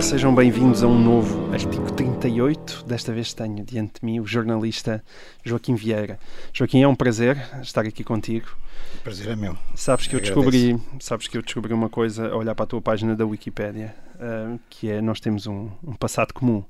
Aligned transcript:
Olá, 0.00 0.08
sejam 0.08 0.34
bem-vindos 0.34 0.82
a 0.82 0.86
um 0.86 0.98
novo 0.98 1.52
artigo 1.52 1.92
38. 1.92 2.86
Desta 2.86 3.12
vez 3.12 3.34
tenho 3.34 3.62
diante 3.62 4.00
de 4.00 4.06
mim 4.06 4.18
o 4.18 4.26
jornalista 4.26 5.04
Joaquim 5.44 5.74
Vieira. 5.74 6.18
Joaquim, 6.54 6.82
é 6.82 6.88
um 6.88 6.94
prazer 6.94 7.36
estar 7.60 7.84
aqui 7.84 8.02
contigo. 8.02 8.46
O 8.94 9.02
prazer 9.02 9.28
é 9.28 9.36
meu. 9.36 9.58
Sabes 9.74 10.06
que 10.06 10.16
eu 10.16 10.20
descobri, 10.20 10.80
sabes 11.00 11.28
que 11.28 11.36
eu 11.36 11.42
descobri 11.42 11.74
uma 11.74 11.90
coisa 11.90 12.28
a 12.30 12.34
olhar 12.34 12.54
para 12.54 12.64
a 12.64 12.66
tua 12.66 12.80
página 12.80 13.14
da 13.14 13.26
Wikipédia, 13.26 13.94
uh, 14.14 14.58
que 14.70 14.90
é 14.90 15.02
nós 15.02 15.20
temos 15.20 15.46
um, 15.46 15.68
um 15.84 15.92
passado 15.92 16.32
comum, 16.32 16.64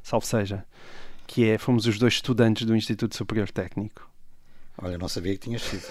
salvo 0.00 0.24
seja, 0.24 0.64
que 1.26 1.44
é 1.44 1.58
fomos 1.58 1.88
os 1.88 1.98
dois 1.98 2.14
estudantes 2.14 2.64
do 2.64 2.76
Instituto 2.76 3.16
Superior 3.16 3.50
Técnico. 3.50 4.08
Olha, 4.78 4.98
não 4.98 5.08
sabia 5.08 5.32
que 5.32 5.38
tinhas 5.38 5.62
sido. 5.62 5.82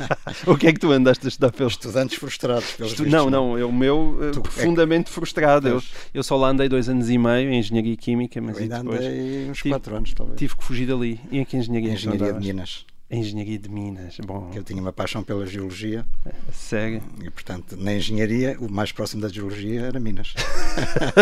o 0.46 0.56
que 0.56 0.66
é 0.66 0.72
que 0.72 0.78
tu 0.78 0.92
andaste 0.92 1.24
a 1.24 1.28
estudar 1.28 1.50
pelos 1.52 1.72
estudantes 1.72 2.18
frustrados? 2.18 2.72
Pelos 2.72 2.92
Estu... 2.92 3.06
Não, 3.06 3.30
não, 3.30 3.58
eu, 3.58 3.70
o 3.70 3.72
meu 3.72 4.18
tu, 4.32 4.42
profundamente 4.42 5.02
é 5.02 5.04
que... 5.04 5.12
frustrado. 5.12 5.68
Eu, 5.68 5.82
eu 6.12 6.22
só 6.22 6.36
lá 6.36 6.48
andei 6.48 6.68
dois 6.68 6.88
anos 6.88 7.08
e 7.08 7.16
meio 7.16 7.50
em 7.50 7.58
Engenharia 7.58 7.96
Química, 7.96 8.40
mas 8.42 8.56
eu 8.56 8.64
ainda 8.64 8.78
depois 8.82 9.00
andei 9.00 9.50
uns 9.50 9.58
tive, 9.58 9.70
quatro 9.70 9.96
anos, 9.96 10.12
talvez. 10.12 10.38
Tive 10.38 10.56
que 10.56 10.64
fugir 10.64 10.86
dali. 10.86 11.18
E 11.30 11.38
em 11.38 11.44
que 11.44 11.56
engenharia? 11.56 11.92
Engenharia 11.92 12.32
de 12.34 12.38
Minas. 12.38 12.84
Engenharia 13.14 13.58
de 13.58 13.68
Minas, 13.68 14.16
bom. 14.24 14.50
Eu 14.54 14.62
tinha 14.62 14.80
uma 14.80 14.92
paixão 14.92 15.22
pela 15.22 15.46
geologia. 15.46 16.04
Sério? 16.52 17.02
E, 17.22 17.30
portanto, 17.30 17.76
na 17.76 17.94
engenharia, 17.94 18.56
o 18.58 18.70
mais 18.70 18.92
próximo 18.92 19.22
da 19.22 19.28
geologia 19.28 19.82
era 19.82 20.00
Minas. 20.00 20.34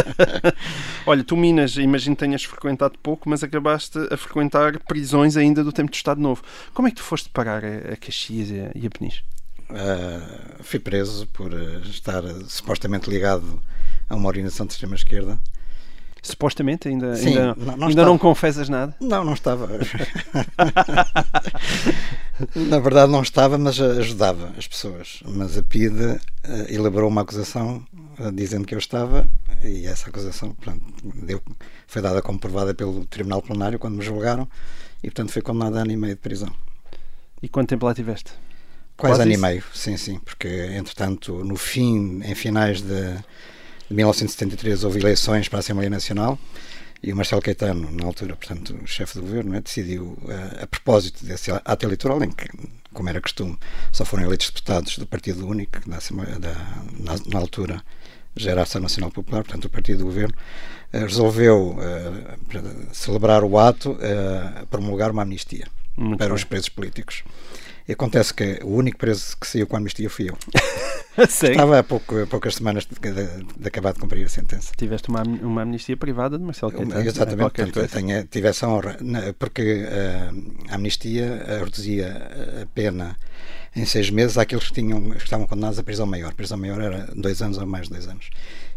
Olha, 1.07 1.23
tu 1.23 1.37
Minas, 1.37 1.77
imagino 1.77 2.17
que 2.17 2.25
tenhas 2.25 2.45
frequentado 2.45 2.99
pouco, 3.03 3.29
mas 3.29 3.43
acabaste 3.43 3.99
a 4.11 4.17
frequentar 4.17 4.79
prisões 4.81 5.37
ainda 5.37 5.63
do 5.63 5.73
tempo 5.73 5.91
do 5.91 5.95
Estado 5.95 6.21
Novo. 6.21 6.43
Como 6.73 6.89
é 6.89 6.91
que 6.91 6.97
tu 6.97 7.03
foste 7.03 7.29
parar 7.29 7.65
a, 7.65 7.97
Caxias 7.97 8.49
e 8.75 8.87
a, 8.87 8.91
Peniche? 8.91 9.23
Uh, 9.71 10.63
fui 10.63 10.79
preso 10.79 11.27
por 11.29 11.53
estar 11.85 12.23
supostamente 12.47 13.09
ligado 13.09 13.61
a 14.09 14.17
uma 14.17 14.29
organização 14.29 14.67
de 14.67 14.73
extrema-esquerda 14.73 15.39
Supostamente 16.23 16.87
ainda, 16.87 17.17
Sim, 17.17 17.31
ainda, 17.31 17.57
não, 17.57 17.77
não, 17.77 17.89
ainda 17.89 18.05
não 18.05 18.17
confessas 18.17 18.69
nada? 18.69 18.95
Não, 19.01 19.25
não 19.25 19.35
estava. 19.35 19.69
Na 22.55 22.79
verdade 22.79 23.11
não 23.11 23.23
estava, 23.23 23.59
mas 23.59 23.81
ajudava 23.81 24.53
as 24.57 24.69
pessoas. 24.69 25.21
Mas 25.27 25.59
a 25.59 25.65
PIDE 25.65 26.05
uh, 26.05 26.21
elaborou 26.69 27.09
uma 27.09 27.23
acusação 27.23 27.85
uh, 28.21 28.31
dizendo 28.31 28.67
que 28.67 28.75
eu 28.75 28.79
estava 28.79 29.29
e 29.65 29.85
essa 29.87 30.09
acusação 30.09 30.53
portanto, 30.53 30.85
deu, 31.03 31.43
foi 31.89 32.01
dada 32.01 32.23
como 32.23 32.39
provada 32.39 32.73
pelo 32.73 33.05
Tribunal 33.07 33.43
Plenário 33.43 33.81
quando 33.81 33.97
me 33.97 34.05
julgaram 34.05 34.49
e 35.03 35.09
portanto 35.09 35.33
foi 35.33 35.43
condenado 35.43 35.79
a 35.79 35.81
ano 35.81 35.91
e 35.91 35.97
meio 35.97 36.15
de 36.15 36.21
prisão. 36.21 36.53
E 37.43 37.49
quanto 37.49 37.71
tempo 37.71 37.85
lá 37.85 37.95
tiveste? 37.95 38.33
Quase, 38.97 39.17
Quase 39.17 39.23
ano 39.23 39.33
e 39.33 39.37
meio, 39.37 39.65
sim, 39.75 39.97
sim, 39.97 40.21
porque 40.21 40.49
entretanto 40.77 41.45
no 41.45 41.57
fim, 41.57 42.21
em 42.23 42.35
finais 42.37 42.81
de 42.81 43.17
de 43.93 43.97
1973 43.97 44.85
houve 44.85 45.01
eleições 45.01 45.49
para 45.49 45.59
a 45.59 45.61
Assembleia 45.61 45.91
Nacional 45.91 46.39
e 47.03 47.13
o 47.13 47.17
Marcelo 47.17 47.43
Caetano, 47.43 47.91
na 47.91 48.07
altura, 48.07 48.35
portanto, 48.35 48.75
chefe 48.87 49.17
do 49.17 49.23
governo, 49.23 49.53
né, 49.53 49.61
decidiu, 49.61 50.17
a, 50.27 50.33
eh, 50.33 50.63
a 50.63 50.67
propósito 50.67 51.25
desse 51.27 51.51
ato 51.51 51.85
eleitoral, 51.85 52.23
em 52.23 52.31
que, 52.31 52.49
como 52.93 53.09
era 53.09 53.21
costume, 53.21 53.59
só 53.91 54.05
foram 54.05 54.25
eleitos 54.25 54.49
deputados 54.49 54.97
do 54.97 55.07
Partido 55.07 55.47
Único, 55.47 55.79
da, 55.89 55.99
da, 56.39 56.55
na, 56.99 57.15
na, 57.27 57.39
altura 57.39 57.83
já 58.37 58.53
era 58.53 58.61
a 58.61 58.63
Ação 58.63 58.81
Nacional 58.81 59.11
Popular, 59.11 59.43
portanto, 59.43 59.65
o 59.67 59.71
Partido 59.71 59.99
do 59.99 60.05
Governo, 60.05 60.35
uh, 60.95 60.99
resolveu, 61.01 61.77
uh, 61.77 62.95
celebrar 62.95 63.43
o 63.45 63.59
ato, 63.59 63.93
uh, 63.93 64.67
promulgar 64.69 65.11
uma 65.11 65.23
amnistia 65.23 65.67
Muito 65.97 66.19
para 66.19 66.29
bem. 66.29 66.37
os 66.37 66.45
presos 66.45 66.69
políticos. 66.69 67.25
E 67.89 67.93
acontece 67.93 68.33
que 68.33 68.61
o 68.63 68.77
único 68.77 68.99
preso 68.99 69.37
que 69.37 69.47
saiu 69.47 69.67
com 69.67 69.77
a 69.77 69.79
amnistia 69.79 70.09
fui 70.09 70.31
eu. 70.31 70.37
Estava 71.19 71.79
há, 71.79 71.83
pouco, 71.83 72.23
há 72.23 72.27
pouas 72.27 72.55
semanas 72.55 72.87
de, 72.87 72.95
de, 72.99 73.45
de, 73.59 73.69
acabar 73.69 73.93
de 73.93 74.01
cumprir 74.01 74.25
a 74.25 74.29
sentença. 74.29 74.73
Tiveste 74.77 75.11
uma, 75.11 75.23
uma 75.23 75.63
amnistia 75.63 75.97
privada 75.97 76.39
de 76.39 76.45
Marcelo 76.45 76.73
Caetano? 76.73 77.01
Exatamente, 77.01 77.53
portanto, 77.53 77.89
tenho, 77.89 78.25
tive 78.25 78.49
essa 78.49 78.67
honra, 78.67 78.97
porque 79.39 79.85
uh, 79.85 80.71
a 80.71 80.77
amnistia 80.77 81.59
reduzia 81.59 82.63
a 82.63 82.67
pena 82.75 83.17
em 83.77 83.85
seis 83.85 84.09
meses 84.09 84.39
àqueles 84.39 84.69
que, 84.69 84.75
tinham, 84.75 85.11
que 85.11 85.25
estavam 85.25 85.47
condenados 85.47 85.79
à 85.79 85.83
prisão 85.83 86.07
maior. 86.07 86.31
A 86.31 86.35
prisão 86.35 86.57
maior 86.57 86.81
era 86.81 87.09
dois 87.15 87.43
anos 87.43 87.59
ou 87.59 87.67
mais 87.67 87.89
de 87.89 87.91
dois 87.91 88.09
anos. 88.09 88.31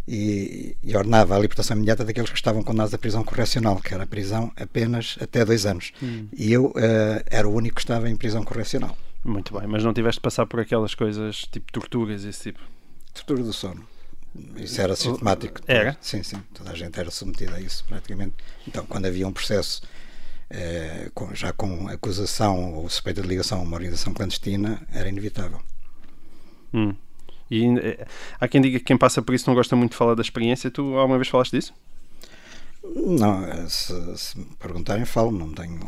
E, 0.08 0.78
e, 0.84 0.96
ordenava 0.96 1.36
a 1.36 1.40
libertação 1.40 1.76
imediata 1.76 2.06
daqueles 2.06 2.30
que 2.30 2.36
estavam 2.36 2.62
condenados 2.62 2.94
à 2.94 2.98
prisão 2.98 3.24
correcional, 3.24 3.78
que 3.78 3.92
era 3.92 4.04
a 4.04 4.08
prisão 4.08 4.52
apenas 4.56 5.18
até 5.20 5.44
dois 5.44 5.66
anos. 5.66 5.94
Hum. 6.02 6.28
E 6.32 6.54
eu 6.54 6.68
uh, 6.68 7.24
era 7.26 7.48
o 7.48 7.52
único 7.52 7.78
que 7.78 7.82
estava 7.82 8.08
em 8.08 8.16
prisão 8.16 8.44
correcional. 8.44 8.96
Muito 9.24 9.58
bem, 9.58 9.68
mas 9.68 9.84
não 9.84 9.94
tiveste 9.94 10.20
de 10.20 10.22
passar 10.22 10.46
por 10.46 10.60
aquelas 10.60 10.94
coisas 10.94 11.38
tipo 11.52 11.72
torturas, 11.72 12.24
esse 12.24 12.52
tipo? 12.52 12.60
Tortura 13.16 13.42
do 13.42 13.52
sono. 13.52 13.88
Isso 14.58 14.80
era 14.80 14.96
sintomático. 14.96 15.62
Era? 15.66 15.98
Sim, 16.02 16.22
sim. 16.22 16.38
Toda 16.54 16.72
a 16.72 16.76
gente 16.76 17.00
era 17.00 17.10
submetida 17.10 17.56
a 17.56 17.62
isso, 17.62 17.84
praticamente. 17.86 18.36
Então, 18.68 18.86
quando 18.86 19.06
havia 19.06 19.28
um 19.28 19.32
processo 19.32 19.82
eh, 20.50 21.10
com, 21.14 21.34
já 21.34 21.52
com 21.52 21.88
acusação 21.88 22.76
ou 22.76 22.90
suspeita 22.90 23.22
de 23.22 23.28
ligação 23.28 23.60
a 23.60 23.64
uma 23.64 23.76
organização 23.76 24.14
clandestina, 24.14 24.86
era 24.94 25.10
inevitável. 25.10 25.60
Hum. 26.74 26.96
E 27.50 27.66
eh, 27.66 28.06
há 28.40 28.48
quem 28.48 28.62
diga 28.62 28.80
que 28.80 28.86
quem 28.86 28.98
passa 28.98 29.22
por 29.22 29.36
isso 29.36 29.48
não 29.48 29.56
gosta 29.56 29.76
muito 29.76 29.92
de 29.92 29.98
falar 29.98 30.16
da 30.16 30.22
experiência. 30.22 30.72
Tu 30.72 30.82
alguma 30.96 31.18
vez 31.18 31.28
falaste 31.28 31.52
disso? 31.52 31.74
Não, 32.96 33.46
eh, 33.46 33.66
se, 33.68 34.18
se 34.18 34.38
me 34.38 34.46
perguntarem, 34.60 35.06
falo, 35.06 35.32
não 35.32 35.52
tenho, 35.52 35.80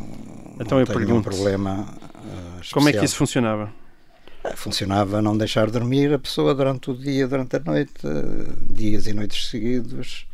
então 0.60 0.78
não 0.78 0.80
eu 0.80 0.86
tenho 0.86 0.98
pergunto, 0.98 1.18
um 1.20 1.22
problema. 1.22 1.94
Uh, 2.14 2.72
como 2.72 2.88
é 2.88 2.92
que 2.92 3.04
isso 3.04 3.16
funcionava? 3.16 3.72
Uh, 4.44 4.56
funcionava 4.56 5.22
não 5.22 5.36
deixar 5.36 5.70
dormir 5.70 6.12
a 6.12 6.18
pessoa 6.18 6.54
durante 6.54 6.90
o 6.90 6.96
dia, 6.96 7.28
durante 7.28 7.56
a 7.56 7.60
noite, 7.60 7.92
dias 8.68 9.06
e 9.06 9.12
noites 9.12 9.48
seguidos, 9.48 10.26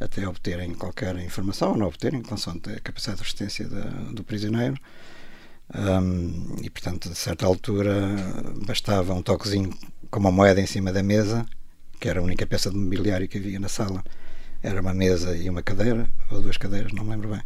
até 0.00 0.26
obterem 0.26 0.74
qualquer 0.74 1.16
informação, 1.18 1.70
ou 1.70 1.76
não 1.76 1.86
obterem, 1.86 2.22
consoante 2.22 2.70
a 2.70 2.80
capacidade 2.80 3.18
de 3.18 3.24
resistência 3.24 3.68
da, 3.68 3.84
do 4.12 4.24
prisioneiro. 4.24 4.76
Um, 5.74 6.56
e 6.62 6.70
portanto, 6.70 7.10
a 7.10 7.14
certa 7.14 7.44
altura, 7.44 7.92
bastava 8.66 9.12
um 9.12 9.22
toquezinho 9.22 9.70
com 10.10 10.20
uma 10.20 10.32
moeda 10.32 10.60
em 10.60 10.66
cima 10.66 10.92
da 10.92 11.02
mesa, 11.02 11.46
que 12.00 12.08
era 12.08 12.20
a 12.20 12.22
única 12.22 12.46
peça 12.46 12.70
de 12.70 12.76
mobiliário 12.76 13.28
que 13.28 13.38
havia 13.38 13.58
na 13.58 13.68
sala 13.68 14.02
era 14.62 14.80
uma 14.80 14.94
mesa 14.94 15.36
e 15.36 15.48
uma 15.48 15.62
cadeira, 15.62 16.08
ou 16.30 16.42
duas 16.42 16.56
cadeiras, 16.56 16.92
não 16.92 17.04
me 17.04 17.10
lembro 17.10 17.30
bem, 17.30 17.42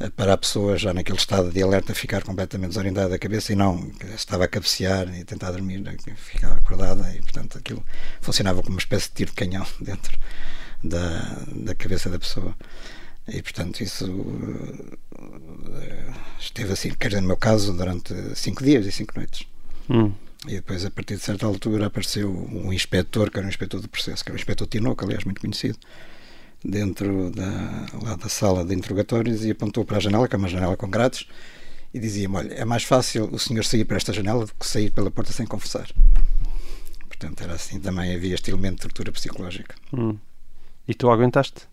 eh, 0.00 0.10
para 0.10 0.34
a 0.34 0.36
pessoa 0.36 0.76
já 0.76 0.92
naquele 0.92 1.18
estado 1.18 1.50
de 1.50 1.62
alerta 1.62 1.94
ficar 1.94 2.22
completamente 2.22 2.70
desorientada 2.70 3.08
da 3.10 3.18
cabeça 3.18 3.52
e 3.52 3.56
não, 3.56 3.90
estava 4.14 4.44
a 4.44 4.48
cabecear 4.48 5.08
e 5.14 5.24
tentar 5.24 5.50
dormir, 5.52 5.80
né, 5.80 5.96
ficava 6.16 6.54
acordada 6.56 7.14
e 7.14 7.20
portanto 7.22 7.58
aquilo 7.58 7.84
funcionava 8.20 8.60
como 8.62 8.74
uma 8.74 8.80
espécie 8.80 9.08
de 9.08 9.14
tiro 9.14 9.30
de 9.30 9.36
canhão 9.36 9.66
dentro 9.80 10.18
da, 10.82 11.44
da 11.54 11.74
cabeça 11.74 12.10
da 12.10 12.18
pessoa. 12.18 12.54
E 13.28 13.40
portanto 13.40 13.80
isso 13.80 14.04
eh, 15.80 16.12
esteve 16.38 16.72
assim, 16.72 16.90
quer 16.90 17.08
dizer, 17.08 17.20
no 17.20 17.28
meu 17.28 17.36
caso, 17.36 17.72
durante 17.72 18.14
cinco 18.34 18.62
dias 18.64 18.84
e 18.84 18.92
cinco 18.92 19.14
noites. 19.16 19.46
Hum. 19.88 20.12
E 20.46 20.54
depois, 20.54 20.84
a 20.84 20.90
partir 20.90 21.16
de 21.16 21.22
certa 21.22 21.46
altura, 21.46 21.86
apareceu 21.86 22.28
um 22.30 22.72
inspetor, 22.72 23.30
que 23.30 23.38
era 23.38 23.46
um 23.46 23.50
inspetor 23.50 23.80
do 23.80 23.88
processo, 23.88 24.24
que 24.24 24.30
era 24.30 24.34
um 24.34 24.40
inspetor 24.40 24.66
Tinoco, 24.66 25.04
aliás, 25.04 25.24
muito 25.24 25.40
conhecido, 25.40 25.78
dentro 26.64 27.30
da, 27.30 27.86
lá 28.02 28.16
da 28.16 28.28
sala 28.28 28.64
de 28.64 28.74
interrogatórios 28.74 29.44
e 29.44 29.50
apontou 29.52 29.84
para 29.84 29.98
a 29.98 30.00
janela, 30.00 30.26
que 30.26 30.34
é 30.34 30.38
uma 30.38 30.48
janela 30.48 30.76
com 30.76 30.90
grades, 30.90 31.26
e 31.94 31.98
dizia-me: 32.00 32.36
Olha, 32.36 32.54
é 32.54 32.64
mais 32.64 32.82
fácil 32.82 33.28
o 33.32 33.38
senhor 33.38 33.64
sair 33.64 33.84
para 33.84 33.96
esta 33.96 34.12
janela 34.12 34.44
do 34.46 34.54
que 34.54 34.66
sair 34.66 34.90
pela 34.90 35.10
porta 35.10 35.32
sem 35.32 35.46
confessar. 35.46 35.88
Portanto, 37.06 37.40
era 37.40 37.54
assim, 37.54 37.78
também 37.78 38.12
havia 38.14 38.34
este 38.34 38.50
elemento 38.50 38.76
de 38.76 38.82
tortura 38.82 39.12
psicológica. 39.12 39.76
Hum. 39.92 40.18
E 40.88 40.94
tu 40.94 41.08
aguentaste? 41.08 41.68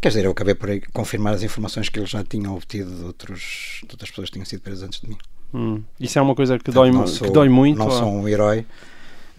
Quer 0.00 0.08
dizer, 0.08 0.24
eu 0.24 0.32
acabei 0.32 0.54
por 0.54 0.68
confirmar 0.92 1.34
as 1.34 1.42
informações 1.42 1.88
que 1.88 1.98
eles 1.98 2.10
já 2.10 2.24
tinham 2.24 2.54
obtido 2.54 2.94
de, 2.94 3.02
outros, 3.04 3.80
de 3.82 3.92
outras 3.92 4.10
pessoas 4.10 4.28
que 4.28 4.34
tinham 4.34 4.44
sido 4.44 4.60
presas 4.60 4.82
antes 4.82 5.00
de 5.00 5.08
mim. 5.08 5.18
Hum. 5.56 5.82
Isso 5.98 6.18
é 6.18 6.22
uma 6.22 6.34
coisa 6.34 6.58
que, 6.58 6.70
dói, 6.70 6.92
sou, 7.06 7.26
que 7.26 7.32
dói 7.32 7.48
muito? 7.48 7.78
Não 7.78 7.86
ou... 7.86 7.92
sou 7.92 8.08
um 8.12 8.28
herói 8.28 8.66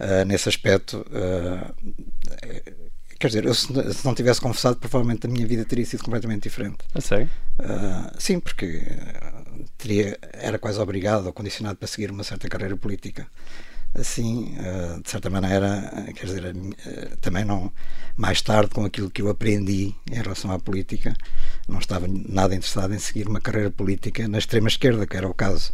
uh, 0.00 0.24
nesse 0.26 0.48
aspecto. 0.48 1.06
Uh, 1.08 1.72
Quer 3.18 3.26
dizer, 3.26 3.44
eu, 3.46 3.54
se 3.54 3.72
não 4.04 4.14
tivesse 4.14 4.40
confessado, 4.40 4.76
provavelmente 4.76 5.26
a 5.26 5.30
minha 5.30 5.44
vida 5.44 5.64
teria 5.64 5.84
sido 5.84 6.04
completamente 6.04 6.44
diferente. 6.44 6.78
A 6.94 7.00
sério? 7.00 7.28
Uh, 7.58 8.14
sim, 8.16 8.38
porque 8.38 8.80
teria, 9.76 10.16
era 10.32 10.56
quase 10.56 10.78
obrigado 10.78 11.26
ou 11.26 11.32
condicionado 11.32 11.76
para 11.76 11.88
seguir 11.88 12.12
uma 12.12 12.22
certa 12.22 12.48
carreira 12.48 12.76
política. 12.76 13.26
Assim, 13.94 14.54
uh, 14.58 15.02
de 15.02 15.10
certa 15.10 15.30
maneira, 15.30 15.90
quer 16.14 16.26
dizer, 16.26 16.54
uh, 16.54 17.16
também 17.20 17.44
não. 17.44 17.72
Mais 18.16 18.42
tarde, 18.42 18.70
com 18.70 18.84
aquilo 18.84 19.10
que 19.10 19.22
eu 19.22 19.28
aprendi 19.28 19.94
em 20.10 20.14
relação 20.14 20.50
à 20.50 20.58
política, 20.58 21.16
não 21.68 21.78
estava 21.78 22.06
nada 22.08 22.54
interessado 22.54 22.92
em 22.92 22.98
seguir 22.98 23.28
uma 23.28 23.40
carreira 23.40 23.70
política 23.70 24.26
na 24.26 24.38
extrema-esquerda, 24.38 25.06
que 25.06 25.16
era 25.16 25.28
o 25.28 25.34
caso 25.34 25.72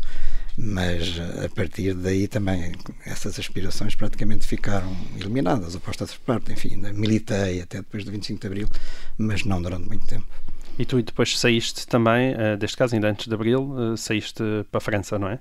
mas 0.57 1.19
a 1.45 1.49
partir 1.49 1.95
daí 1.95 2.29
também 2.29 2.73
essas 3.05 3.39
aspirações 3.39 3.97
praticamente 3.97 4.47
ficaram 4.47 4.97
eliminadas, 5.19 5.75
apostas 5.75 6.11
de 6.11 6.19
parte, 6.21 6.53
enfim, 6.53 6.77
militei 6.93 7.61
até 7.61 7.79
depois 7.79 8.05
do 8.05 8.13
25 8.13 8.41
de 8.41 8.47
Abril, 8.47 8.69
mas 9.19 9.45
não 9.45 9.61
durante 9.61 9.89
muito 9.89 10.07
tempo. 10.07 10.27
E 10.79 10.85
tu 10.85 11.03
depois 11.03 11.39
saíste 11.39 11.87
também, 11.87 12.35
deste 12.59 12.77
caso 12.77 12.95
ainda 12.95 13.09
antes 13.09 13.27
de 13.27 13.35
Abril, 13.35 13.97
saíste 13.97 14.43
para 14.71 14.79
a 14.79 14.81
França, 14.81 15.19
não 15.19 15.29
é? 15.29 15.39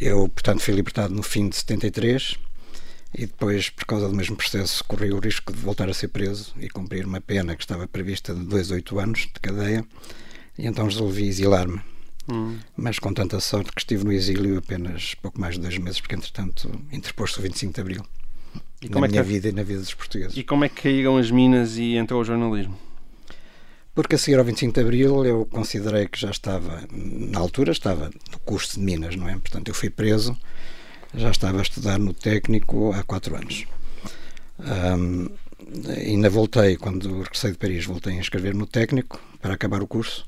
Eu, 0.00 0.28
portanto, 0.28 0.60
fui 0.60 0.74
libertado 0.74 1.14
no 1.14 1.22
fim 1.22 1.48
de 1.48 1.56
73, 1.56 2.36
e 3.14 3.26
depois, 3.26 3.70
por 3.70 3.84
causa 3.84 4.08
do 4.08 4.14
mesmo 4.14 4.36
processo, 4.36 4.84
corri 4.84 5.12
o 5.12 5.18
risco 5.18 5.52
de 5.52 5.58
voltar 5.58 5.88
a 5.88 5.94
ser 5.94 6.08
preso 6.08 6.54
e 6.60 6.68
cumprir 6.68 7.06
uma 7.06 7.20
pena 7.20 7.56
que 7.56 7.62
estava 7.62 7.88
prevista 7.88 8.34
de 8.34 8.44
2 8.44 8.70
a 8.70 8.74
8 8.74 8.98
anos 8.98 9.20
de 9.20 9.40
cadeia, 9.40 9.84
e 10.58 10.66
então 10.66 10.84
resolvi 10.84 11.26
exilar-me. 11.26 11.80
Hum. 12.30 12.58
Mas 12.76 12.98
com 12.98 13.12
tanta 13.12 13.40
sorte 13.40 13.72
que 13.72 13.80
estive 13.80 14.04
no 14.04 14.12
exílio 14.12 14.58
apenas 14.58 15.14
pouco 15.14 15.40
mais 15.40 15.54
de 15.54 15.62
dois 15.62 15.78
meses, 15.78 16.00
porque 16.00 16.14
entretanto 16.14 16.70
interpôs-se 16.92 17.38
o 17.38 17.42
25 17.42 17.72
de 17.72 17.80
Abril. 17.80 18.04
E 18.82 18.88
na 18.88 18.98
é 18.98 19.08
minha 19.08 19.22
que... 19.22 19.28
vida 19.28 19.48
e 19.48 19.52
na 19.52 19.62
vida 19.62 19.80
dos 19.80 19.94
portugueses. 19.94 20.36
E 20.36 20.44
como 20.44 20.64
é 20.64 20.68
que 20.68 20.82
caíram 20.82 21.16
as 21.16 21.30
minas 21.30 21.78
e 21.78 21.96
entrou 21.96 22.20
o 22.20 22.24
jornalismo? 22.24 22.78
Porque 23.94 24.14
a 24.14 24.18
seguir 24.18 24.38
ao 24.38 24.44
25 24.44 24.74
de 24.74 24.80
Abril 24.80 25.24
eu 25.24 25.46
considerei 25.46 26.06
que 26.06 26.20
já 26.20 26.30
estava, 26.30 26.86
na 26.92 27.38
altura 27.38 27.72
estava 27.72 28.10
no 28.30 28.38
curso 28.40 28.78
de 28.78 28.84
Minas, 28.84 29.16
não 29.16 29.28
é? 29.28 29.32
Portanto, 29.32 29.68
eu 29.68 29.74
fui 29.74 29.90
preso, 29.90 30.36
já 31.14 31.30
estava 31.30 31.58
a 31.58 31.62
estudar 31.62 31.98
no 31.98 32.14
técnico 32.14 32.92
há 32.92 33.02
quatro 33.02 33.34
anos. 33.36 33.66
Um, 34.58 35.28
ainda 35.88 36.30
voltei, 36.30 36.76
quando 36.76 37.22
regressei 37.22 37.52
de 37.52 37.58
Paris, 37.58 37.84
voltei 37.84 38.14
a 38.14 38.20
inscrever 38.20 38.54
no 38.54 38.66
técnico 38.66 39.20
para 39.40 39.54
acabar 39.54 39.82
o 39.82 39.86
curso, 39.86 40.24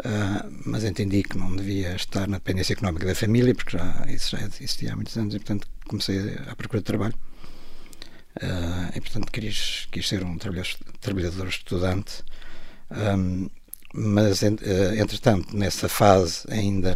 uh, 0.00 0.50
mas 0.64 0.84
entendi 0.84 1.22
que 1.22 1.36
não 1.36 1.54
devia 1.54 1.94
estar 1.94 2.26
na 2.28 2.38
dependência 2.38 2.72
económica 2.72 3.06
da 3.06 3.14
família, 3.14 3.54
porque 3.54 3.76
já, 3.76 4.04
isso 4.08 4.36
já 4.36 4.44
existia 4.46 4.92
há 4.92 4.96
muitos 4.96 5.16
anos, 5.16 5.34
e 5.34 5.38
portanto 5.38 5.68
comecei 5.86 6.36
a 6.46 6.54
procurar 6.56 6.82
trabalho. 6.82 7.14
Uh, 8.40 8.96
e 8.96 9.00
portanto 9.00 9.32
quis, 9.32 9.88
quis 9.90 10.06
ser 10.06 10.22
um 10.22 10.38
trabalhador, 10.38 10.76
trabalhador 11.00 11.48
estudante 11.48 12.22
um, 12.90 13.48
mas, 13.92 14.42
eh, 14.42 14.50
entretanto, 14.98 15.56
nessa 15.56 15.88
fase, 15.88 16.46
ainda 16.50 16.94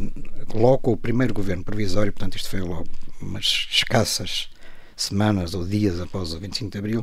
logo 0.54 0.92
o 0.92 0.96
primeiro 0.96 1.32
governo 1.32 1.64
provisório, 1.64 2.12
portanto, 2.12 2.36
isto 2.36 2.50
foi 2.50 2.60
logo 2.60 2.88
umas 3.20 3.66
escassas 3.70 4.50
semanas 4.94 5.54
ou 5.54 5.66
dias 5.66 6.00
após 6.00 6.34
o 6.34 6.38
25 6.38 6.70
de 6.70 6.78
abril, 6.78 7.02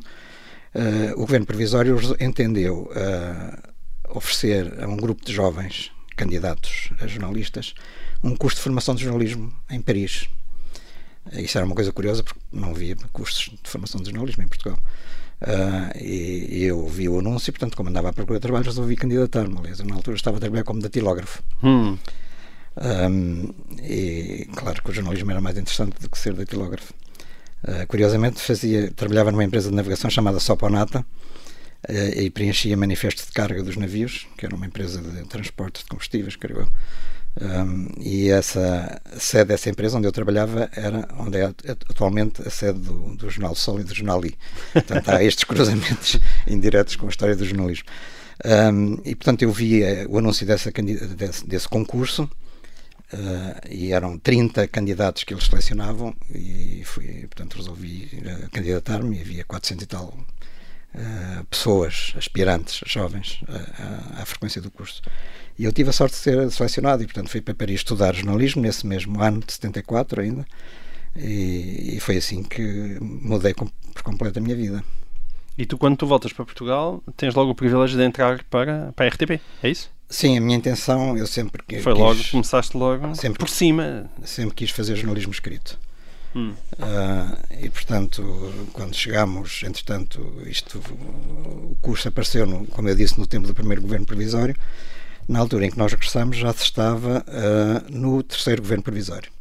uh, 0.76 1.14
o 1.14 1.22
governo 1.22 1.46
provisório 1.46 1.98
entendeu 2.20 2.92
uh, 2.92 4.16
oferecer 4.16 4.82
a 4.82 4.88
um 4.88 4.96
grupo 4.96 5.26
de 5.26 5.34
jovens 5.34 5.92
candidatos 6.16 6.92
a 7.00 7.08
jornalistas 7.08 7.74
um 8.24 8.36
curso 8.36 8.58
de 8.58 8.64
formação 8.64 8.94
de 8.94 9.04
jornalismo 9.04 9.54
em 9.70 9.82
Paris. 9.82 10.28
Isso 11.34 11.58
era 11.58 11.66
uma 11.66 11.76
coisa 11.76 11.92
curiosa 11.92 12.24
porque 12.24 12.40
não 12.52 12.72
havia 12.72 12.96
cursos 13.14 13.50
de 13.50 13.70
formação 13.70 14.02
de 14.02 14.10
jornalismo 14.10 14.44
em 14.44 14.48
Portugal. 14.48 14.78
Uh, 15.42 15.98
e, 15.98 16.60
e, 16.60 16.64
eu 16.66 16.86
vi 16.86 17.08
o 17.08 17.20
anúncio, 17.20 17.54
portanto, 17.54 17.78
como 17.78 17.90
andava 17.90 18.10
à 18.10 18.14
procura 18.14 18.40
de 18.40 18.42
trabalho, 18.42 18.66
resolvi 18.66 18.96
candidatar-me. 18.96 19.58
Aliás, 19.58 19.80
eu, 19.80 19.86
na 19.86 19.96
altura 19.96 20.18
estava 20.18 20.38
a 20.38 20.40
trabalhar 20.40 20.64
como 20.64 20.82
datilógrafo. 20.82 21.42
Hum. 21.64 21.98
Um, 22.78 23.54
e 23.82 24.48
claro 24.56 24.82
que 24.82 24.90
o 24.90 24.94
jornalismo 24.94 25.32
era 25.32 25.42
mais 25.42 25.58
interessante 25.58 26.00
do 26.00 26.10
que 26.10 26.18
ser 26.18 26.34
datilógrafo. 26.34 26.94
Uh, 27.64 27.88
curiosamente, 27.88 28.40
fazia, 28.40 28.92
trabalhava 28.92 29.32
numa 29.32 29.44
empresa 29.44 29.70
de 29.70 29.76
navegação 29.76 30.10
chamada 30.10 30.40
Soponata 30.40 31.00
uh, 31.00 32.20
e 32.20 32.30
preenchia 32.30 32.76
manifestos 32.76 33.26
de 33.26 33.32
carga 33.32 33.64
dos 33.64 33.78
navios, 33.78 34.28
que 34.38 34.46
era 34.46 34.56
uma 34.56 34.66
empresa 34.66 35.02
de 35.02 35.26
transporte 35.28 35.84
de 35.84 35.90
combustíveis, 35.90 36.36
creio 36.36 36.62
eu. 36.62 36.68
Um, 37.42 37.88
e 38.00 38.30
essa 38.30 39.02
sede 39.18 39.50
dessa 39.50 39.70
empresa 39.70 39.98
onde 39.98 40.08
eu 40.08 40.12
trabalhava 40.12 40.70
era 40.76 41.08
onde 41.18 41.38
é 41.38 41.46
atualmente 41.46 42.42
a 42.46 42.50
sede 42.50 42.80
do, 42.80 43.16
do 43.16 43.30
Jornal 43.30 43.56
Sol 43.56 43.80
e 43.80 43.84
do 43.84 43.94
Jornal 43.94 44.26
I. 44.26 44.36
Portanto, 44.74 45.10
há 45.10 45.24
estes 45.24 45.44
cruzamentos 45.46 46.20
indiretos 46.48 46.96
com 46.96 47.06
a 47.06 47.10
história 47.10 47.36
do 47.36 47.46
jornalismo. 47.46 47.86
Um, 48.46 48.94
e 49.04 49.16
portanto 49.16 49.42
eu 49.42 49.52
vi 49.52 49.82
o 50.08 50.18
anúncio 50.18 50.46
dessa, 50.46 50.72
desse, 50.72 51.46
desse 51.46 51.68
concurso 51.68 52.24
uh, 52.24 53.68
e 53.70 53.92
eram 53.92 54.18
30 54.18 54.66
candidatos 54.70 55.26
que 55.26 55.34
eles 55.34 55.46
selecionavam 55.46 56.16
e 56.34 56.82
fui, 56.86 57.28
portanto 57.28 57.58
resolvi 57.58 58.10
uh, 58.14 58.50
candidatar-me 58.50 59.18
e 59.18 59.22
havia 59.22 59.44
400 59.44 59.84
e 59.84 59.88
tal 59.88 60.18
uh, 60.96 61.44
pessoas, 61.46 62.14
aspirantes, 62.18 62.82
jovens, 62.86 63.42
à 64.18 64.26
frequência 64.26 64.62
do 64.62 64.72
curso. 64.72 65.02
E 65.58 65.66
eu 65.66 65.74
tive 65.74 65.90
a 65.90 65.94
sorte 65.94 66.14
de 66.14 66.22
ser 66.22 66.52
selecionado 66.52 67.04
e, 67.04 67.06
portanto, 67.06 67.30
fui 67.30 67.42
para 67.42 67.54
Paris 67.54 67.82
estudar 67.82 68.16
jornalismo 68.16 68.62
nesse 68.62 68.88
mesmo 68.88 69.22
ano, 69.22 69.42
de 69.46 69.52
74 69.52 70.22
ainda, 70.22 70.46
e, 71.16 71.96
e 71.96 72.00
foi 72.00 72.18
assim 72.18 72.44
que 72.44 72.98
mudei 73.02 73.54
com, 73.54 73.68
por 73.94 74.02
completo 74.04 74.40
a 74.40 74.42
minha 74.42 74.56
vida. 74.56 74.84
E 75.58 75.66
tu, 75.66 75.78
quando 75.78 75.98
tu 75.98 76.08
voltas 76.08 76.32
para 76.32 76.46
Portugal, 76.46 77.04
tens 77.18 77.36
logo 77.36 77.52
o 77.52 77.56
privilégio 77.56 77.98
de 77.98 78.04
entrar 78.06 78.42
para, 78.46 78.94
para 78.96 79.06
a 79.06 79.10
RTP, 79.10 79.42
é 79.62 79.70
isso? 79.70 79.92
Sim, 80.10 80.38
a 80.38 80.42
minha 80.42 80.58
intenção, 80.58 81.18
eu 81.18 81.28
sempre 81.28 81.62
que. 81.62 81.82
Foi 81.82 81.94
quis, 81.94 82.02
logo, 82.02 82.20
começaste 82.32 82.78
logo 82.78 83.14
sempre, 83.14 83.38
por 83.38 83.50
cima. 83.50 84.10
Sempre 84.24 84.56
quis 84.56 84.72
fazer 84.72 84.96
jornalismo 84.96 85.32
escrito. 85.32 85.78
Hum. 86.36 86.54
Uh, 86.74 87.56
e 87.64 87.70
portanto, 87.70 88.54
quando 88.74 88.96
chegámos, 88.96 89.64
entretanto, 89.64 90.42
isto, 90.46 90.80
o 90.80 91.76
curso 91.82 92.08
apareceu, 92.08 92.46
no, 92.46 92.66
como 92.68 92.88
eu 92.88 92.96
disse, 92.96 93.20
no 93.20 93.26
tempo 93.26 93.48
do 93.48 93.54
primeiro 93.54 93.82
governo 93.82 94.06
provisório. 94.06 94.56
Na 95.28 95.40
altura 95.40 95.66
em 95.66 95.72
que 95.72 95.78
nós 95.78 95.92
regressamos, 95.92 96.38
já 96.38 96.52
se 96.54 96.64
estava 96.64 97.24
uh, 97.28 97.92
no 97.92 98.24
terceiro 98.24 98.62
governo 98.62 98.84
provisório. 98.84 99.32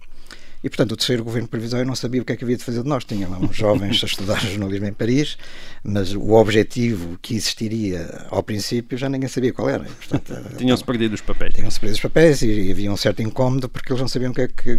E, 0.63 0.69
portanto, 0.69 0.93
o 0.93 0.97
terceiro 0.97 1.23
governo 1.23 1.49
provisório 1.49 1.87
não 1.87 1.95
sabia 1.95 2.21
o 2.21 2.25
que 2.25 2.33
é 2.33 2.37
que 2.37 2.45
havia 2.45 2.57
de 2.57 2.65
fazer 2.65 2.83
de 2.83 2.89
nós. 2.89 3.05
Tinha 3.05 3.29
lá 3.29 3.39
uns 3.39 3.57
jovens 3.57 4.03
a 4.03 4.07
estudar 4.07 4.41
jornalismo 4.45 4.87
em 4.87 4.93
Paris, 4.93 5.39
mas 5.85 6.15
o 6.15 6.33
objetivo 6.33 7.19
que 7.23 7.35
existiria 7.35 8.27
ao 8.31 8.43
princípio 8.43 8.99
já 8.99 9.09
ninguém 9.09 9.29
sabia 9.29 9.53
qual 9.53 9.69
era. 9.69 9.87
Tinham-se 10.59 10.85
perdido 10.85 11.15
os 11.15 11.21
papéis. 11.21 11.55
Tinham-se 11.55 11.79
perdido 11.79 11.97
os 11.97 12.03
papéis 12.03 12.43
e, 12.43 12.71
havia 12.71 12.93
um 12.93 12.97
certo 12.97 13.23
incómodo 13.23 13.69
porque 13.69 13.93
eles 13.93 14.01
não 14.01 14.09
sabiam 14.09 14.33
o 14.33 14.35
que 14.35 14.43
é 14.43 14.49
que, 14.49 14.77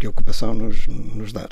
que 0.00 0.08
ocupação 0.08 0.54
nos, 0.54 0.86
nos 0.86 1.32
dar. 1.32 1.48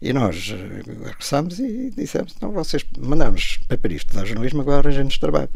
E 0.00 0.12
nós 0.12 0.52
eh, 0.52 0.82
regressámos 1.04 1.58
e 1.58 1.90
dissemos: 1.90 2.34
então 2.36 2.52
vocês 2.52 2.84
mandaram-nos 2.98 3.58
para 3.66 3.78
Paris 3.78 3.98
estudar 3.98 4.24
jornalismo, 4.24 4.60
agora 4.60 4.88
arranjamos 4.88 5.18
trabalho. 5.18 5.48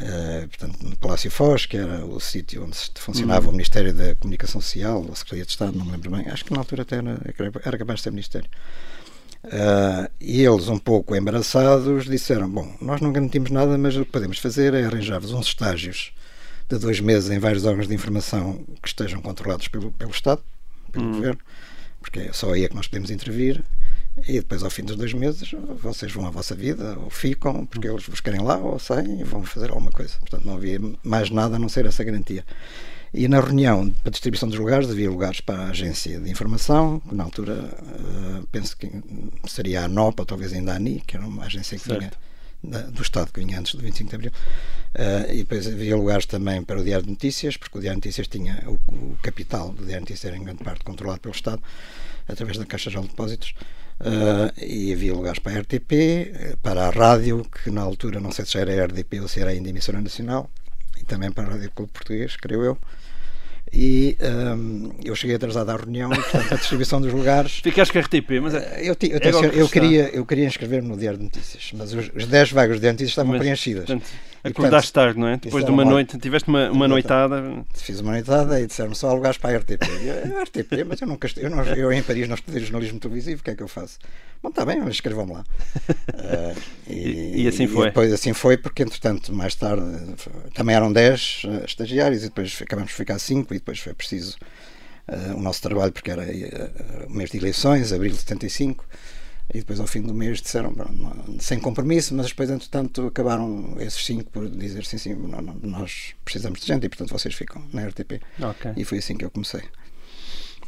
Uh, 0.00 0.48
portanto, 0.48 0.78
no 0.82 0.96
Palácio 0.96 1.30
Foz, 1.30 1.66
que 1.66 1.76
era 1.76 2.06
o 2.06 2.18
sítio 2.18 2.64
onde 2.64 2.76
funcionava 2.94 3.44
uhum. 3.44 3.50
o 3.50 3.52
Ministério 3.52 3.92
da 3.92 4.14
Comunicação 4.14 4.58
Social, 4.58 5.04
a 5.12 5.14
Secretaria 5.14 5.44
de 5.44 5.50
Estado, 5.50 5.76
não 5.76 5.84
me 5.84 5.92
lembro 5.92 6.10
bem, 6.10 6.26
acho 6.30 6.42
que 6.42 6.52
na 6.54 6.60
altura 6.60 6.82
até 6.82 6.96
era, 6.96 7.20
era 7.62 7.78
capaz 7.78 7.98
de 7.98 8.04
ser 8.04 8.10
Ministério. 8.10 8.48
Uh, 9.44 10.10
e 10.18 10.42
eles, 10.42 10.68
um 10.68 10.78
pouco 10.78 11.14
embaraçados, 11.14 12.06
disseram: 12.06 12.48
Bom, 12.48 12.76
nós 12.80 13.00
não 13.00 13.12
garantimos 13.12 13.50
nada, 13.50 13.76
mas 13.76 13.94
o 13.96 14.04
que 14.04 14.10
podemos 14.10 14.38
fazer 14.38 14.72
é 14.72 14.84
arranjar-vos 14.84 15.32
uns 15.32 15.48
estágios 15.48 16.12
de 16.68 16.78
dois 16.78 17.00
meses 17.00 17.30
em 17.30 17.38
vários 17.38 17.64
órgãos 17.64 17.88
de 17.88 17.94
informação 17.94 18.64
que 18.82 18.88
estejam 18.88 19.20
controlados 19.20 19.68
pelo, 19.68 19.92
pelo 19.92 20.10
Estado, 20.10 20.42
pelo 20.92 21.06
uhum. 21.06 21.12
Governo, 21.12 21.40
porque 22.00 22.20
é 22.20 22.32
só 22.32 22.52
aí 22.52 22.64
é 22.64 22.68
que 22.68 22.74
nós 22.74 22.86
podemos 22.86 23.10
intervir 23.10 23.62
e 24.26 24.34
depois 24.34 24.62
ao 24.62 24.70
fim 24.70 24.82
dos 24.82 24.96
dois 24.96 25.12
meses 25.12 25.50
vocês 25.80 26.12
vão 26.12 26.26
à 26.26 26.30
vossa 26.30 26.54
vida 26.54 26.98
ou 26.98 27.10
ficam 27.10 27.66
porque 27.66 27.88
eles 27.88 28.06
vos 28.06 28.20
querem 28.20 28.40
lá 28.40 28.56
ou 28.56 28.78
saem 28.78 29.20
e 29.20 29.24
vão 29.24 29.42
fazer 29.44 29.70
alguma 29.70 29.90
coisa. 29.90 30.14
Portanto 30.20 30.44
não 30.44 30.54
havia 30.54 30.80
mais 31.02 31.30
nada 31.30 31.56
a 31.56 31.58
não 31.58 31.68
ser 31.68 31.86
essa 31.86 32.04
garantia. 32.04 32.44
E 33.12 33.26
na 33.26 33.40
reunião 33.40 33.90
para 34.02 34.10
distribuição 34.10 34.48
dos 34.48 34.58
lugares 34.58 34.88
havia 34.88 35.10
lugares 35.10 35.40
para 35.40 35.64
a 35.64 35.68
agência 35.70 36.20
de 36.20 36.30
informação 36.30 37.00
que 37.00 37.14
na 37.14 37.24
altura 37.24 37.54
uh, 37.54 38.46
penso 38.52 38.76
que 38.76 38.88
seria 39.48 39.82
a 39.82 39.84
ANOP 39.84 40.20
ou 40.20 40.26
talvez 40.26 40.52
ainda 40.52 40.72
a 40.72 40.76
ANI 40.76 41.02
que 41.06 41.16
era 41.16 41.26
uma 41.26 41.44
agência 41.44 41.78
que 41.78 41.88
vinha 41.88 42.12
do 42.62 43.00
Estado 43.00 43.32
que 43.32 43.40
vinha 43.40 43.58
antes 43.58 43.74
do 43.74 43.80
25 43.80 44.10
de 44.10 44.16
Abril. 44.16 44.32
Uh, 44.94 45.32
e 45.32 45.36
depois 45.38 45.66
havia 45.66 45.96
lugares 45.96 46.26
também 46.26 46.62
para 46.62 46.80
o 46.80 46.84
Diário 46.84 47.04
de 47.04 47.10
Notícias 47.10 47.56
porque 47.56 47.78
o 47.78 47.80
Diário 47.80 48.00
de 48.00 48.06
Notícias 48.06 48.28
tinha 48.28 48.62
o, 48.66 48.74
o 48.92 49.18
capital 49.22 49.70
do 49.70 49.84
Diário 49.84 50.04
de 50.04 50.12
Notícias 50.12 50.24
era 50.26 50.36
em 50.36 50.44
grande 50.44 50.62
parte 50.62 50.84
controlado 50.84 51.20
pelo 51.20 51.34
Estado 51.34 51.62
através 52.28 52.58
da 52.58 52.66
Caixa 52.66 52.90
de 52.90 53.00
Depósitos 53.00 53.54
Uh, 54.00 54.50
e 54.58 54.94
havia 54.94 55.12
lugares 55.12 55.38
para 55.38 55.58
a 55.58 55.60
RTP, 55.60 56.56
para 56.62 56.86
a 56.86 56.90
rádio, 56.90 57.44
que 57.44 57.70
na 57.70 57.82
altura 57.82 58.18
não 58.18 58.32
sei 58.32 58.46
se 58.46 58.52
já 58.52 58.60
era 58.60 58.86
RDP 58.86 59.20
ou 59.20 59.28
se 59.28 59.40
era 59.40 59.50
ainda 59.50 59.68
emissora 59.68 60.00
nacional, 60.00 60.48
e 60.98 61.04
também 61.04 61.30
para 61.30 61.48
a 61.48 61.50
Rádio 61.52 61.70
Clube 61.72 61.92
Português, 61.92 62.34
creio 62.36 62.64
eu. 62.64 62.78
E 63.72 64.16
um, 64.20 64.90
eu 65.04 65.14
cheguei 65.14 65.36
atrasado 65.36 65.70
à 65.70 65.76
reunião 65.76 66.12
e, 66.12 66.16
portanto, 66.16 66.54
a 66.54 66.56
distribuição 66.56 67.00
dos 67.00 67.12
lugares. 67.12 67.60
Ficaste 67.62 67.92
com 67.92 67.98
a 67.98 68.02
RTP, 68.02 68.40
mas. 68.42 68.54
É, 68.54 68.80
eu, 68.80 68.96
eu, 69.00 69.18
eu, 69.20 69.52
eu 69.52 69.68
queria, 69.68 70.08
eu 70.08 70.26
queria 70.26 70.46
inscrever-me 70.46 70.88
no 70.88 70.96
Diário 70.96 71.18
de 71.18 71.24
Notícias, 71.24 71.70
mas 71.74 71.92
os, 71.92 72.10
os 72.14 72.26
10 72.26 72.50
vagas 72.52 72.78
do 72.78 72.80
Diário 72.80 72.96
de 72.96 73.04
Notícias 73.04 73.10
estavam 73.10 73.32
mas, 73.32 73.40
preenchidas. 73.40 73.84
Portanto, 73.84 74.10
acordaste 74.42 74.92
tarde, 74.92 75.18
não 75.18 75.28
é? 75.28 75.36
Depois 75.36 75.64
de 75.64 75.70
uma 75.70 75.84
noite, 75.84 76.18
tiveste 76.18 76.48
uma, 76.48 76.70
uma 76.70 76.88
noitada. 76.88 77.42
Fiz 77.74 78.00
uma 78.00 78.12
noitada 78.12 78.60
e 78.60 78.66
disseram 78.66 78.94
só 78.94 79.12
lugares 79.12 79.38
para 79.38 79.56
a 79.56 79.58
RTP. 79.58 79.82
Eu, 80.04 80.42
RTP, 80.42 80.84
mas 80.86 81.00
eu 81.00 81.06
nunca. 81.06 81.28
Eu, 81.36 81.50
não, 81.50 81.64
eu 81.64 81.92
em 81.92 82.02
Paris 82.02 82.28
não 82.28 82.34
estudei 82.34 82.60
jornalismo 82.62 82.98
televisivo, 82.98 83.40
o 83.40 83.44
que 83.44 83.50
é 83.50 83.54
que 83.54 83.62
eu 83.62 83.68
faço? 83.68 83.98
Bom, 84.42 84.48
está 84.48 84.64
bem, 84.64 84.80
mas 84.80 84.94
escrevam 84.94 85.30
lá. 85.30 85.40
Uh, 85.40 86.60
e, 86.90 87.42
e, 87.42 87.48
assim 87.48 87.66
foi. 87.66 87.86
E 87.86 87.90
depois 87.90 88.12
assim 88.12 88.32
foi, 88.32 88.56
porque 88.56 88.82
entretanto, 88.82 89.32
mais 89.34 89.54
tarde, 89.54 89.84
também 90.54 90.74
eram 90.74 90.90
10 90.90 91.42
uh, 91.44 91.64
estagiários 91.64 92.22
e 92.22 92.28
depois 92.28 92.58
acabamos 92.62 92.90
de 92.90 92.96
ficar 92.96 93.18
5 93.18 93.52
e 93.52 93.58
depois 93.58 93.78
foi 93.78 93.92
preciso 93.92 94.38
uh, 95.08 95.36
o 95.36 95.40
nosso 95.42 95.60
trabalho, 95.60 95.92
porque 95.92 96.10
era 96.10 96.22
o 97.06 97.12
mês 97.12 97.30
de 97.30 97.36
eleições, 97.36 97.92
abril 97.92 98.12
de 98.12 98.18
75. 98.18 98.86
E 99.52 99.58
depois, 99.58 99.80
ao 99.80 99.86
fim 99.86 100.02
do 100.02 100.14
mês, 100.14 100.40
disseram 100.40 100.74
sem 101.40 101.58
compromisso, 101.58 102.14
mas 102.14 102.28
depois, 102.28 102.50
entretanto, 102.50 103.06
acabaram 103.06 103.76
esses 103.80 104.04
cinco 104.04 104.30
por 104.30 104.48
dizer 104.48 104.84
sim, 104.84 104.98
sim, 104.98 105.14
não, 105.14 105.40
não, 105.40 105.54
nós 105.62 106.14
precisamos 106.24 106.60
de 106.60 106.66
gente 106.66 106.86
e, 106.86 106.88
portanto, 106.88 107.10
vocês 107.10 107.34
ficam 107.34 107.62
na 107.72 107.86
RTP. 107.86 108.20
Okay. 108.38 108.72
E 108.76 108.84
foi 108.84 108.98
assim 108.98 109.16
que 109.16 109.24
eu 109.24 109.30
comecei. 109.30 109.62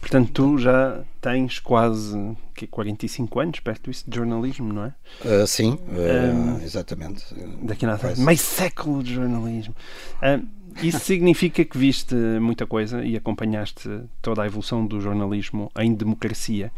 Portanto, 0.03 0.33
tu 0.33 0.59
já 0.59 1.01
tens 1.21 1.61
quase 1.61 2.37
que 2.57 2.67
45 2.67 3.39
anos 3.39 3.61
perto 3.61 3.89
disso 3.89 4.05
de 4.07 4.17
jornalismo, 4.17 4.73
não 4.73 4.87
é? 4.87 4.95
Uh, 5.25 5.47
sim, 5.47 5.71
uh, 5.71 6.35
um, 6.35 6.61
exatamente. 6.61 7.25
Daqui 7.63 7.85
a 7.85 7.89
nada, 7.89 8.15
meio 8.17 8.37
século 8.37 9.01
de 9.01 9.15
jornalismo. 9.15 9.77
Uh, 10.17 10.45
isso 10.83 10.99
significa 11.07 11.65
que 11.65 11.79
viste 11.79 12.17
muita 12.41 12.67
coisa 12.67 13.05
e 13.05 13.17
acompanhaste 13.17 13.89
toda 14.21 14.43
a 14.43 14.47
evolução 14.47 14.85
do 14.85 15.01
jornalismo 15.01 15.71
em 15.79 15.95
democracia. 15.95 16.73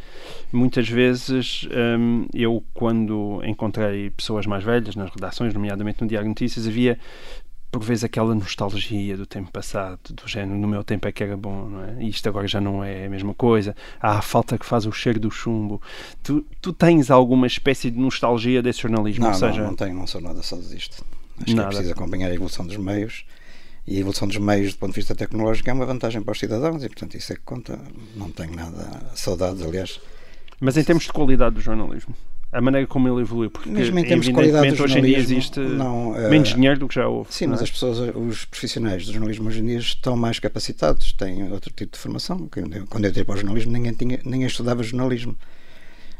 Muitas 0.52 0.87
vezes, 0.87 1.66
um, 1.99 2.26
eu, 2.35 2.62
quando 2.75 3.40
encontrei 3.45 4.11
pessoas 4.11 4.45
mais 4.45 4.62
velhas 4.62 4.97
nas 4.97 5.11
redações, 5.11 5.54
nomeadamente 5.54 6.02
no 6.02 6.07
Diário 6.07 6.28
Notícias, 6.28 6.69
havia 6.69 6.99
por 7.75 7.83
vezes 7.83 8.04
aquela 8.04 8.33
nostalgia 8.37 9.16
do 9.16 9.26
tempo 9.26 9.50
passado, 9.50 9.99
do 10.12 10.28
género, 10.28 10.57
no 10.57 10.69
meu 10.69 10.85
tempo 10.85 11.09
é 11.09 11.12
que 11.12 11.25
era 11.25 11.37
bom, 11.37 11.69
não 11.69 11.83
é? 11.83 12.04
Isto 12.04 12.28
agora 12.28 12.47
já 12.47 12.61
não 12.61 12.85
é 12.85 13.07
a 13.07 13.11
mesma 13.11 13.35
coisa. 13.35 13.75
Há 14.00 14.19
a 14.19 14.23
falta 14.23 14.57
que 14.57 14.64
faz 14.64 14.87
o 14.87 14.93
cheiro 14.93 15.19
do 15.19 15.28
chumbo. 15.28 15.83
Tu, 16.23 16.47
tu 16.61 16.73
tens 16.73 17.11
alguma 17.11 17.49
espécie 17.49 17.90
de 17.90 17.99
nostalgia 17.99 18.62
desse 18.62 18.83
jornalismo? 18.83 19.25
Não, 19.25 19.33
Ou 19.33 19.35
seja... 19.37 19.61
não, 19.61 19.71
não 19.71 19.75
tenho, 19.75 19.93
não 19.93 20.07
sou 20.07 20.21
nada 20.21 20.40
só 20.40 20.57
disto. 20.57 21.04
Acho 21.43 21.57
nada. 21.57 21.69
que 21.69 21.75
é 21.75 21.78
preciso 21.78 21.93
acompanhar 21.95 22.31
a 22.31 22.35
evolução 22.35 22.64
dos 22.64 22.76
meios 22.76 23.25
e 23.85 23.97
a 23.97 23.99
evolução 23.99 24.28
dos 24.28 24.38
meios 24.38 24.75
do 24.75 24.78
ponto 24.78 24.90
de 24.90 25.00
vista 25.00 25.16
tecnológico 25.16 25.69
é 25.69 25.73
uma 25.73 25.85
vantagem 25.85 26.23
para 26.23 26.31
os 26.31 26.38
cidadãos 26.38 26.85
e, 26.85 26.88
portanto, 26.88 27.16
isso 27.16 27.33
é 27.33 27.35
que 27.35 27.43
conta. 27.43 27.76
Não 28.14 28.31
tenho 28.31 28.54
nada, 28.54 29.02
saudades, 29.16 29.61
aliás. 29.62 30.00
Mas 30.61 30.76
em 30.76 30.85
termos 30.85 31.07
de 31.07 31.12
qualidade 31.12 31.57
do 31.57 31.61
jornalismo? 31.61 32.14
A 32.54 32.61
maneira 32.61 32.87
como 32.87 33.08
ele 33.08 33.20
evoluiu, 33.20 33.50
porque 33.50 33.68
Mesmo 33.68 33.99
em 33.99 34.04
termos 34.04 34.26
de 34.26 34.32
qualidade 34.32 34.80
hoje 34.80 34.99
em 35.00 35.02
dia 35.02 35.18
existe 35.18 35.58
não, 35.58 36.12
uh, 36.12 36.30
menos 36.30 36.54
dinheiro 36.54 36.78
do 36.78 36.87
que 36.87 36.94
já 36.94 37.08
houve. 37.08 37.34
Sim, 37.34 37.49
mas 37.49 37.61
é? 37.61 37.64
as 37.64 37.70
pessoas, 37.70 37.99
os 38.14 38.44
profissionais 38.44 39.04
do 39.04 39.12
jornalismo 39.12 39.49
hoje 39.49 39.58
em 39.58 39.66
dia 39.66 39.78
estão 39.78 40.16
mais 40.16 40.38
capacitados, 40.38 41.12
têm 41.12 41.50
outro 41.50 41.73
tipo 41.75 41.92
de 41.92 41.99
formação. 41.99 42.49
Quando 42.49 43.04
eu 43.04 43.11
entrei 43.11 43.25
para 43.25 43.34
o 43.34 43.37
jornalismo, 43.37 43.73
ninguém, 43.73 43.92
tinha, 43.92 44.20
ninguém 44.25 44.46
estudava 44.46 44.84
jornalismo. 44.84 45.37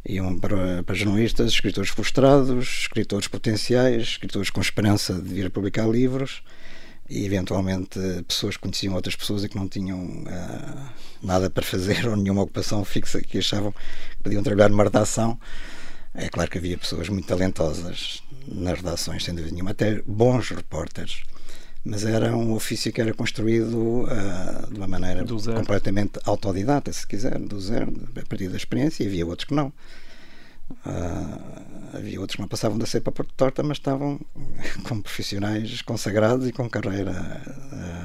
Iam 0.07 0.37
para, 0.37 0.83
para 0.83 0.95
jornalistas, 0.95 1.53
escritores 1.53 1.91
frustrados, 1.91 2.81
escritores 2.81 3.29
potenciais, 3.29 4.03
escritores 4.03 4.51
com 4.51 4.61
esperança 4.61 5.15
de 5.15 5.33
vir 5.33 5.47
a 5.47 5.51
publicar 5.51 5.87
livros 5.87 6.43
e 7.09 7.25
eventualmente 7.25 7.99
pessoas 8.27 8.57
que 8.57 8.63
conheciam 8.63 8.95
outras 8.95 9.15
pessoas 9.15 9.45
e 9.45 9.49
que 9.49 9.57
não 9.57 9.69
tinham 9.69 10.01
uh, 10.01 10.89
nada 11.23 11.49
para 11.49 11.63
fazer 11.63 12.07
ou 12.11 12.17
nenhuma 12.17 12.43
ocupação 12.43 12.85
fixa 12.85 13.21
que 13.21 13.39
achavam 13.39 13.71
que 13.73 14.23
podiam 14.25 14.43
trabalhar 14.43 14.69
numa 14.69 14.85
redação 14.85 15.39
é 16.15 16.29
claro 16.29 16.51
que 16.51 16.59
havia 16.59 16.79
pessoas 16.79 17.09
muito 17.09 17.27
talentosas 17.27 18.23
nas 18.47 18.79
redações, 18.79 19.25
sem 19.25 19.35
dúvida 19.35 19.53
nenhuma, 19.53 19.73
até 19.73 20.01
bons 20.07 20.51
repórteres, 20.51 21.23
mas 21.85 22.05
era 22.05 22.37
um 22.37 22.53
ofício 22.53 22.93
que 22.93 23.01
era 23.01 23.13
construído 23.13 24.05
uh, 24.05 24.73
de 24.73 24.79
uma 24.79 24.87
maneira 24.87 25.25
completamente 25.27 26.21
autodidata, 26.25 26.93
se 26.93 27.07
quiser, 27.07 27.39
do 27.39 27.61
zero, 27.61 27.93
a 28.17 28.27
partir 28.27 28.49
da 28.49 28.57
experiência, 28.57 29.03
e 29.03 29.07
havia 29.07 29.27
outros 29.27 29.49
que 29.49 29.55
não. 29.55 29.73
Uh, 30.87 31.97
havia 31.97 32.21
outros 32.21 32.37
que 32.37 32.41
não 32.41 32.49
passavam 32.49 32.79
da 32.79 32.87
cepa 32.87 33.13
por 33.13 33.27
torta, 33.27 33.63
mas 33.63 33.77
estavam 33.77 34.19
como 34.89 35.03
profissionais 35.03 35.83
consagrados 35.83 36.49
e 36.49 36.53
com 36.53 36.71
carreira 36.71 37.13
uh, 37.13 38.04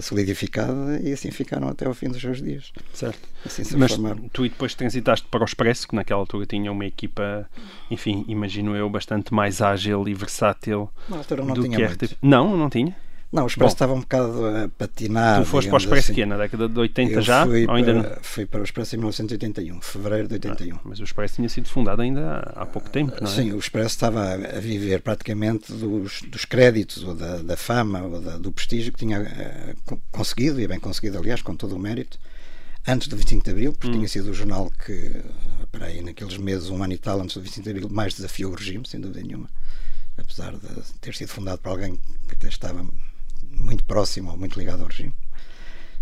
solidificada 0.00 1.00
e 1.02 1.12
assim 1.12 1.30
ficaram 1.30 1.68
até 1.68 1.86
ao 1.86 1.94
fim 1.94 2.08
dos 2.08 2.20
seus 2.20 2.40
dias. 2.42 2.72
Certo. 2.94 3.20
Assim 3.44 3.64
se 3.64 3.76
Mas 3.76 3.92
formaram. 3.92 4.28
tu 4.32 4.42
depois 4.42 4.74
transitaste 4.74 5.26
para 5.30 5.42
o 5.42 5.44
Expresso, 5.44 5.86
que 5.88 5.94
naquela 5.94 6.20
altura 6.20 6.46
tinha 6.46 6.70
uma 6.70 6.86
equipa, 6.86 7.48
enfim, 7.90 8.24
imagino 8.28 8.74
eu, 8.76 8.88
bastante 8.88 9.34
mais 9.34 9.60
ágil 9.60 10.08
e 10.08 10.14
versátil 10.14 10.88
Na 11.08 11.18
altura 11.18 11.44
não 11.44 11.54
do 11.54 11.62
tinha 11.62 11.76
que 11.76 11.84
muito. 11.86 12.16
Não, 12.22 12.56
não 12.56 12.70
tinha? 12.70 12.96
Não, 13.32 13.44
o 13.44 13.46
Expresso 13.46 13.74
estava 13.74 13.94
um 13.94 14.00
bocado 14.00 14.46
a 14.46 14.68
patinar. 14.68 15.40
Tu 15.40 15.46
foste 15.46 15.68
para 15.68 15.76
o 15.76 15.78
Expresso 15.78 16.12
assim. 16.12 16.20
que 16.20 16.26
na 16.26 16.36
década 16.36 16.68
de 16.68 16.78
80 16.78 17.12
eu 17.14 17.22
já? 17.22 17.46
Fui 17.46 17.66
ou 17.66 17.74
ainda 17.74 17.94
para, 17.94 18.10
não? 18.10 18.16
Fui 18.20 18.44
para 18.44 18.60
o 18.60 18.62
Expresso 18.64 18.94
em 18.94 18.98
1981, 18.98 19.80
fevereiro 19.80 20.28
de 20.28 20.34
81. 20.34 20.76
Ah, 20.76 20.80
mas 20.84 21.00
o 21.00 21.04
Expresso 21.04 21.36
tinha 21.36 21.48
sido 21.48 21.66
fundado 21.66 22.02
ainda 22.02 22.40
há 22.54 22.66
pouco 22.66 22.90
tempo, 22.90 23.16
não 23.18 23.26
é? 23.26 23.34
Sim, 23.34 23.52
o 23.52 23.58
Expresso 23.58 23.94
estava 23.94 24.34
a 24.34 24.60
viver 24.60 25.00
praticamente 25.00 25.72
dos, 25.72 26.20
dos 26.20 26.44
créditos, 26.44 27.02
ou 27.04 27.14
da, 27.14 27.38
da 27.38 27.56
fama, 27.56 28.02
ou 28.02 28.20
da, 28.20 28.36
do 28.36 28.52
prestígio 28.52 28.92
que 28.92 28.98
tinha 28.98 29.22
uh, 29.22 30.00
conseguido, 30.10 30.60
e 30.60 30.68
bem 30.68 30.78
conseguido, 30.78 31.16
aliás, 31.16 31.40
com 31.40 31.56
todo 31.56 31.74
o 31.74 31.78
mérito, 31.78 32.18
antes 32.86 33.08
do 33.08 33.16
25 33.16 33.44
de 33.44 33.50
Abril, 33.50 33.72
porque 33.72 33.88
hum. 33.88 33.92
tinha 33.92 34.08
sido 34.08 34.30
o 34.30 34.34
jornal 34.34 34.70
que, 34.84 35.22
para 35.70 35.86
aí, 35.86 36.02
naqueles 36.02 36.36
meses, 36.36 36.68
um 36.68 36.82
ano 36.82 36.92
e 36.92 36.98
tal, 36.98 37.18
antes 37.18 37.34
do 37.34 37.40
25 37.40 37.64
de 37.64 37.70
Abril, 37.70 37.88
mais 37.88 38.12
desafiou 38.12 38.52
o 38.52 38.54
regime, 38.54 38.86
sem 38.86 39.00
dúvida 39.00 39.22
nenhuma. 39.22 39.48
Apesar 40.18 40.52
de 40.52 40.92
ter 41.00 41.14
sido 41.14 41.28
fundado 41.28 41.62
por 41.62 41.70
alguém 41.70 41.98
que 42.28 42.34
até 42.34 42.48
estava 42.48 42.86
muito 43.54 43.84
próximo 43.84 44.30
ou 44.30 44.36
muito 44.36 44.58
ligado 44.58 44.82
ao 44.82 44.88
regime. 44.88 45.14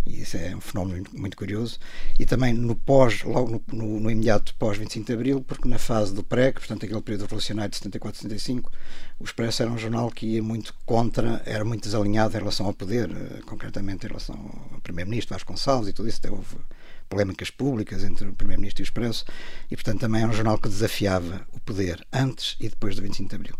E 0.06 0.22
isso 0.22 0.36
é 0.36 0.56
um 0.56 0.60
fenómeno 0.60 1.04
muito 1.12 1.36
curioso. 1.36 1.78
E 2.18 2.24
também 2.24 2.54
no 2.54 2.74
pós, 2.74 3.22
logo 3.22 3.50
no, 3.50 3.62
no, 3.72 4.00
no 4.00 4.10
imediato 4.10 4.54
pós 4.54 4.78
25 4.78 5.06
de 5.06 5.12
Abril, 5.12 5.40
porque 5.42 5.68
na 5.68 5.78
fase 5.78 6.14
do 6.14 6.22
PREC, 6.22 6.58
portanto 6.58 6.84
aquele 6.84 7.02
período 7.02 7.22
revolucionário 7.22 7.70
de 7.70 7.76
74 7.76 8.20
75, 8.22 8.72
o 9.18 9.24
Expresso 9.24 9.62
era 9.62 9.70
um 9.70 9.78
jornal 9.78 10.10
que 10.10 10.26
ia 10.26 10.42
muito 10.42 10.74
contra, 10.86 11.42
era 11.44 11.64
muito 11.64 11.82
desalinhado 11.82 12.34
em 12.34 12.38
relação 12.40 12.66
ao 12.66 12.72
poder, 12.72 13.10
eh, 13.10 13.40
concretamente 13.44 14.06
em 14.06 14.08
relação 14.08 14.36
ao 14.72 14.80
Primeiro-Ministro 14.80 15.34
Vasconcelos 15.34 15.88
e 15.88 15.92
tudo 15.92 16.08
isso. 16.08 16.18
Até 16.18 16.30
houve 16.30 16.56
polémicas 17.08 17.50
públicas 17.50 18.02
entre 18.02 18.28
o 18.28 18.32
Primeiro-Ministro 18.32 18.82
e 18.82 18.84
o 18.84 18.86
Expresso, 18.86 19.24
e 19.70 19.76
portanto 19.76 20.00
também 20.00 20.22
era 20.22 20.30
um 20.30 20.34
jornal 20.34 20.56
que 20.58 20.68
desafiava 20.68 21.46
o 21.52 21.60
poder 21.60 22.06
antes 22.12 22.56
e 22.58 22.68
depois 22.68 22.96
do 22.96 23.02
25 23.02 23.28
de 23.28 23.36
Abril. 23.36 23.54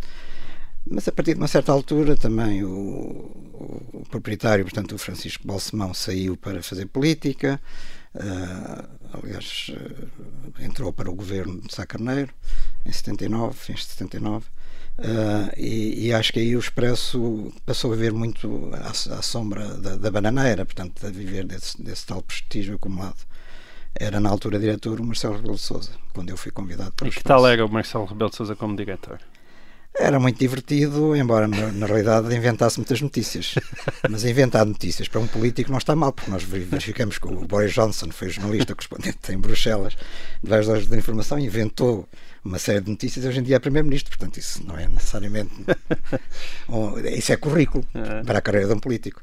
Mas 0.88 1.06
a 1.06 1.12
partir 1.12 1.34
de 1.34 1.40
uma 1.40 1.49
certa 1.49 1.72
altura 1.72 2.16
também 2.16 2.64
o, 2.64 2.70
o, 2.70 4.06
proprietário, 4.10 4.64
portanto 4.64 4.94
o 4.94 4.99
Francisco 4.99 5.46
Balsemão, 5.46 5.92
saiu 5.92 6.37
para 6.37 6.62
fazer 6.62 6.87
política, 6.87 7.60
uh, 8.14 8.88
aliás 9.12 9.70
uh, 9.70 10.62
entrou 10.62 10.92
para 10.92 11.10
o 11.10 11.14
governo 11.14 11.60
de 11.60 11.75
Sá 11.75 11.84
Carneiro 11.84 12.32
em 12.84 12.92
79, 12.92 13.54
fins 13.54 13.80
de 13.80 13.87
79, 13.87 14.46
uh, 14.46 15.02
e, 15.56 16.06
e, 16.06 16.12
acho 16.14 16.32
que 16.32 16.40
aí 16.40 16.56
o 16.56 16.60
Expresso 16.60 17.52
passou 17.66 17.92
a 17.92 17.96
viver 17.96 18.12
muito 18.12 18.70
à, 18.72 18.90
à 18.90 19.22
sombra 19.22 19.76
da, 19.76 19.96
da, 19.96 20.10
bananeira, 20.10 20.64
portanto 20.64 21.06
a 21.06 21.10
viver 21.10 21.44
desse, 21.44 21.80
desse 21.80 22.06
tal 22.06 22.22
prestígio 22.22 22.76
acumulado 22.76 23.28
era 23.94 24.20
na 24.20 24.30
altura 24.30 24.58
diretor 24.58 25.00
o 25.00 25.04
Marcelo 25.04 25.37
Rebelo 25.37 25.56
de 25.56 25.60
Sousa, 25.60 25.90
quando 26.14 26.30
eu 26.30 26.37
fui 26.37 26.52
convidado 26.52 26.92
para 26.92 27.08
E 27.08 27.10
que 27.10 27.22
tal 27.22 27.46
era 27.46 27.64
o 27.64 27.68
Marcelo 27.68 28.04
Rebelo 28.04 28.30
de 28.30 28.37
Sousa 28.37 28.56
como 28.56 28.76
diretor? 28.76 29.20
Era 30.00 30.19
muito 30.19 30.38
divertido, 30.38 31.14
embora 31.14 31.47
na, 31.47 31.71
na, 31.73 31.87
realidade 31.87 32.35
inventasse 32.35 32.78
muitas 32.78 33.02
notícias. 33.02 33.54
Mas 34.09 34.25
inventar 34.25 34.64
notícias 34.64 35.09
para 35.09 35.21
um 35.21 35.26
político 35.26 35.71
não 35.71 35.76
está 35.76 35.95
mal, 35.95 36.11
porque 36.11 36.30
nós 36.30 36.42
verificamos 36.42 37.19
que 37.19 37.26
o 37.28 37.47
Boris 37.47 37.75
Johnson 37.75 38.11
foi 38.11 38.30
jornalista 38.30 38.75
correspondente 38.75 39.30
em 39.30 39.38
Bruxelas 39.38 39.95
de 40.42 40.49
várias 40.49 40.66
lojas 40.66 40.87
de 40.87 40.97
informação 40.97 41.38
e 41.38 41.45
inventou 41.45 42.09
uma 42.42 42.59
série 42.59 42.80
de 42.80 42.90
notícias. 42.90 43.26
Hoje 43.26 43.40
em 43.40 43.42
dia 43.42 43.57
é 43.57 43.59
Primeiro-Ministro, 43.59 44.16
portanto, 44.16 44.38
isso 44.38 44.66
não 44.66 44.78
é 44.78 44.88
necessariamente. 44.88 45.52
isso 47.14 47.33
é 47.33 47.37
currículo 47.37 47.85
é. 47.92 48.23
para 48.23 48.38
a 48.38 48.42
carreira 48.42 48.69
de 48.69 48.73
um 48.73 48.80
político. 48.80 49.21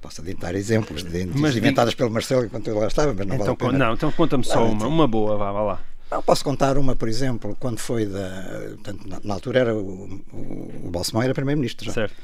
Posso 0.00 0.20
adiantar 0.20 0.56
exemplos 0.56 1.04
de 1.04 1.26
notícias 1.26 1.56
inventadas 1.56 1.94
pelo 1.94 2.10
Marcelo 2.10 2.44
enquanto 2.44 2.66
eu 2.66 2.76
lá 2.76 2.88
estava, 2.88 3.14
mas 3.14 3.24
não 3.24 3.36
então, 3.36 3.46
vale 3.46 3.50
a 3.50 3.56
pena. 3.56 3.86
Não, 3.86 3.94
então 3.94 4.10
conta-me 4.10 4.42
só 4.42 4.66
uma, 4.66 4.88
uma 4.88 5.06
boa, 5.06 5.38
vá, 5.38 5.52
vá 5.52 5.62
lá. 5.62 5.91
Não, 6.12 6.22
posso 6.22 6.44
contar 6.44 6.76
uma, 6.76 6.94
por 6.94 7.08
exemplo, 7.08 7.56
quando 7.58 7.78
foi 7.78 8.04
da. 8.04 8.68
Portanto, 8.74 9.08
na, 9.08 9.18
na, 9.24 9.32
altura 9.32 9.60
era 9.60 9.74
o, 9.74 10.22
o, 10.30 10.82
o 10.84 10.90
Balsemão 10.90 11.22
era 11.22 11.32
primeiro-ministro 11.32 11.86
já. 11.86 11.92
Certo. 11.92 12.14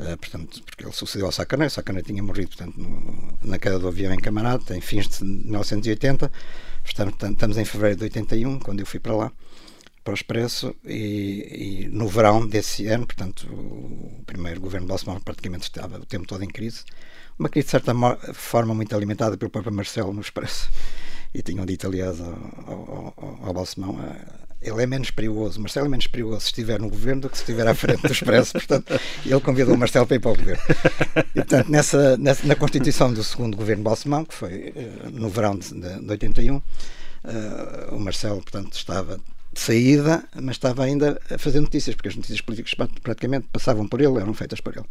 Uh, 0.00 0.16
portanto, 0.16 0.62
porque 0.62 0.82
ele 0.82 0.92
sucedeu 0.92 1.26
ao 1.26 1.32
Sacané, 1.32 1.68
Sacané 1.68 2.00
tinha 2.00 2.22
morrido 2.22 2.56
portanto, 2.56 2.78
no, 2.78 3.38
na 3.42 3.58
queda 3.58 3.78
do 3.78 3.86
avião 3.86 4.14
em 4.14 4.18
Camarata, 4.18 4.74
em 4.74 4.80
fins 4.80 5.08
de 5.08 5.24
1980. 5.24 6.32
Portanto, 6.82 7.26
estamos 7.26 7.58
em 7.58 7.66
fevereiro 7.66 7.98
de 7.98 8.04
81, 8.04 8.60
quando 8.60 8.80
eu 8.80 8.86
fui 8.86 8.98
para 8.98 9.14
lá, 9.14 9.32
para 10.02 10.12
o 10.12 10.14
Expresso, 10.14 10.74
e, 10.86 11.84
e 11.84 11.88
no 11.88 12.08
verão 12.08 12.46
desse 12.46 12.86
ano, 12.86 13.06
portanto, 13.06 13.46
o 13.52 14.22
primeiro 14.24 14.58
governo 14.58 14.86
de 14.86 14.88
Balsemão 14.88 15.20
praticamente 15.20 15.64
estava 15.64 15.98
o 15.98 16.06
tempo 16.06 16.26
todo 16.26 16.42
em 16.42 16.48
crise. 16.48 16.82
Uma 17.38 17.50
crise, 17.50 17.66
de 17.66 17.72
certa 17.72 17.92
forma, 18.32 18.72
muito 18.72 18.96
alimentada 18.96 19.36
pelo 19.36 19.50
próprio 19.50 19.74
Marcelo 19.74 20.14
no 20.14 20.22
Expresso 20.22 20.70
e 21.34 21.42
tinham 21.42 21.66
dito, 21.66 21.86
aliás, 21.86 22.20
ao, 22.20 23.14
ao, 23.16 23.38
ao 23.42 23.52
Balsemão, 23.52 23.98
ah, 24.00 24.48
ele 24.60 24.82
é 24.82 24.86
menos 24.86 25.10
perigoso, 25.10 25.60
Marcelo 25.60 25.86
é 25.86 25.88
menos 25.88 26.06
perigoso 26.06 26.40
se 26.40 26.46
estiver 26.46 26.80
no 26.80 26.88
governo 26.88 27.22
do 27.22 27.30
que 27.30 27.36
se 27.36 27.42
estiver 27.42 27.66
à 27.66 27.74
frente 27.74 28.02
do 28.02 28.12
Expresso, 28.12 28.52
portanto, 28.58 29.00
ele 29.24 29.40
convidou 29.40 29.74
o 29.74 29.78
Marcelo 29.78 30.06
para 30.06 30.16
ir 30.16 30.20
para 30.20 30.32
o 30.32 30.36
governo. 30.36 30.62
E, 31.16 31.34
portanto, 31.34 31.70
nessa, 31.70 32.16
nessa, 32.16 32.46
na 32.46 32.56
constituição 32.56 33.12
do 33.12 33.22
segundo 33.22 33.56
governo 33.56 33.84
Balsemão, 33.84 34.24
que 34.24 34.34
foi 34.34 34.74
uh, 34.74 35.10
no 35.10 35.28
verão 35.28 35.56
de, 35.56 35.72
de, 35.72 36.00
de 36.00 36.10
81, 36.10 36.56
uh, 36.56 36.62
ah, 37.24 37.88
o 37.92 38.00
Marcelo, 38.00 38.42
portanto, 38.42 38.74
estava 38.74 39.20
de 39.52 39.60
saída, 39.60 40.24
mas 40.34 40.56
estava 40.56 40.82
ainda 40.82 41.20
a 41.30 41.38
fazer 41.38 41.60
notícias, 41.60 41.94
porque 41.94 42.08
as 42.08 42.16
notícias 42.16 42.40
políticas 42.40 42.74
praticamente 43.02 43.46
passavam 43.52 43.86
por 43.86 44.00
ele, 44.00 44.18
eram 44.18 44.34
feitas 44.34 44.60
por 44.60 44.76
ele. 44.76 44.86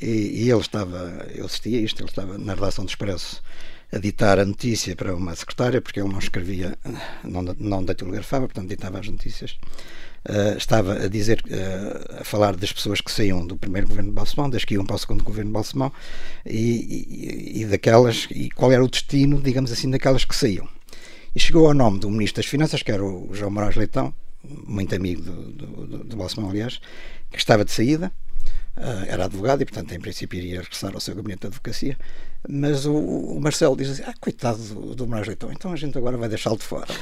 E, 0.00 0.44
e 0.44 0.50
ele 0.50 0.60
estava, 0.60 1.26
eu 1.34 1.46
assistia 1.46 1.78
a 1.78 1.82
isto, 1.82 2.02
ele 2.02 2.10
estava 2.10 2.36
na 2.36 2.54
redação 2.54 2.84
do 2.84 2.88
Expresso 2.88 3.42
a 3.92 3.98
ditar 3.98 4.38
a 4.38 4.44
notícia 4.44 4.96
para 4.96 5.14
uma 5.14 5.34
secretária, 5.34 5.80
porque 5.80 6.00
ele 6.00 6.08
não 6.08 6.18
escrevia, 6.18 6.76
não, 7.22 7.42
não 7.42 7.84
datilografava, 7.84 8.46
portanto 8.46 8.68
ditava 8.68 8.98
as 8.98 9.08
notícias. 9.08 9.58
Uh, 10.26 10.56
estava 10.56 11.04
a 11.04 11.08
dizer, 11.08 11.42
uh, 11.46 12.20
a 12.20 12.24
falar 12.24 12.56
das 12.56 12.72
pessoas 12.72 13.00
que 13.00 13.12
saíam 13.12 13.46
do 13.46 13.58
primeiro 13.58 13.86
governo 13.86 14.08
de 14.08 14.14
Balsemão, 14.14 14.48
das 14.48 14.64
que 14.64 14.72
iam 14.72 14.84
para 14.84 14.96
o 14.96 14.98
segundo 14.98 15.22
governo 15.22 15.50
de 15.50 15.52
Balsemão 15.52 15.92
e, 16.46 17.58
e, 17.58 17.60
e, 17.60 17.64
daquelas, 17.66 18.26
e 18.30 18.48
qual 18.50 18.72
era 18.72 18.82
o 18.82 18.88
destino, 18.88 19.40
digamos 19.40 19.70
assim, 19.70 19.90
daquelas 19.90 20.24
que 20.24 20.34
saíam. 20.34 20.66
E 21.34 21.40
chegou 21.40 21.66
ao 21.66 21.74
nome 21.74 21.98
do 21.98 22.08
Ministro 22.08 22.42
das 22.42 22.50
Finanças, 22.50 22.82
que 22.82 22.90
era 22.90 23.04
o 23.04 23.28
João 23.34 23.50
Moraes 23.50 23.76
Leitão, 23.76 24.14
muito 24.66 24.94
amigo 24.94 25.20
do, 25.20 25.52
do, 25.52 25.66
do, 25.86 26.04
do 26.04 26.16
Balsemão, 26.16 26.48
aliás, 26.48 26.80
que 27.30 27.38
estava 27.38 27.64
de 27.64 27.72
saída, 27.72 28.10
uh, 28.76 29.04
era 29.06 29.26
advogado 29.26 29.62
e, 29.62 29.64
portanto, 29.64 29.92
em 29.92 30.00
princípio 30.00 30.38
iria 30.38 30.60
regressar 30.60 30.94
ao 30.94 31.00
seu 31.00 31.14
gabinete 31.14 31.42
de 31.42 31.46
advocacia, 31.48 31.98
mas 32.48 32.84
o, 32.84 32.94
o 32.94 33.40
Marcelo 33.40 33.76
diz 33.76 33.90
assim, 33.90 34.02
ah, 34.06 34.14
coitado 34.20 34.58
do, 34.58 34.94
do 34.94 35.06
Moraes 35.06 35.26
Leitão, 35.26 35.50
então 35.50 35.72
a 35.72 35.76
gente 35.76 35.96
agora 35.96 36.16
vai 36.16 36.28
deixá-lo 36.28 36.56
de 36.56 36.64
fora. 36.64 36.86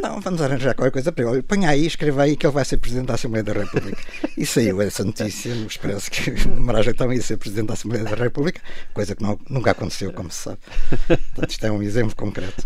Não, 0.00 0.20
vamos 0.20 0.42
arranjar 0.42 0.74
qualquer 0.74 0.90
coisa 0.90 1.10
para 1.10 1.30
ele. 1.30 1.42
Põe 1.42 1.64
aí, 1.64 1.86
escreva 1.86 2.22
aí 2.22 2.36
que 2.36 2.46
ele 2.46 2.52
vai 2.52 2.64
ser 2.64 2.76
Presidente 2.76 3.06
da 3.06 3.14
Assembleia 3.14 3.42
da 3.42 3.54
República. 3.54 3.98
E 4.36 4.44
saiu 4.44 4.82
essa 4.82 5.02
notícia 5.02 5.54
no 5.54 5.66
Expresso 5.66 6.10
que 6.10 6.30
o 6.46 6.60
Moraes 6.60 6.86
então 6.86 7.10
ia 7.10 7.22
ser 7.22 7.38
Presidente 7.38 7.68
da 7.68 7.74
Assembleia 7.74 8.04
da 8.04 8.14
República, 8.14 8.60
coisa 8.92 9.16
que 9.16 9.22
não, 9.22 9.38
nunca 9.48 9.70
aconteceu, 9.70 10.12
como 10.12 10.30
se 10.30 10.42
sabe. 10.42 10.58
Portanto, 11.06 11.50
isto 11.50 11.66
é 11.66 11.72
um 11.72 11.82
exemplo 11.82 12.14
concreto, 12.14 12.62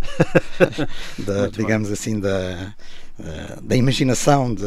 da, 1.19 1.47
digamos 1.47 1.89
bom. 1.89 1.95
assim, 1.95 2.19
da, 2.19 2.75
eh, 3.21 3.59
da 3.62 3.77
imaginação 3.77 4.53
de 4.53 4.67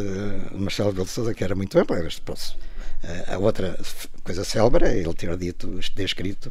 Marcelo 0.54 0.90
Rebelo 0.90 1.06
de 1.06 1.12
Sousa, 1.12 1.34
que 1.34 1.44
era 1.44 1.56
muito 1.56 1.78
ampla. 1.78 1.98
A 3.28 3.38
outra 3.38 3.78
coisa 4.24 4.46
célebre 4.46 4.86
é 4.86 4.98
ele 4.98 5.14
ter 5.14 5.36
dito, 5.36 5.68
descrito 5.94 6.50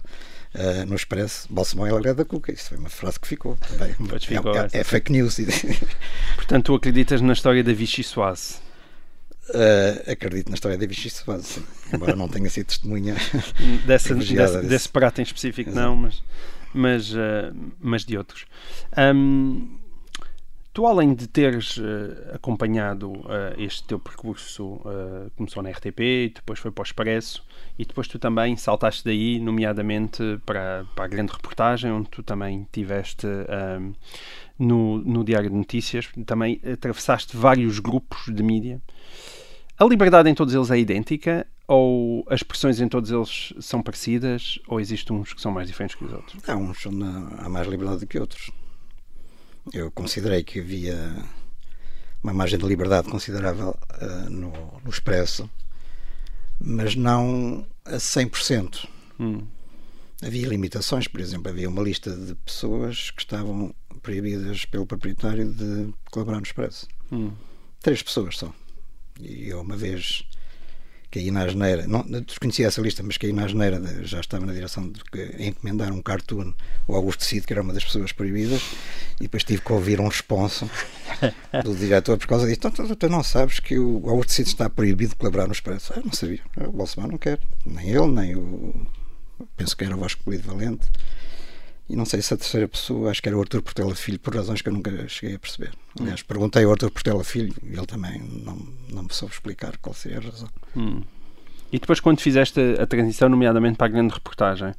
uh, 0.54 0.86
no 0.86 0.94
Expresso, 0.94 1.46
Balsemão 1.50 1.86
é 1.86 2.10
a 2.10 2.12
da 2.12 2.24
Cuca. 2.24 2.52
Isso 2.52 2.70
foi 2.70 2.78
uma 2.78 2.88
frase 2.88 3.18
que 3.18 3.28
ficou 3.28 3.56
também. 3.56 3.94
ficou 4.20 4.54
é, 4.54 4.68
é, 4.72 4.80
é, 4.80 4.84
fake 4.84 5.12
news. 5.12 5.38
Portanto, 6.36 6.66
tu 6.66 6.74
acreditas 6.74 7.20
na 7.20 7.32
história 7.32 7.62
da 7.62 7.72
Vichy 7.72 8.02
Soase? 8.02 8.56
Uh, 9.48 10.10
acredito 10.10 10.48
na 10.48 10.54
história 10.54 10.78
da 10.78 10.86
Vichy 10.86 11.10
Soase, 11.10 11.62
embora 11.92 12.14
não 12.14 12.28
tenha 12.28 12.48
sido 12.48 12.66
testemunha 12.66 13.16
dessa, 13.86 14.14
desse, 14.14 14.62
desse, 14.62 14.88
prato 14.88 15.20
em 15.20 15.24
específico, 15.24 15.68
Exato. 15.68 15.86
não, 15.86 15.96
mas, 15.96 16.22
mas, 16.72 17.12
uh, 17.12 17.54
mas 17.80 18.04
de 18.04 18.16
outros. 18.16 18.46
Um, 18.96 19.81
Tu, 20.72 20.86
além 20.86 21.14
de 21.14 21.26
teres 21.26 21.76
uh, 21.76 21.82
acompanhado 22.32 23.10
uh, 23.10 23.52
este 23.58 23.84
teu 23.84 23.98
percurso, 23.98 24.64
uh, 24.64 25.30
começou 25.36 25.62
na 25.62 25.68
RTP, 25.68 26.32
depois 26.34 26.58
foi 26.58 26.70
para 26.70 26.80
o 26.80 26.84
Expresso, 26.84 27.44
e 27.78 27.84
depois 27.84 28.08
tu 28.08 28.18
também 28.18 28.56
saltaste 28.56 29.04
daí, 29.04 29.38
nomeadamente 29.38 30.40
para, 30.46 30.86
para 30.96 31.04
a 31.04 31.08
grande 31.08 31.30
reportagem, 31.30 31.92
onde 31.92 32.08
tu 32.08 32.22
também 32.22 32.66
tiveste 32.72 33.26
ehm, 33.26 33.92
no, 34.58 34.98
no 34.98 35.22
Diário 35.22 35.50
de 35.50 35.56
Notícias, 35.56 36.08
também 36.24 36.58
atravessaste 36.64 37.36
vários 37.36 37.78
grupos 37.78 38.34
de 38.34 38.42
mídia. 38.42 38.80
A 39.78 39.84
liberdade 39.84 40.30
em 40.30 40.34
todos 40.34 40.54
eles 40.54 40.70
é 40.70 40.78
idêntica? 40.78 41.46
Ou 41.68 42.24
as 42.28 42.40
expressões 42.40 42.80
em 42.80 42.88
todos 42.88 43.10
eles 43.10 43.52
são 43.60 43.82
parecidas? 43.82 44.58
Ou 44.68 44.80
existem 44.80 45.16
uns 45.16 45.32
que 45.32 45.40
são 45.40 45.52
mais 45.52 45.66
diferentes 45.66 45.96
que 45.96 46.04
os 46.04 46.12
outros? 46.12 46.48
Há 46.48 46.56
uns 46.56 46.84
onde 46.86 47.04
há 47.38 47.48
mais 47.48 47.66
liberdade 47.66 48.00
do 48.00 48.06
que 48.06 48.18
outros 48.18 48.50
eu 49.72 49.90
considerei 49.90 50.42
que 50.42 50.60
havia 50.60 50.96
uma 52.22 52.32
margem 52.32 52.58
de 52.58 52.66
liberdade 52.66 53.08
considerável 53.08 53.76
uh, 54.00 54.30
no, 54.30 54.52
no 54.82 54.90
Expresso, 54.90 55.50
mas 56.60 56.94
não 56.94 57.66
a 57.84 57.96
100%. 57.96 58.88
Hum. 59.18 59.46
Havia 60.24 60.48
limitações, 60.48 61.08
por 61.08 61.20
exemplo, 61.20 61.50
havia 61.50 61.68
uma 61.68 61.82
lista 61.82 62.14
de 62.14 62.34
pessoas 62.36 63.10
que 63.10 63.22
estavam 63.22 63.74
proibidas 64.02 64.64
pelo 64.64 64.86
proprietário 64.86 65.52
de 65.52 65.92
colaborar 66.10 66.38
no 66.38 66.44
Expresso. 66.44 66.86
Hum. 67.10 67.32
Três 67.80 68.02
pessoas 68.02 68.38
só. 68.38 68.54
E 69.20 69.48
eu 69.48 69.60
uma 69.60 69.76
vez 69.76 70.24
caí 71.12 71.30
na 71.30 71.44
asneira, 71.44 71.86
não 71.86 72.02
desconhecia 72.26 72.66
essa 72.66 72.80
lista, 72.80 73.02
mas 73.02 73.18
caí 73.18 73.32
na 73.34 73.44
asneira, 73.44 73.80
já 74.02 74.18
estava 74.18 74.46
na 74.46 74.52
direção 74.54 74.90
de 74.90 75.00
encomendar 75.38 75.92
um 75.92 76.00
cartoon 76.00 76.54
ao 76.88 76.96
Augusto 76.96 77.22
Cid, 77.22 77.46
que 77.46 77.52
era 77.52 77.60
uma 77.60 77.74
das 77.74 77.84
pessoas 77.84 78.12
proibidas, 78.12 78.62
e 79.20 79.24
depois 79.24 79.44
tive 79.44 79.60
que 79.60 79.72
ouvir 79.72 80.00
um 80.00 80.08
responso 80.08 80.68
do 81.62 81.74
diretor 81.76 82.16
por 82.16 82.26
causa 82.26 82.46
disso. 82.46 82.60
Então, 82.64 82.96
tu 82.96 83.08
não 83.10 83.22
sabes 83.22 83.60
que 83.60 83.78
o 83.78 84.08
Augusto 84.08 84.32
Cid 84.32 84.48
está 84.48 84.70
proibido 84.70 85.10
de 85.10 85.16
colaborar 85.16 85.46
no 85.46 85.52
Expresso? 85.52 85.92
Ah, 85.94 86.00
não 86.02 86.12
sabia. 86.12 86.40
O 86.56 86.72
Bolsonaro 86.72 87.12
não 87.12 87.18
quer. 87.18 87.38
Nem 87.66 87.90
ele, 87.90 88.08
nem 88.08 88.34
o. 88.34 88.86
Penso 89.56 89.76
que 89.76 89.84
era 89.84 89.94
o 89.94 90.00
Vasco 90.00 90.24
Polido 90.24 90.48
Valente. 90.48 90.88
E 91.92 91.96
não 91.96 92.06
sei 92.06 92.22
se 92.22 92.32
a 92.32 92.38
terceira 92.38 92.66
pessoa, 92.66 93.10
acho 93.10 93.20
que 93.20 93.28
era 93.28 93.36
o 93.36 93.40
Arthur 93.42 93.60
Portela 93.60 93.94
Filho, 93.94 94.18
por 94.18 94.34
razões 94.34 94.62
que 94.62 94.68
eu 94.70 94.72
nunca 94.72 95.06
cheguei 95.08 95.36
a 95.36 95.38
perceber. 95.38 95.72
Aliás, 96.00 96.22
hum. 96.22 96.24
perguntei 96.26 96.64
ao 96.64 96.70
Arthur 96.70 96.90
Portela 96.90 97.22
Filho 97.22 97.54
e 97.62 97.76
ele 97.76 97.84
também 97.84 98.18
não, 98.18 98.56
não 98.88 99.02
me 99.02 99.12
soube 99.12 99.34
explicar 99.34 99.76
qual 99.76 99.92
seria 99.92 100.16
a 100.16 100.22
razão. 100.22 100.48
Hum. 100.74 101.02
E 101.70 101.78
depois, 101.78 102.00
quando 102.00 102.22
fizeste 102.22 102.58
a 102.80 102.86
transição, 102.86 103.28
nomeadamente 103.28 103.76
para 103.76 103.88
a 103.88 103.90
grande 103.90 104.14
reportagem, 104.14 104.72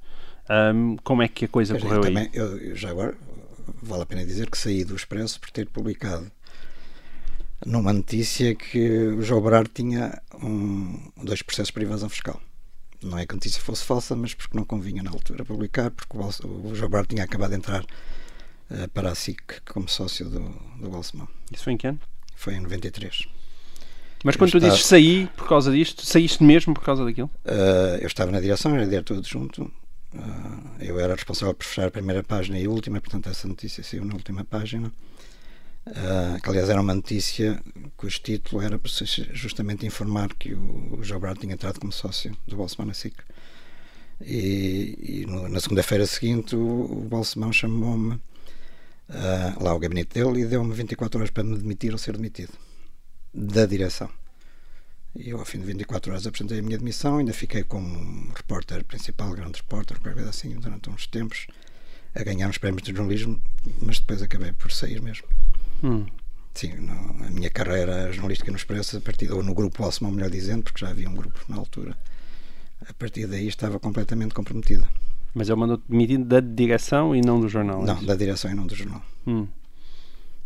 um, 0.73 0.97
como 1.03 1.21
é 1.21 1.27
que 1.27 1.45
a 1.45 1.47
coisa 1.47 1.77
correu 1.77 2.03
aí? 2.03 2.13
Também, 2.13 2.29
eu, 2.33 2.75
já 2.75 2.89
agora, 2.89 3.15
vale 3.83 4.01
a 4.01 4.05
pena 4.07 4.25
dizer 4.25 4.49
que 4.49 4.57
saí 4.57 4.83
do 4.83 4.95
Expresso 4.95 5.39
por 5.39 5.51
ter 5.51 5.67
publicado 5.67 6.31
numa 7.63 7.93
notícia 7.93 8.55
que 8.55 8.89
o 9.09 9.21
João 9.21 9.39
Berardo 9.39 9.69
tinha 9.71 10.19
um, 10.43 11.11
dois 11.23 11.43
processos 11.43 11.69
por 11.69 11.83
evasão 11.83 12.09
fiscal 12.09 12.41
não 13.07 13.17
é 13.17 13.25
que 13.25 13.33
a 13.33 13.35
notícia 13.35 13.61
fosse 13.61 13.83
falsa, 13.83 14.15
mas 14.15 14.33
porque 14.33 14.55
não 14.55 14.63
convinha 14.63 15.03
na 15.03 15.11
altura 15.11 15.45
publicar, 15.45 15.91
porque 15.91 16.17
o, 16.17 16.69
o 16.69 16.75
João 16.75 16.89
Barro 16.89 17.05
tinha 17.05 17.23
acabado 17.23 17.51
de 17.51 17.57
entrar 17.57 17.83
uh, 17.83 18.87
para 18.93 19.11
a 19.11 19.15
SIC 19.15 19.61
como 19.65 19.87
sócio 19.87 20.29
do, 20.29 20.39
do 20.79 20.89
Balsemão. 20.89 21.27
Isso 21.51 21.63
foi 21.63 21.73
em 21.73 21.77
que 21.77 21.87
ano? 21.87 21.99
Foi 22.35 22.55
em 22.55 22.59
93. 22.59 23.27
Mas 24.23 24.35
quando 24.35 24.49
eu 24.49 24.51
tu 24.51 24.57
estava... 24.57 24.73
dizes 24.73 24.87
saí 24.87 25.27
por 25.35 25.47
causa 25.47 25.71
disto, 25.71 26.05
saíste 26.05 26.43
mesmo 26.43 26.73
por 26.73 26.83
causa 26.83 27.03
daquilo? 27.03 27.29
Uh, 27.45 27.97
eu 27.99 28.07
estava 28.07 28.31
na 28.31 28.39
direção, 28.39 28.73
era 28.73 28.87
diretor 28.87 29.17
adjunto. 29.17 29.63
Uh, 30.13 30.69
eu 30.79 30.99
era 30.99 31.15
responsável 31.15 31.53
por 31.53 31.65
fechar 31.65 31.87
a 31.87 31.91
primeira 31.91 32.23
página 32.23 32.57
e 32.57 32.65
a 32.65 32.69
última, 32.69 33.01
portanto, 33.01 33.29
essa 33.29 33.47
notícia 33.47 33.83
saiu 33.83 34.05
na 34.05 34.13
última 34.13 34.45
página. 34.45 34.91
Uh, 35.85 36.41
que 36.41 36.49
aliás 36.49 36.69
era 36.69 36.79
uma 36.79 36.95
notícia 36.95 37.61
cujo 37.97 38.21
título 38.21 38.61
era 38.61 38.79
justamente 39.33 39.85
informar 39.85 40.33
que 40.33 40.53
o, 40.53 40.97
o 40.97 41.03
Joe 41.03 41.19
Brad 41.19 41.37
tinha 41.37 41.53
entrado 41.53 41.77
como 41.77 41.91
sócio 41.91 42.35
do 42.47 42.55
Bolsonaro 42.55 42.95
SIC. 42.95 43.13
E, 44.21 44.97
e 45.01 45.25
no, 45.25 45.49
na 45.49 45.59
segunda-feira 45.59 46.05
seguinte 46.05 46.55
o, 46.55 46.59
o 46.59 47.01
Bolsonaro 47.01 47.51
chamou-me 47.51 48.13
uh, 48.13 48.21
lá 49.61 49.71
ao 49.71 49.79
gabinete 49.79 50.13
dele 50.13 50.41
e 50.41 50.45
deu-me 50.45 50.73
24 50.73 51.19
horas 51.19 51.31
para 51.31 51.43
me 51.43 51.57
demitir 51.57 51.91
ou 51.91 51.97
ser 51.97 52.13
demitido 52.13 52.53
da 53.33 53.65
direção. 53.65 54.09
E 55.15 55.29
eu, 55.29 55.39
ao 55.39 55.45
fim 55.45 55.59
de 55.59 55.65
24 55.65 56.11
horas, 56.11 56.25
apresentei 56.25 56.59
a 56.59 56.61
minha 56.61 56.77
demissão. 56.77 57.17
Ainda 57.17 57.33
fiquei 57.33 57.63
como 57.63 58.31
repórter 58.33 58.83
principal, 58.83 59.31
grande 59.31 59.57
repórter, 59.57 59.99
coisa 59.99 60.29
assim, 60.29 60.55
durante 60.55 60.89
uns 60.89 61.05
tempos, 61.05 61.45
a 62.15 62.23
ganhar 62.23 62.49
uns 62.49 62.57
prémios 62.57 62.83
de 62.83 62.91
jornalismo, 62.95 63.39
mas 63.81 63.99
depois 63.99 64.21
acabei 64.23 64.53
por 64.53 64.71
sair 64.71 65.01
mesmo. 65.01 65.27
Hum. 65.83 66.05
Sim, 66.53 66.73
no, 66.75 67.25
a 67.25 67.29
minha 67.29 67.49
carreira 67.49 68.11
jornalística 68.11 68.51
no 68.51 68.57
Expresso, 68.57 68.97
a 68.97 69.01
partir, 69.01 69.31
ou 69.31 69.43
no 69.43 69.53
grupo 69.53 69.83
Osmo, 69.83 70.11
melhor 70.11 70.29
dizendo, 70.29 70.63
porque 70.63 70.79
já 70.79 70.89
havia 70.91 71.09
um 71.09 71.15
grupo 71.15 71.39
na 71.49 71.57
altura, 71.57 71.97
a 72.87 72.93
partir 72.93 73.27
daí 73.27 73.47
estava 73.47 73.79
completamente 73.79 74.33
comprometida. 74.33 74.87
Mas 75.33 75.49
ele 75.49 75.59
mandou 75.59 75.81
demitir 75.89 76.19
da 76.19 76.39
direção 76.39 77.15
e 77.15 77.21
não 77.21 77.39
do 77.39 77.49
jornal? 77.49 77.81
É 77.83 77.85
não, 77.87 78.03
da 78.05 78.15
direção 78.15 78.51
e 78.51 78.53
não 78.53 78.67
do 78.67 78.75
jornal. 78.75 79.01
Hum. 79.25 79.47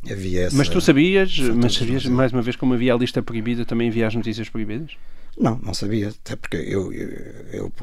Havia 0.10 0.44
essa, 0.44 0.56
mas 0.56 0.70
tu 0.70 0.80
sabias, 0.80 1.38
mas 1.40 1.74
sabias 1.74 2.06
mais 2.06 2.32
uma 2.32 2.42
vez 2.42 2.56
como 2.56 2.74
havia 2.74 2.94
a 2.94 2.98
lista 2.98 3.22
proibida, 3.22 3.66
também 3.66 3.90
havia 3.90 4.08
as 4.08 4.16
notícias 4.16 4.48
proibidas? 4.48 4.92
Não, 5.38 5.60
não 5.62 5.74
sabia, 5.74 6.10
até 6.10 6.36
porque 6.36 6.56
eu, 6.56 6.94
eu, 6.94 7.10
eu, 7.52 7.74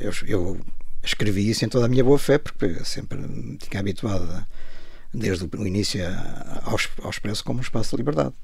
eu, 0.00 0.12
eu 0.26 0.60
escrevi 1.04 1.48
isso 1.48 1.64
em 1.64 1.68
toda 1.68 1.86
a 1.86 1.88
minha 1.88 2.02
boa 2.02 2.18
fé, 2.18 2.38
porque 2.38 2.84
sempre 2.84 3.18
me 3.18 3.56
tinha 3.56 3.78
habituado 3.78 4.24
a 4.24 4.46
desde 5.12 5.44
o 5.44 5.66
início 5.66 6.00
ao, 6.62 6.78
ao 7.02 7.10
Expresso 7.10 7.44
como 7.44 7.58
um 7.58 7.62
espaço 7.62 7.90
de 7.90 7.96
liberdade. 7.96 8.34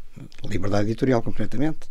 Liberdade 0.45 0.87
editorial, 0.87 1.23
concretamente, 1.23 1.89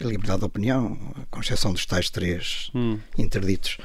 e 0.00 0.04
liberdade 0.04 0.40
de 0.40 0.44
opinião, 0.46 0.96
com 1.30 1.40
exceção 1.40 1.72
dos 1.72 1.86
tais 1.86 2.10
três 2.10 2.70
hum. 2.74 2.98
interditos. 3.16 3.78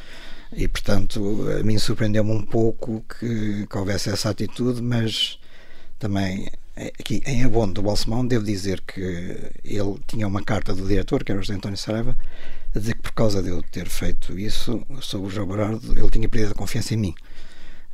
E, 0.54 0.68
portanto, 0.68 1.48
a 1.60 1.64
mim 1.64 1.78
surpreendeu-me 1.78 2.32
um 2.32 2.42
pouco 2.42 3.04
que, 3.20 3.68
que 3.68 3.78
houvesse 3.78 4.10
essa 4.10 4.30
atitude, 4.30 4.82
mas 4.82 5.40
também 6.00 6.50
aqui 7.00 7.22
em 7.26 7.44
abono 7.44 7.74
do 7.74 7.82
Balsemão, 7.82 8.26
devo 8.26 8.44
dizer 8.44 8.82
que 8.82 9.02
ele 9.64 9.98
tinha 10.08 10.28
uma 10.28 10.44
carta 10.44 10.74
do 10.74 10.88
diretor, 10.88 11.24
que 11.24 11.32
era 11.32 11.40
o 11.40 11.44
José 11.44 11.56
António 11.56 11.78
Saraiva, 11.78 12.18
a 12.76 12.80
dizer 12.80 12.96
que 12.96 13.02
por 13.02 13.14
causa 13.14 13.42
de 13.42 13.50
eu 13.50 13.64
ter 13.64 13.88
feito 13.88 14.38
isso 14.38 14.86
sobre 15.02 15.28
o 15.28 15.30
João 15.30 15.48
Berardo, 15.48 15.98
ele 15.98 16.10
tinha 16.10 16.28
perdido 16.28 16.52
a 16.52 16.56
confiança 16.56 16.94
em 16.94 16.98
mim. 16.98 17.16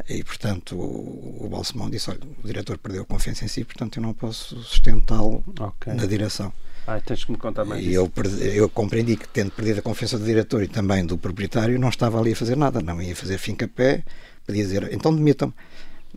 E, 0.10 0.24
portanto, 0.24 0.76
o, 0.76 1.46
o 1.46 1.50
Balsemão 1.50 1.90
disse: 1.90 2.10
olha, 2.10 2.20
o 2.44 2.48
diretor 2.48 2.78
perdeu 2.78 3.04
a 3.04 3.06
confiança 3.06 3.46
em 3.46 3.48
si, 3.48 3.64
portanto, 3.64 3.98
eu 3.98 4.04
não 4.04 4.14
posso 4.14 4.56
sustentá-lo 4.62 5.44
okay. 5.60 5.94
na 5.94 6.06
direção. 6.06 6.52
Ah, 6.88 7.00
tens 7.00 7.24
que 7.24 7.32
me 7.32 7.38
contar 7.38 7.64
mais. 7.64 7.86
E 7.86 7.94
eu, 7.94 8.12
eu, 8.54 8.68
compreendi 8.70 9.16
que, 9.16 9.28
tendo 9.28 9.52
perdido 9.52 9.80
a 9.80 9.82
confiança 9.82 10.18
do 10.18 10.26
diretor 10.26 10.64
e 10.64 10.68
também 10.68 11.06
do 11.06 11.18
proprietário, 11.18 11.80
não 11.80 11.90
estava 11.90 12.20
ali 12.20 12.34
a 12.34 12.36
fazer 12.36 12.58
nada, 12.58 12.82
não 12.82 13.02
ia 13.02 13.16
fazer 13.16 13.38
fim 13.38 13.56
pé, 13.56 14.04
podia 14.46 14.64
dizer: 14.64 14.90
então 14.92 15.14
demitam-me. 15.14 15.54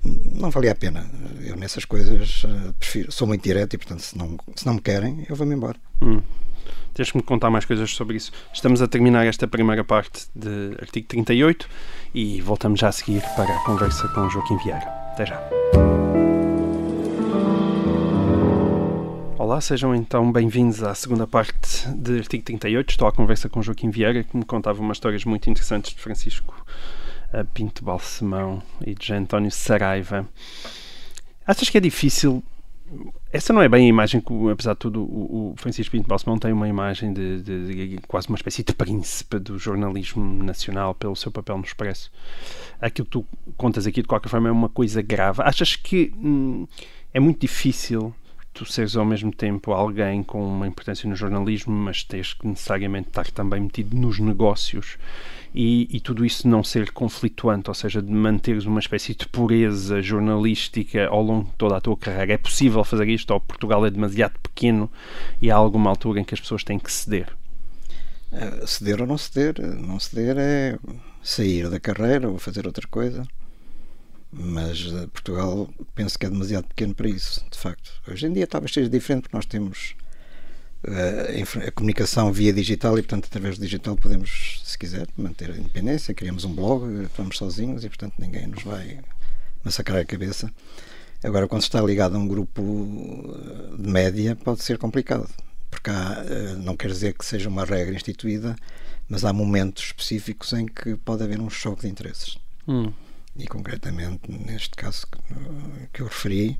não 0.04 0.50
valia 0.50 0.72
a 0.72 0.74
pena. 0.74 1.06
Eu 1.42 1.56
nessas 1.56 1.84
coisas 1.84 2.44
uh, 2.44 2.72
prefiro, 2.78 3.12
sou 3.12 3.28
muito 3.28 3.42
direto 3.42 3.74
e, 3.74 3.78
portanto, 3.78 4.00
se 4.00 4.16
não, 4.16 4.38
se 4.56 4.66
não 4.66 4.74
me 4.74 4.80
querem, 4.80 5.26
eu 5.28 5.36
vou-me 5.36 5.54
embora. 5.54 5.76
Hum. 6.00 6.22
Tens 6.94 7.10
que 7.10 7.16
me 7.16 7.22
contar 7.22 7.50
mais 7.50 7.64
coisas 7.64 7.90
sobre 7.90 8.16
isso. 8.16 8.32
Estamos 8.52 8.80
a 8.80 8.86
terminar 8.86 9.26
esta 9.26 9.48
primeira 9.48 9.82
parte 9.84 10.28
de 10.34 10.76
artigo 10.80 11.08
38 11.08 11.68
e 12.14 12.40
voltamos 12.40 12.78
já 12.78 12.88
a 12.88 12.92
seguir 12.92 13.22
para 13.34 13.52
a 13.52 13.64
conversa 13.64 14.06
com 14.08 14.30
Joaquim 14.30 14.56
Vieira. 14.58 14.86
Até 15.12 15.26
já. 15.26 15.40
Olá, 19.36 19.60
sejam 19.60 19.94
então 19.94 20.30
bem-vindos 20.30 20.82
à 20.84 20.94
segunda 20.94 21.26
parte 21.26 21.88
de 21.88 22.18
artigo 22.18 22.44
38. 22.44 22.90
Estou 22.90 23.08
à 23.08 23.12
conversa 23.12 23.48
com 23.48 23.60
Joaquim 23.60 23.90
Vieira, 23.90 24.22
que 24.22 24.36
me 24.36 24.44
contava 24.44 24.80
umas 24.80 24.96
histórias 24.96 25.24
muito 25.24 25.50
interessantes 25.50 25.92
de 25.92 26.00
Francisco 26.00 26.54
eh, 27.32 27.44
Pinto 27.52 27.84
Balsemão 27.84 28.62
e 28.86 28.94
de 28.94 29.12
António 29.12 29.50
Saraiva. 29.50 30.26
Achas 31.44 31.68
que 31.68 31.76
é 31.76 31.80
difícil 31.80 32.42
essa 33.32 33.52
não 33.52 33.60
é 33.60 33.68
bem 33.68 33.86
a 33.86 33.88
imagem 33.88 34.20
que, 34.20 34.32
apesar 34.50 34.74
de 34.74 34.78
tudo, 34.78 35.02
o, 35.02 35.54
Francisco 35.56 35.92
Pinto 35.92 36.08
Balsemão 36.08 36.38
tem 36.38 36.52
uma 36.52 36.68
imagem 36.68 37.12
de, 37.12 37.42
de, 37.42 37.88
de, 37.88 37.98
quase 38.06 38.28
uma 38.28 38.36
espécie 38.36 38.62
de 38.62 38.72
príncipe 38.72 39.38
do 39.38 39.58
jornalismo 39.58 40.24
nacional 40.42 40.94
pelo 40.94 41.16
seu 41.16 41.32
papel 41.32 41.58
no 41.58 41.64
Expresso. 41.64 42.12
Aquilo 42.80 43.06
que 43.06 43.12
tu 43.12 43.26
contas 43.56 43.86
aqui, 43.86 44.02
de 44.02 44.08
qualquer 44.08 44.28
forma, 44.28 44.48
é 44.48 44.52
uma 44.52 44.68
coisa 44.68 45.02
grave. 45.02 45.42
Achas 45.42 45.76
que 45.76 46.12
hum, 46.16 46.66
é 47.12 47.20
muito 47.20 47.40
difícil 47.40 48.14
tu 48.54 48.64
seres 48.64 48.96
ao 48.96 49.04
mesmo 49.04 49.32
tempo 49.32 49.72
alguém 49.72 50.22
com 50.22 50.46
uma 50.46 50.66
importância 50.66 51.08
no 51.10 51.16
jornalismo, 51.16 51.74
mas 51.74 52.04
tens 52.04 52.32
que 52.32 52.46
necessariamente 52.46 53.08
estar 53.08 53.28
também 53.32 53.60
metido 53.60 53.96
nos 53.96 54.20
negócios 54.20 54.96
e, 55.52 55.88
e, 55.90 56.00
tudo 56.00 56.24
isso 56.24 56.48
não 56.48 56.64
ser 56.64 56.90
conflituante, 56.90 57.70
ou 57.70 57.74
seja, 57.74 58.02
de 58.02 58.10
manteres 58.10 58.64
uma 58.64 58.80
espécie 58.80 59.14
de 59.14 59.28
pureza 59.28 60.02
jornalística 60.02 61.06
ao 61.06 61.22
longo 61.22 61.44
de 61.44 61.56
toda 61.56 61.76
a 61.76 61.80
tua 61.80 61.96
carreira. 61.96 62.32
É 62.32 62.38
possível 62.38 62.82
fazer 62.82 63.08
isto 63.08 63.32
ou 63.32 63.40
Portugal 63.40 63.86
é 63.86 63.90
demasiado 63.90 64.34
pequeno 64.40 64.90
e 65.40 65.52
há 65.52 65.56
alguma 65.56 65.90
altura 65.90 66.20
em 66.20 66.24
que 66.24 66.34
as 66.34 66.40
pessoas 66.40 66.64
têm 66.64 66.78
que 66.78 66.90
ceder? 66.90 67.28
Uh, 68.32 68.66
ceder 68.66 69.00
ou 69.00 69.06
não 69.06 69.16
ceder? 69.16 69.60
Não 69.60 70.00
ceder 70.00 70.36
é 70.38 70.76
sair 71.22 71.70
da 71.70 71.78
carreira 71.78 72.28
ou 72.28 72.38
fazer 72.38 72.66
outra 72.66 72.86
coisa. 72.88 73.24
Mas 74.36 74.86
uh, 74.86 75.08
Portugal 75.08 75.68
penso 75.94 76.18
que 76.18 76.26
é 76.26 76.30
demasiado 76.30 76.66
pequeno 76.66 76.94
para 76.94 77.08
isso, 77.08 77.44
de 77.50 77.56
facto. 77.56 77.90
Hoje 78.08 78.26
em 78.26 78.32
dia 78.32 78.46
talvez 78.46 78.72
seja 78.72 78.88
diferente 78.88 79.22
porque 79.22 79.36
nós 79.36 79.46
temos 79.46 79.94
a, 80.86 81.70
comunicação 81.70 82.32
via 82.32 82.52
digital 82.52 82.98
e, 82.98 83.02
portanto, 83.02 83.26
através 83.26 83.56
do 83.56 83.62
digital 83.62 83.96
podemos, 83.96 84.60
se 84.64 84.76
quiser, 84.76 85.06
manter 85.16 85.50
a 85.50 85.56
independência. 85.56 86.14
Criamos 86.14 86.44
um 86.44 86.52
blog, 86.52 87.08
vamos 87.16 87.38
sozinhos 87.38 87.84
e, 87.84 87.88
portanto, 87.88 88.14
ninguém 88.18 88.46
nos 88.46 88.62
vai 88.62 89.00
massacrar 89.62 90.00
a 90.00 90.04
cabeça. 90.04 90.52
Agora, 91.22 91.48
quando 91.48 91.62
está 91.62 91.80
ligado 91.80 92.16
a 92.16 92.18
um 92.18 92.28
grupo 92.28 92.62
de 93.78 93.88
média, 93.88 94.36
pode 94.36 94.62
ser 94.62 94.76
complicado, 94.76 95.26
porque 95.70 95.88
há, 95.88 96.22
eh, 96.28 96.56
não 96.58 96.76
quer 96.76 96.88
dizer 96.88 97.14
que 97.14 97.24
seja 97.24 97.48
uma 97.48 97.64
regra 97.64 97.94
instituída, 97.94 98.54
mas 99.08 99.24
há 99.24 99.32
momentos 99.32 99.84
específicos 99.84 100.52
em 100.52 100.66
que 100.66 100.96
pode 100.96 101.22
haver 101.22 101.40
um 101.40 101.48
choque 101.48 101.82
de 101.82 101.88
interesses. 101.88 102.36
Hum. 102.68 102.92
E, 103.36 103.46
concretamente, 103.46 104.30
neste 104.30 104.70
caso 104.70 105.06
que 105.92 106.00
eu 106.00 106.06
referi, 106.06 106.58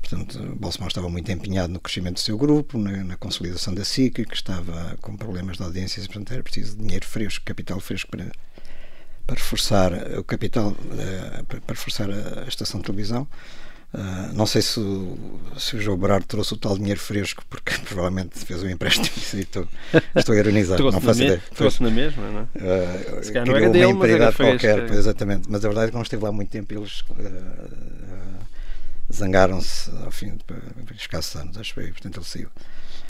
Portanto, 0.00 0.56
Bolsonaro 0.56 0.88
estava 0.88 1.08
muito 1.08 1.30
empenhado 1.30 1.72
no 1.72 1.78
crescimento 1.78 2.14
do 2.14 2.20
seu 2.20 2.36
grupo, 2.36 2.78
na, 2.78 3.04
na 3.04 3.16
consolidação 3.16 3.74
da 3.74 3.84
SIC, 3.84 4.24
que 4.24 4.34
estava 4.34 4.96
com 5.00 5.16
problemas 5.16 5.56
de 5.56 5.62
audiências, 5.62 6.06
portanto 6.06 6.32
era 6.32 6.42
preciso 6.42 6.76
dinheiro 6.76 7.06
fresco, 7.06 7.44
capital 7.44 7.78
fresco 7.80 8.10
para, 8.10 8.32
para 9.26 9.36
reforçar 9.36 9.92
o 10.18 10.24
capital, 10.24 10.74
eh, 10.98 11.42
para, 11.46 11.74
reforçar 11.74 12.10
a, 12.10 12.44
a 12.44 12.48
estação 12.48 12.80
de 12.80 12.86
televisão. 12.86 13.28
Uh, 13.92 14.32
não 14.34 14.46
sei 14.46 14.62
se 14.62 14.78
o, 14.78 15.40
se 15.58 15.74
o 15.74 15.80
João 15.80 15.98
Berardo 15.98 16.24
trouxe 16.24 16.54
o 16.54 16.56
tal 16.56 16.78
dinheiro 16.78 17.00
fresco, 17.00 17.42
porque 17.50 17.76
provavelmente 17.84 18.38
fez 18.38 18.62
um 18.62 18.68
empréstimo. 18.68 19.10
estou, 19.40 19.68
estou 20.14 20.34
a 20.34 20.38
ironizar, 20.38 20.78
não 20.78 21.00
faço 21.00 21.22
ideia. 21.22 21.42
Trouxe 21.54 21.82
na 21.82 21.90
mesma, 21.90 22.30
não 22.30 22.40
é? 22.40 22.42
Uh, 22.42 23.24
se 23.24 23.32
calhar 23.32 23.46
não 23.46 23.56
era 23.56 23.70
dele, 23.70 23.92
mas 23.92 24.10
era 24.10 24.32
fresco. 24.32 24.66
qualquer, 24.66 24.90
exatamente. 24.92 25.48
Mas 25.50 25.64
a 25.64 25.68
verdade 25.68 25.86
é 25.86 25.90
que 25.90 25.94
não 25.96 26.02
esteve 26.02 26.22
lá 26.22 26.30
muito 26.30 26.50
tempo. 26.50 26.72
Eles 26.72 27.00
uh, 27.00 28.00
zangaram-se 29.12 29.90
ao 30.04 30.10
fim 30.12 30.36
de 30.36 30.94
escassos 30.96 31.34
anos, 31.34 31.58
acho 31.58 31.74
que 31.74 31.80
portanto 31.80 32.16
ele 32.18 32.26
saiu. 32.26 32.48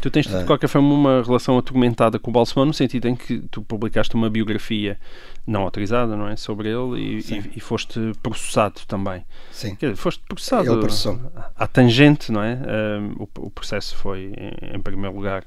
Tu 0.00 0.10
tens, 0.10 0.26
de 0.26 0.34
ah. 0.34 0.44
qualquer 0.44 0.68
forma, 0.68 0.92
uma 0.92 1.22
relação 1.22 1.58
atormentada 1.58 2.18
com 2.18 2.30
o 2.30 2.32
Balsemão, 2.32 2.64
no 2.64 2.72
sentido 2.72 3.06
em 3.06 3.14
que 3.14 3.40
tu 3.50 3.60
publicaste 3.62 4.14
uma 4.14 4.30
biografia 4.30 4.98
não 5.46 5.62
autorizada, 5.62 6.16
não 6.16 6.28
é? 6.28 6.36
Sobre 6.36 6.68
ele 6.68 6.98
e, 6.98 7.18
e, 7.18 7.52
e 7.56 7.60
foste 7.60 8.12
processado 8.22 8.80
também. 8.86 9.24
Sim. 9.52 9.74
Dizer, 9.74 9.96
foste 9.96 10.22
processado. 10.26 10.70
Ele 10.70 10.80
processou. 10.80 11.20
À 11.54 11.66
tangente, 11.66 12.32
não 12.32 12.42
é? 12.42 12.58
Um, 13.00 13.22
o, 13.22 13.28
o, 13.46 13.50
processo 13.50 13.94
foi, 13.96 14.32
em, 14.36 14.76
em 14.76 14.80
primeiro 14.80 15.14
lugar, 15.14 15.44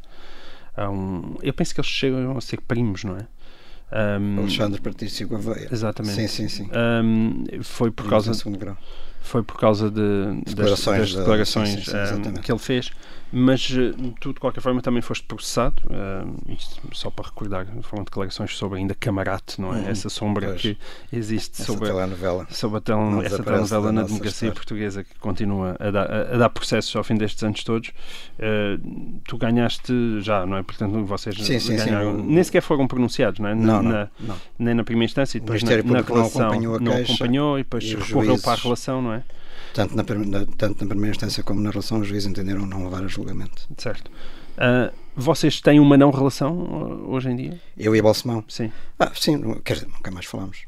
um, 0.78 1.36
eu 1.42 1.54
penso 1.54 1.74
que 1.74 1.80
eles 1.80 1.90
chegam 1.90 2.38
a 2.38 2.42
ser 2.42 2.62
primos, 2.62 3.04
não 3.04 3.18
é? 3.18 3.28
Um, 4.20 4.40
Alexandre 4.40 4.82
Patrício 4.82 5.28
Gouveia. 5.28 5.68
Exatamente. 5.72 6.16
Sim, 6.16 6.28
sim, 6.28 6.48
sim. 6.48 6.70
Um, 7.04 7.46
foi 7.62 7.92
por 7.92 8.10
causa. 8.10 8.32
Foi 9.22 9.42
por 9.42 9.58
causa 9.58 9.90
de, 9.90 10.42
declarações, 10.46 11.00
das, 11.00 11.12
das 11.14 11.20
declarações 11.20 11.70
sim, 11.70 11.82
sim, 11.82 12.30
um, 12.30 12.34
que 12.34 12.52
ele 12.52 12.60
fez 12.60 12.92
mas 13.36 13.76
eh, 13.76 13.94
tu 14.20 14.32
de 14.32 14.40
qualquer 14.40 14.62
forma 14.62 14.80
também 14.80 15.02
foste 15.02 15.24
processado 15.24 15.82
uh, 15.86 16.52
isto 16.52 16.80
só 16.94 17.10
para 17.10 17.26
recordar 17.26 17.66
foram 17.82 18.04
declarações 18.04 18.56
sobre 18.56 18.78
ainda 18.78 18.94
camarate 18.94 19.60
não 19.60 19.74
é? 19.74 19.80
Uhum, 19.80 19.88
essa 19.88 20.08
sombra 20.08 20.50
pois. 20.50 20.62
que 20.62 20.78
existe 21.12 21.60
essa 21.60 21.72
sobre 21.72 21.90
telenovela. 21.90 22.46
sobre 22.52 22.78
a 22.78 22.82
tel 22.82 23.22
essa 23.24 23.42
telenovela 23.42 23.92
na 23.92 24.04
democracia 24.04 24.30
história. 24.30 24.54
portuguesa 24.54 25.04
que 25.04 25.16
continua 25.20 25.76
a 25.80 25.90
dar, 25.90 26.12
a, 26.12 26.36
a 26.36 26.38
dar, 26.38 26.50
processos 26.50 26.96
ao 26.96 27.04
fim 27.04 27.16
destes 27.16 27.42
anos 27.44 27.64
todos. 27.64 27.90
Uh, 27.90 29.20
tu 29.28 29.36
ganhaste 29.38 30.22
já 30.22 30.46
não 30.46 30.58
é? 30.58 30.62
Portanto 30.62 31.04
vocês 31.04 31.36
sim, 31.36 31.60
sim, 31.60 31.76
ganharam. 31.76 32.18
sim, 32.18 32.26
nem 32.28 32.44
sequer 32.44 32.62
foram 32.62 32.88
pronunciados 32.88 33.40
não 33.40 33.50
é? 33.50 33.56
Não, 33.56 33.82
na, 33.82 34.10
não, 34.20 34.36
nem 34.60 34.76
na 34.76 34.84
primeira 34.84 35.10
instância 35.10 35.38
e 35.38 35.42
depois 35.42 35.64
na, 35.64 35.72
na 35.78 36.02
relação 36.02 36.40
não 36.40 36.50
acompanhou, 36.50 36.80
não 36.80 36.94
acompanhou 36.94 37.60
e 37.60 37.64
depois 37.64 37.94
recorreu 37.94 38.38
para 38.40 38.54
a 38.54 38.56
relação 38.58 39.02
não 39.02 39.14
é 39.14 39.24
tanto 39.74 39.96
na, 39.96 40.04
tanto 40.58 40.82
na 40.84 40.90
primeira 40.90 41.12
instância 41.12 41.44
como 41.44 41.60
na 41.60 41.70
relação, 41.70 42.00
os 42.00 42.08
juízes 42.08 42.28
entenderam 42.28 42.66
não 42.66 42.84
levar 42.84 43.04
a 43.04 43.08
julgamento. 43.08 43.68
Certo. 43.78 44.10
Uh, 44.54 44.94
vocês 45.16 45.60
têm 45.60 45.80
uma 45.80 45.98
não 45.98 46.12
relação 46.12 46.54
uh, 46.54 47.12
hoje 47.12 47.30
em 47.30 47.36
dia? 47.36 47.62
Eu 47.78 47.96
e 47.96 48.00
a 48.00 48.04
Balsemão? 48.04 48.44
Sim. 48.48 48.72
Ah, 49.00 49.12
sim, 49.16 49.42
quer 49.64 49.74
dizer, 49.74 49.88
nunca 49.88 50.12
mais 50.12 50.26
falamos. 50.26 50.60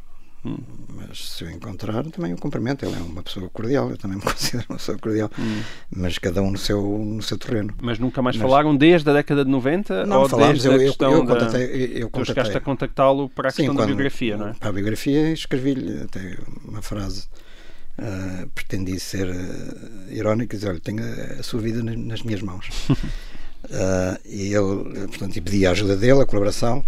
Hum. 0.45 0.57
Mas 0.89 1.29
se 1.29 1.43
eu 1.43 1.49
encontrar, 1.49 2.03
também 2.05 2.31
o 2.33 2.37
cumprimento. 2.37 2.85
Ele 2.85 2.95
é 2.95 2.99
uma 2.99 3.23
pessoa 3.23 3.49
cordial, 3.49 3.89
eu 3.89 3.97
também 3.97 4.17
me 4.17 4.23
considero 4.25 4.65
uma 4.69 4.77
pessoa 4.77 4.97
cordial. 4.97 5.29
Hum. 5.37 5.61
Mas 5.89 6.17
cada 6.19 6.41
um 6.41 6.51
no 6.51 6.57
seu, 6.57 6.81
no 6.81 7.21
seu 7.21 7.37
terreno. 7.37 7.73
Mas 7.81 7.97
nunca 7.97 8.21
mais 8.21 8.37
mas, 8.37 8.43
falaram 8.47 8.75
desde 8.75 9.09
a 9.09 9.13
década 9.13 9.43
de 9.43 9.49
90? 9.49 10.05
Não, 10.05 10.21
ou 10.21 10.29
falámos, 10.29 10.61
desde 10.61 10.67
eu, 10.67 10.73
a 10.73 10.89
questão 10.89 11.11
eu, 11.11 11.17
eu 11.19 11.25
contatei. 11.25 11.63
Eu, 11.63 11.99
eu 11.99 12.09
tu 12.09 12.25
chegaste 12.25 12.55
a 12.55 12.61
contactá-lo 12.61 13.27
para 13.29 13.49
a 13.49 13.51
Sim, 13.51 13.57
questão 13.57 13.75
quando, 13.75 13.79
da 13.79 13.87
biografia, 13.87 14.37
não 14.37 14.49
é? 14.49 14.53
Para 14.53 14.69
a 14.69 14.73
biografia 14.73 15.31
escrevi-lhe 15.31 16.03
até 16.03 16.37
uma 16.63 16.81
frase 16.81 17.27
Uh, 17.97 18.47
pretendi 18.49 18.99
ser 18.99 19.29
uh, 19.29 20.11
irónico 20.11 20.53
e 20.53 20.57
dizer, 20.57 20.69
olha, 20.69 20.79
tenho 20.81 21.01
a, 21.01 21.39
a 21.39 21.43
sua 21.43 21.61
vida 21.61 21.81
nas, 21.81 21.95
nas 21.97 22.23
minhas 22.23 22.41
mãos. 22.41 22.67
uh, 22.89 24.19
e 24.25 24.53
ele, 24.53 25.07
portanto, 25.07 25.41
pedi 25.41 25.65
a 25.65 25.71
ajuda 25.71 25.95
dele, 25.95 26.21
a 26.21 26.25
colaboração, 26.25 26.83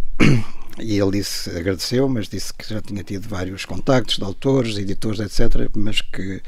e 0.79 0.99
ele 0.99 1.11
disse, 1.11 1.49
agradeceu, 1.49 2.07
mas 2.07 2.27
disse 2.27 2.53
que 2.53 2.73
já 2.73 2.81
tinha 2.81 3.03
tido 3.03 3.27
vários 3.27 3.65
contactos 3.65 4.17
de 4.17 4.23
autores, 4.23 4.77
editores, 4.77 5.19
etc., 5.19 5.69
mas 5.75 6.01
que 6.01 6.41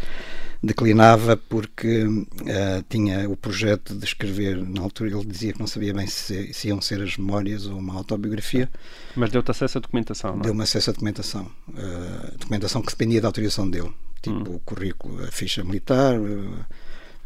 declinava 0.62 1.38
porque 1.38 2.04
uh, 2.04 2.84
tinha 2.90 3.30
o 3.30 3.38
projeto 3.38 3.96
de 3.96 4.04
escrever, 4.04 4.58
na 4.58 4.82
altura 4.82 5.12
ele 5.12 5.26
dizia 5.26 5.54
que 5.54 5.60
não 5.60 5.68
sabia 5.68 5.94
bem 5.94 6.06
se, 6.06 6.54
se 6.54 6.68
iam 6.68 6.82
ser 6.82 7.02
as 7.02 7.18
memórias 7.18 7.66
ou 7.66 7.78
uma 7.78 7.96
autobiografia. 7.96 8.70
Mas 9.16 9.32
deu-te 9.32 9.52
acesso 9.52 9.78
à 9.78 9.82
documentação, 9.82 10.32
não 10.34 10.42
é? 10.42 10.44
Deu-me 10.44 10.62
acesso 10.62 10.90
à 10.90 10.94
documentação. 10.94 11.50
Uh, 11.70 12.38
documentação 12.38 12.82
que 12.82 12.92
dependia 12.92 13.22
da 13.22 13.30
autorização 13.30 13.70
dele 13.70 13.94
tipo 14.22 14.52
hum. 14.52 14.56
o 14.56 14.60
currículo, 14.60 15.24
a 15.24 15.32
ficha 15.32 15.64
militar, 15.64 16.16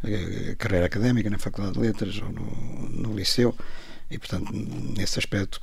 a 0.02 0.56
carreira 0.56 0.86
académica 0.86 1.30
na 1.30 1.38
Faculdade 1.38 1.74
de 1.74 1.80
Letras 1.80 2.20
ou 2.20 2.30
no, 2.30 2.88
no 2.90 3.16
liceu, 3.16 3.54
e 4.10 4.18
portanto, 4.18 4.52
nesse 4.52 5.18
aspecto, 5.18 5.60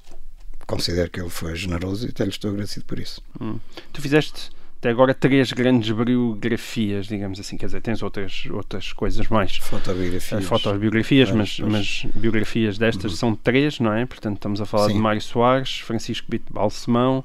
considero 0.66 1.10
que 1.10 1.20
ele 1.20 1.30
foi 1.30 1.56
generoso 1.56 2.08
e 2.08 2.10
até 2.10 2.24
lhe 2.24 2.30
estou 2.30 2.52
agradecido 2.52 2.86
por 2.86 3.00
isso. 3.00 3.22
Hum. 3.40 3.60
Tu 3.92 4.02
fizeste 4.02 4.50
até 4.82 4.90
agora 4.90 5.14
três 5.14 5.52
grandes 5.54 5.92
biografias, 5.92 7.06
digamos 7.06 7.40
assim, 7.40 7.56
quer 7.56 7.68
dizer, 7.68 7.82
tens 7.82 8.02
outras, 8.02 8.48
outras 8.50 8.92
coisas 8.92 9.28
mais. 9.28 9.58
Fotobiografias. 9.58 10.44
Uh, 10.44 10.48
fotobiografias, 10.48 11.32
mas, 11.32 11.60
mas 11.60 12.08
biografias 12.16 12.80
destas 12.80 13.12
uhum. 13.12 13.18
são 13.18 13.36
três, 13.36 13.80
não 13.80 13.94
é? 13.94 14.08
Portanto, 14.08 14.38
estamos 14.38 14.60
a 14.60 14.66
falar 14.66 14.88
Sim. 14.88 14.94
de 14.94 15.00
Mário 15.00 15.22
Soares, 15.22 15.80
Francisco 15.82 16.26
Bito 16.28 16.52
Balsemão 16.52 17.24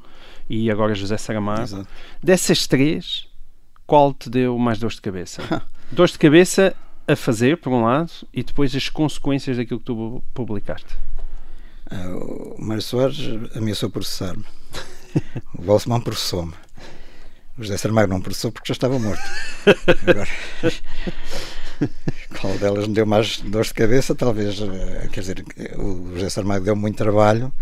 e 0.51 0.71
agora 0.71 0.95
José 0.95 1.17
Saramago. 1.17 1.63
Exato. 1.63 1.89
Dessas 2.23 2.67
três, 2.67 3.27
qual 3.87 4.13
te 4.13 4.29
deu 4.29 4.59
mais 4.59 4.79
dor 4.79 4.91
de 4.91 5.01
cabeça? 5.01 5.63
dor 5.91 6.09
de 6.09 6.19
cabeça 6.19 6.77
a 7.09 7.17
fazer, 7.17 7.57
por 7.57 7.73
um 7.73 7.85
lado, 7.85 8.13
e 8.35 8.43
depois 8.43 8.77
as 8.77 8.91
consequências 8.91 9.57
daquilo 9.57 9.79
que 9.81 9.87
tu 9.87 10.23
publicaste. 10.35 10.95
Uh, 11.91 12.55
o 12.59 12.63
Mário 12.63 12.83
Soares 12.83 13.19
ameaçou 13.55 13.91
processar-me. 13.91 14.45
o 15.55 15.63
Balsemão 15.63 16.01
processou-me. 16.01 16.53
O 17.57 17.63
José 17.63 17.79
Saramago 17.79 18.13
não 18.13 18.21
processou 18.21 18.53
porque 18.53 18.69
já 18.69 18.73
estava 18.73 18.99
morto. 18.99 19.23
Agora, 20.07 20.29
qual 22.41 22.59
delas 22.59 22.87
me 22.87 22.95
deu 22.95 23.07
mais 23.07 23.39
dor 23.39 23.65
de 23.65 23.73
cabeça? 23.73 24.15
Talvez, 24.15 24.61
eh, 24.61 25.09
quer 25.11 25.21
dizer, 25.21 25.45
o 25.79 26.13
José 26.15 26.29
Saramago 26.29 26.65
deu 26.65 26.77
muito 26.77 26.99
trabalho, 26.99 27.53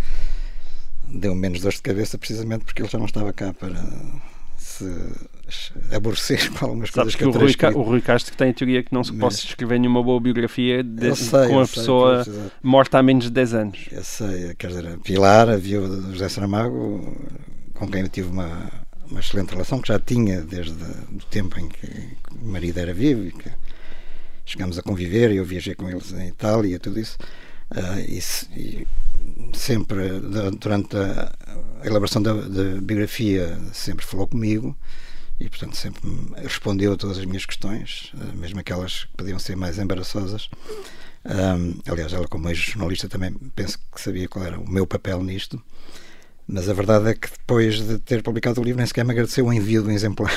deu 1.09 1.35
menos 1.35 1.61
dor 1.61 1.73
de 1.73 1.83
cabeça 1.83 2.19
precisamente 2.19 2.65
porque 2.65 2.83
ele 2.83 2.89
já 2.89 2.99
não 2.99 3.07
estava 3.07 3.33
cá 3.33 3.53
para 3.53 3.81
se 4.75 5.73
aborrecer 5.95 6.51
com 6.59 6.65
algumas 6.67 6.91
Sabes 6.91 7.15
coisas 7.15 7.15
que, 7.15 7.19
que 7.19 7.25
o 7.25 7.29
eu 7.29 7.33
Rui, 7.33 7.55
terei 7.55 7.73
Ca- 7.73 7.79
o 7.79 7.83
Rui 7.83 8.01
Castro 8.01 8.37
tem 8.37 8.51
a 8.51 8.55
teoria 8.55 8.83
que 8.83 8.93
não 8.93 9.05
se 9.05 9.13
Mas- 9.13 9.21
possa 9.21 9.47
escrever 9.47 9.79
nenhuma 9.79 10.03
boa 10.03 10.21
biografia 10.21 10.83
de- 10.83 11.15
sei, 11.17 11.49
com 11.49 11.61
a 11.61 11.67
sei, 11.67 11.75
pessoa 11.75 12.23
pois, 12.25 12.37
morta 12.63 12.99
há 12.99 13.03
menos 13.03 13.25
de 13.25 13.31
10 13.31 13.55
anos. 13.55 13.79
Eu 13.93 14.03
sei, 14.05 14.55
quer 14.55 14.69
dizer, 14.69 14.87
a 14.89 14.99
Pilar, 14.99 15.49
a 15.49 15.57
viúva 15.57 15.89
do 15.89 16.13
José 16.13 16.29
Saramago, 16.29 17.17
com 17.75 17.89
quem 17.89 18.01
eu 18.03 18.09
tive 18.09 18.29
uma, 18.29 18.71
uma 19.11 19.21
excelente 19.21 19.51
relação, 19.51 19.81
que 19.81 19.89
já 19.89 19.99
tinha 19.99 20.41
desde 20.41 20.73
o 20.73 21.19
tempo 21.31 21.59
em 21.61 21.69
que 21.69 21.87
o 22.41 22.45
marido 22.47 22.79
era 22.79 22.95
vivo 22.95 23.27
e 23.27 23.33
que 23.33 23.51
chegámos 24.47 24.79
a 24.79 24.83
conviver 24.83 25.31
e 25.31 25.37
eu 25.37 25.45
viajei 25.45 25.75
com 25.75 25.89
eles 25.89 26.13
em 26.13 26.29
Itália 26.29 26.77
e 26.77 26.79
tudo 26.79 26.99
isso. 27.01 27.17
E, 28.09 28.21
se- 28.21 28.47
e 28.57 28.87
sempre, 29.53 30.21
durante 30.59 30.97
a, 30.97 31.33
elaboração 31.85 32.23
da, 32.23 32.33
da 32.33 32.81
biografia, 32.81 33.59
sempre 33.73 34.05
falou 34.05 34.27
comigo 34.27 34.77
e, 35.39 35.49
portanto, 35.49 35.77
sempre 35.77 36.03
respondeu 36.37 36.93
a 36.93 36.97
todas 36.97 37.19
as 37.19 37.25
minhas 37.25 37.45
questões, 37.45 38.13
ah, 38.21 38.35
mesmo 38.35 38.61
aquelas 38.61 39.05
que 39.05 39.17
podiam 39.17 39.39
ser 39.39 39.57
mais 39.57 39.79
embaraçosas. 39.79 40.49
Ahm, 41.25 41.81
aliás, 41.87 42.13
ela, 42.13 42.29
como 42.29 42.49
ex-jornalista, 42.49 43.09
também 43.09 43.33
penso 43.55 43.79
que 43.93 44.01
sabia 44.01 44.29
qual 44.29 44.45
era 44.45 44.59
o 44.59 44.69
meu 44.69 44.87
papel 44.87 45.23
nisto. 45.23 45.63
Mas 46.47 46.69
a 46.69 46.75
verdade 46.75 47.09
é 47.09 47.15
que 47.15 47.31
depois 47.31 47.81
de 47.81 47.99
ter 47.99 48.23
publicado 48.23 48.61
o 48.61 48.65
livro, 48.65 48.79
nem 48.79 48.87
sequer 48.87 49.05
me 49.05 49.13
agradeceu 49.13 49.47
o 49.47 49.53
envio 49.53 49.83
do 49.83 49.91
exemplar 49.91 50.33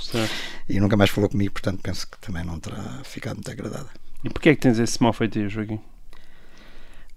Certo. 0.00 0.32
e 0.68 0.78
nunca 0.78 0.96
mais 0.96 1.10
falou 1.10 1.28
comigo, 1.28 1.52
portanto, 1.52 1.80
penso 1.82 2.06
que 2.08 2.18
também 2.18 2.44
não 2.44 2.60
terá 2.60 3.00
ficado 3.04 3.36
muito 3.36 3.50
agradada. 3.50 3.88
E 4.24 4.30
porquê 4.30 4.50
é 4.50 4.54
que 4.54 4.60
tens 4.60 4.78
esse 4.78 5.02
mau 5.02 5.12
feitio, 5.12 5.48
Joaquim? 5.48 5.80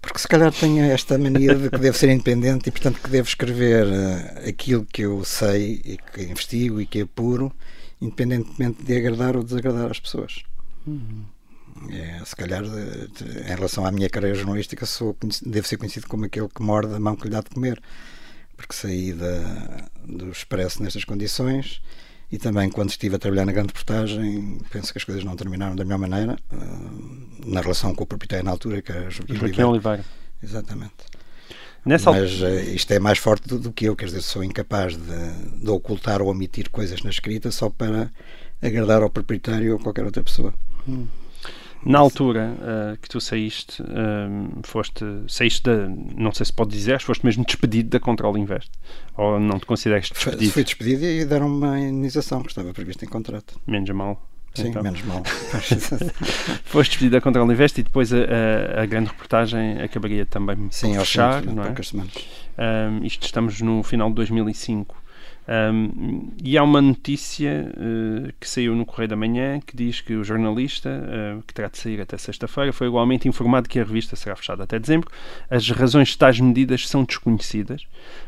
Porque 0.02 0.18
se 0.18 0.28
calhar 0.28 0.52
tenho 0.52 0.84
esta 0.98 1.16
mania 1.16 1.54
de 1.54 1.70
que 1.70 1.78
devo 1.78 1.96
ser 1.96 2.10
independente 2.10 2.68
e, 2.68 2.72
portanto, 2.72 3.00
que 3.00 3.08
devo 3.08 3.28
escrever 3.28 3.86
eh, 3.86 4.48
aquilo 4.50 4.84
que 4.84 5.02
eu 5.02 5.24
sei 5.24 5.80
e 5.84 5.96
que 5.96 6.22
investigo 6.24 6.80
e 6.80 6.86
que 6.86 7.02
apuro, 7.02 7.52
independentemente 8.00 8.82
de 8.82 8.96
agradar 8.96 9.36
ou 9.36 9.44
desagradar 9.44 9.90
as 9.90 10.00
pessoas. 10.00 10.42
É, 11.90 12.20
se 12.24 12.34
calhar, 12.36 12.64
eh, 12.64 13.06
de- 13.16 13.40
em 13.50 13.54
relação 13.54 13.86
à 13.86 13.92
minha 13.92 14.10
carreira 14.10 14.36
jornalística, 14.36 14.84
sou, 14.86 15.16
devo 15.46 15.66
ser 15.66 15.76
conhecido 15.76 16.06
como 16.08 16.24
aquele 16.24 16.48
que 16.48 16.62
morde 16.62 16.94
a 16.94 17.00
mão 17.00 17.16
que 17.16 17.24
lhe 17.24 17.30
dá 17.30 17.40
de 17.40 17.50
comer, 17.50 17.80
porque 18.56 18.74
saí 18.74 19.12
da, 19.12 19.88
do 20.04 20.30
Expresso 20.30 20.82
nestas 20.82 21.04
condições 21.04 21.80
e 22.32 22.38
também 22.38 22.70
quando 22.70 22.88
estive 22.88 23.16
a 23.16 23.18
trabalhar 23.18 23.44
na 23.44 23.52
grande 23.52 23.68
reportagem, 23.68 24.58
penso 24.70 24.90
que 24.90 24.98
as 24.98 25.04
coisas 25.04 25.22
não 25.22 25.36
terminaram 25.36 25.76
da 25.76 25.84
melhor 25.84 25.98
maneira, 25.98 26.38
eh, 26.50 26.56
na 27.44 27.60
relação 27.60 27.94
com 27.94 28.04
o 28.04 28.06
proprietário 28.06 28.42
na 28.42 28.50
altura, 28.50 28.80
que 28.80 28.90
era 28.90 29.10
Joaquim 29.10 29.34
Joaquim 29.34 29.62
Oliveira. 29.62 29.68
Oliveira. 29.68 30.04
Exatamente. 30.42 30.94
Nessa. 31.84 32.10
Mas 32.10 32.40
eh, 32.40 32.62
isto 32.74 32.90
é 32.90 32.98
mais 32.98 33.18
forte 33.18 33.46
do, 33.46 33.58
do 33.58 33.70
que 33.70 33.84
eu, 33.84 33.94
quer 33.94 34.06
dizer, 34.06 34.22
sou 34.22 34.42
incapaz 34.42 34.96
de, 34.96 35.60
de 35.60 35.68
ocultar 35.68 36.22
ou 36.22 36.28
omitir 36.28 36.70
coisas 36.70 37.02
na 37.02 37.10
escrita 37.10 37.50
só 37.50 37.68
para 37.68 38.10
agradar 38.62 39.02
ao 39.02 39.10
proprietário 39.10 39.74
ou 39.74 39.78
qualquer 39.78 40.06
outra 40.06 40.24
pessoa. 40.24 40.54
Na 41.84 41.98
altura 41.98 42.56
eh, 42.62 42.96
que 43.02 43.08
tu 43.08 43.20
saíste, 43.20 43.82
eh, 43.82 44.60
foste, 44.62 45.04
saíste 45.28 45.62
da, 45.64 45.88
não 46.16 46.32
sei 46.32 46.46
se 46.46 46.52
pode 46.52 46.70
dizer, 46.70 47.00
foste 47.00 47.24
mesmo 47.24 47.44
despedido 47.44 47.90
da 47.90 47.98
Control 48.00 48.36
Invest. 48.38 48.70
Ou 49.16 49.40
não 49.40 49.58
te 49.58 49.66
consideras 49.66 50.08
despedido? 50.08 50.52
Fui 50.52 50.62
despedido 50.64 51.04
e 51.04 51.24
deram 51.24 51.48
uma 51.48 51.78
indenização 51.80 52.40
que 52.42 52.48
estava 52.48 52.72
prevista 52.72 53.04
em 53.04 53.08
contrato. 53.08 53.60
Menos 53.66 53.90
mal. 53.90 54.28
Sim, 54.54 54.68
Então. 54.68 54.82
menos 54.82 55.02
mal. 55.04 55.22
Foste 56.64 56.90
despedido 56.90 57.16
da 57.16 57.20
Control 57.20 57.50
Invest 57.50 57.80
e 57.80 57.82
depois 57.82 58.12
a, 58.12 58.18
a- 58.18 58.82
a 58.82 58.86
grande 58.86 59.08
reportagem 59.08 59.80
acabaria 59.80 60.26
também 60.26 60.68
Sim, 60.70 60.94
por 60.94 61.00
fechar, 61.00 61.40
fechar, 61.40 61.54
não 61.54 61.62
é? 61.62 61.66
poucas 61.66 61.88
semanas. 61.88 62.12
Um, 62.58 63.04
isto 63.04 63.24
estamos 63.24 63.60
no 63.60 63.82
final 63.82 64.08
de 64.10 64.14
2005. 64.16 64.94
Um, 65.48 66.30
e 66.42 66.56
há 66.56 66.62
uma 66.62 66.80
notícia 66.80 67.68
uh, 67.76 68.32
que 68.38 68.48
saiu 68.48 68.76
no 68.76 68.86
Correio 68.86 69.08
da 69.08 69.16
Manhã 69.16 69.60
que 69.60 69.76
diz 69.76 70.00
que 70.00 70.14
o 70.14 70.22
jornalista, 70.22 70.88
uh, 70.88 71.42
que 71.42 71.52
terá 71.52 71.68
de 71.68 71.78
sair 71.78 72.00
até 72.00 72.16
sexta-feira, 72.16 72.72
foi 72.72 72.86
igualmente 72.86 73.26
informado 73.26 73.68
que 73.68 73.80
a 73.80 73.84
revista 73.84 74.14
será 74.14 74.36
fechada 74.36 74.62
até 74.62 74.78
dezembro. 74.78 75.10
As 75.50 75.68
razões 75.70 76.08
de 76.08 76.18
tais 76.18 76.38
medidas 76.38 76.88
são 76.88 77.02
desconhecidas, 77.02 77.86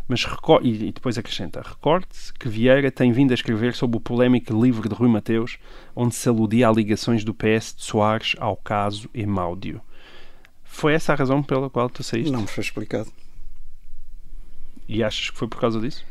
mas 0.08 0.26
e, 0.62 0.88
e 0.88 0.92
depois 0.92 1.16
acrescenta: 1.16 1.62
recorde-se 1.62 2.32
que 2.34 2.48
Vieira 2.48 2.90
tem 2.90 3.12
vindo 3.12 3.30
a 3.30 3.34
escrever 3.34 3.74
sobre 3.74 3.96
o 3.96 4.00
polémico 4.00 4.60
livro 4.60 4.88
de 4.88 4.94
Rui 4.94 5.08
Mateus, 5.08 5.56
onde 5.94 6.16
se 6.16 6.28
aludia 6.28 6.68
a 6.68 6.72
ligações 6.72 7.22
do 7.22 7.32
PS 7.32 7.76
de 7.76 7.84
Soares 7.84 8.34
ao 8.40 8.56
caso 8.56 9.08
Emáudio. 9.14 9.80
Foi 10.64 10.94
essa 10.94 11.12
a 11.12 11.16
razão 11.16 11.44
pela 11.44 11.70
qual 11.70 11.88
tu 11.88 12.02
saíste? 12.02 12.32
Não 12.32 12.40
me 12.40 12.48
foi 12.48 12.64
explicado. 12.64 13.08
E 14.88 15.04
achas 15.04 15.30
que 15.30 15.38
foi 15.38 15.46
por 15.46 15.60
causa 15.60 15.80
disso? 15.80 16.04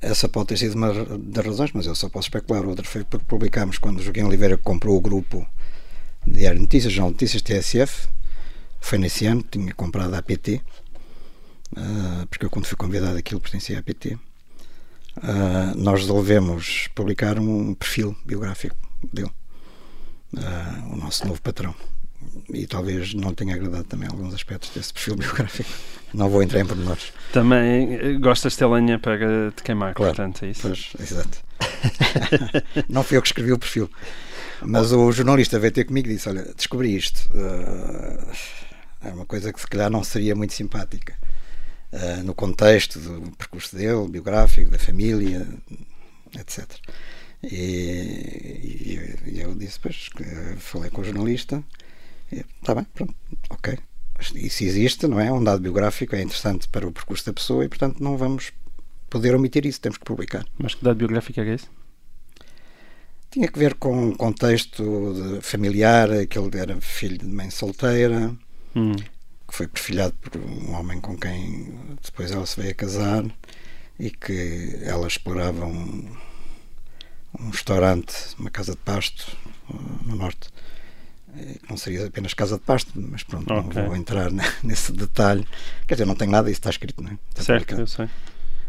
Essa 0.00 0.28
pode 0.28 0.48
ter 0.48 0.58
sido 0.58 0.74
uma 0.74 0.92
das 1.18 1.44
razões, 1.44 1.72
mas 1.72 1.86
eu 1.86 1.94
só 1.94 2.08
posso 2.08 2.26
especular. 2.26 2.64
Outra 2.64 2.84
foi 2.84 3.04
porque 3.04 3.24
publicámos 3.26 3.78
quando 3.78 3.98
o 3.98 4.02
Joaquim 4.02 4.22
Oliveira 4.22 4.56
comprou 4.56 4.96
o 4.96 5.00
grupo 5.00 5.46
Diário 6.26 6.58
de 6.58 6.62
Notícias, 6.62 6.92
Jornal 6.92 7.10
Notícias, 7.10 7.42
TSF. 7.42 8.08
Foi 8.80 8.96
nesse 8.98 9.26
ano, 9.26 9.42
tinha 9.42 9.74
comprado 9.74 10.14
a 10.14 10.18
APT, 10.18 10.62
ah, 11.76 12.26
porque 12.30 12.46
eu, 12.46 12.50
quando 12.50 12.66
fui 12.66 12.76
convidado, 12.76 13.18
aquilo 13.18 13.40
pertencia 13.40 13.76
à 13.76 13.80
APT. 13.80 14.16
Ah, 15.20 15.72
nós 15.76 16.00
resolvemos 16.00 16.88
publicar 16.94 17.38
um 17.38 17.74
perfil 17.74 18.16
biográfico 18.24 18.76
dele, 19.12 19.30
ah, 20.36 20.88
o 20.92 20.96
nosso 20.96 21.26
novo 21.26 21.42
patrão. 21.42 21.74
E 22.52 22.66
talvez 22.66 23.14
não 23.14 23.32
tenha 23.34 23.54
agradado 23.54 23.84
também 23.84 24.08
alguns 24.08 24.34
aspectos 24.34 24.70
desse 24.70 24.92
perfil 24.92 25.16
biográfico. 25.16 25.70
Não 26.14 26.28
vou 26.28 26.42
entrar 26.42 26.60
em 26.60 26.66
pormenores. 26.66 27.12
Também 27.32 27.94
eh, 27.94 28.12
gostas 28.14 28.52
de 28.54 28.58
ter 28.58 28.66
lenha 28.66 28.98
para 28.98 29.50
te 29.52 29.62
queimar, 29.62 29.94
Claro. 29.94 30.14
portanto, 30.14 30.44
é 30.44 30.50
isso. 30.50 30.62
Pois, 30.62 30.92
exato. 30.98 31.38
não 32.88 33.02
fui 33.04 33.16
eu 33.18 33.22
que 33.22 33.28
escrevi 33.28 33.52
o 33.52 33.58
perfil. 33.58 33.90
Mas 34.62 34.90
o 34.92 35.12
jornalista 35.12 35.58
veio 35.58 35.72
ter 35.72 35.84
comigo 35.84 36.08
e 36.08 36.14
disse: 36.14 36.28
Olha, 36.28 36.42
descobri 36.56 36.96
isto. 36.96 37.28
Uh, 37.34 38.32
é 39.02 39.10
uma 39.12 39.24
coisa 39.26 39.52
que 39.52 39.60
se 39.60 39.66
calhar 39.66 39.90
não 39.90 40.02
seria 40.02 40.34
muito 40.34 40.52
simpática. 40.54 41.14
Uh, 41.92 42.22
no 42.24 42.34
contexto 42.34 42.98
do 42.98 43.30
percurso 43.36 43.76
dele, 43.76 44.08
biográfico, 44.08 44.70
da 44.70 44.78
família, 44.78 45.46
etc. 46.38 46.66
E, 47.42 48.98
e- 49.26 49.40
eu 49.40 49.54
disse: 49.54 49.78
Pois, 49.80 50.08
falei 50.58 50.90
com 50.90 51.00
o 51.02 51.04
jornalista. 51.04 51.62
Está 52.30 52.74
bem, 52.74 52.84
pronto, 52.94 53.14
ok. 53.50 53.78
Isso 54.34 54.64
existe, 54.64 55.06
não 55.06 55.20
é? 55.20 55.32
Um 55.32 55.42
dado 55.42 55.60
biográfico 55.62 56.16
é 56.16 56.22
interessante 56.22 56.68
para 56.68 56.86
o 56.86 56.92
percurso 56.92 57.24
da 57.26 57.32
pessoa 57.32 57.64
e, 57.64 57.68
portanto, 57.68 58.02
não 58.02 58.16
vamos 58.16 58.52
poder 59.08 59.34
omitir 59.34 59.64
isso, 59.64 59.80
temos 59.80 59.96
que 59.98 60.04
publicar. 60.04 60.44
Mas 60.58 60.74
que 60.74 60.84
dado 60.84 60.96
biográfico 60.96 61.40
era 61.40 61.54
esse? 61.54 61.66
Tinha 63.30 63.46
que 63.48 63.58
ver 63.58 63.74
com 63.74 64.08
o 64.08 64.16
contexto 64.16 65.38
familiar, 65.42 66.08
que 66.26 66.38
ele 66.38 66.58
era 66.58 66.80
filho 66.80 67.18
de 67.18 67.26
mãe 67.26 67.50
solteira, 67.50 68.34
Hum. 68.76 68.94
que 68.96 69.54
foi 69.54 69.66
perfilhado 69.66 70.14
por 70.20 70.36
um 70.40 70.74
homem 70.74 71.00
com 71.00 71.16
quem 71.16 71.74
depois 72.04 72.30
ela 72.30 72.44
se 72.46 72.60
veio 72.60 72.72
a 72.72 72.74
casar 72.74 73.24
e 73.98 74.10
que 74.10 74.78
ela 74.82 75.06
explorava 75.06 75.64
um, 75.66 76.16
um 77.40 77.50
restaurante, 77.50 78.14
uma 78.38 78.50
casa 78.50 78.72
de 78.72 78.78
pasto 78.78 79.36
uh, 79.70 80.06
no 80.06 80.16
norte. 80.16 80.48
Eh, 81.36 81.56
Não 81.68 81.76
seria 81.76 82.06
apenas 82.06 82.34
casa 82.34 82.56
de 82.56 82.62
pasto, 82.62 82.90
mas 82.96 83.22
pronto, 83.22 83.52
Ok. 83.52 83.80
não 83.82 83.88
vou 83.88 83.96
entrar 83.96 84.30
ne- 84.30 84.42
nesse 84.64 84.92
detalhe. 84.92 85.46
Quer 85.86 85.94
dizer, 85.94 86.04
não 86.06 86.14
tenho 86.14 86.30
nada, 86.30 86.48
isso 86.50 86.58
está 86.60 86.70
escrito, 86.70 87.02
não 87.02 87.10
é? 87.10 87.18
Está 87.30 87.42
Certo, 87.42 87.60
publicado. 87.60 87.82
eu 87.82 87.86
sei. 87.86 88.08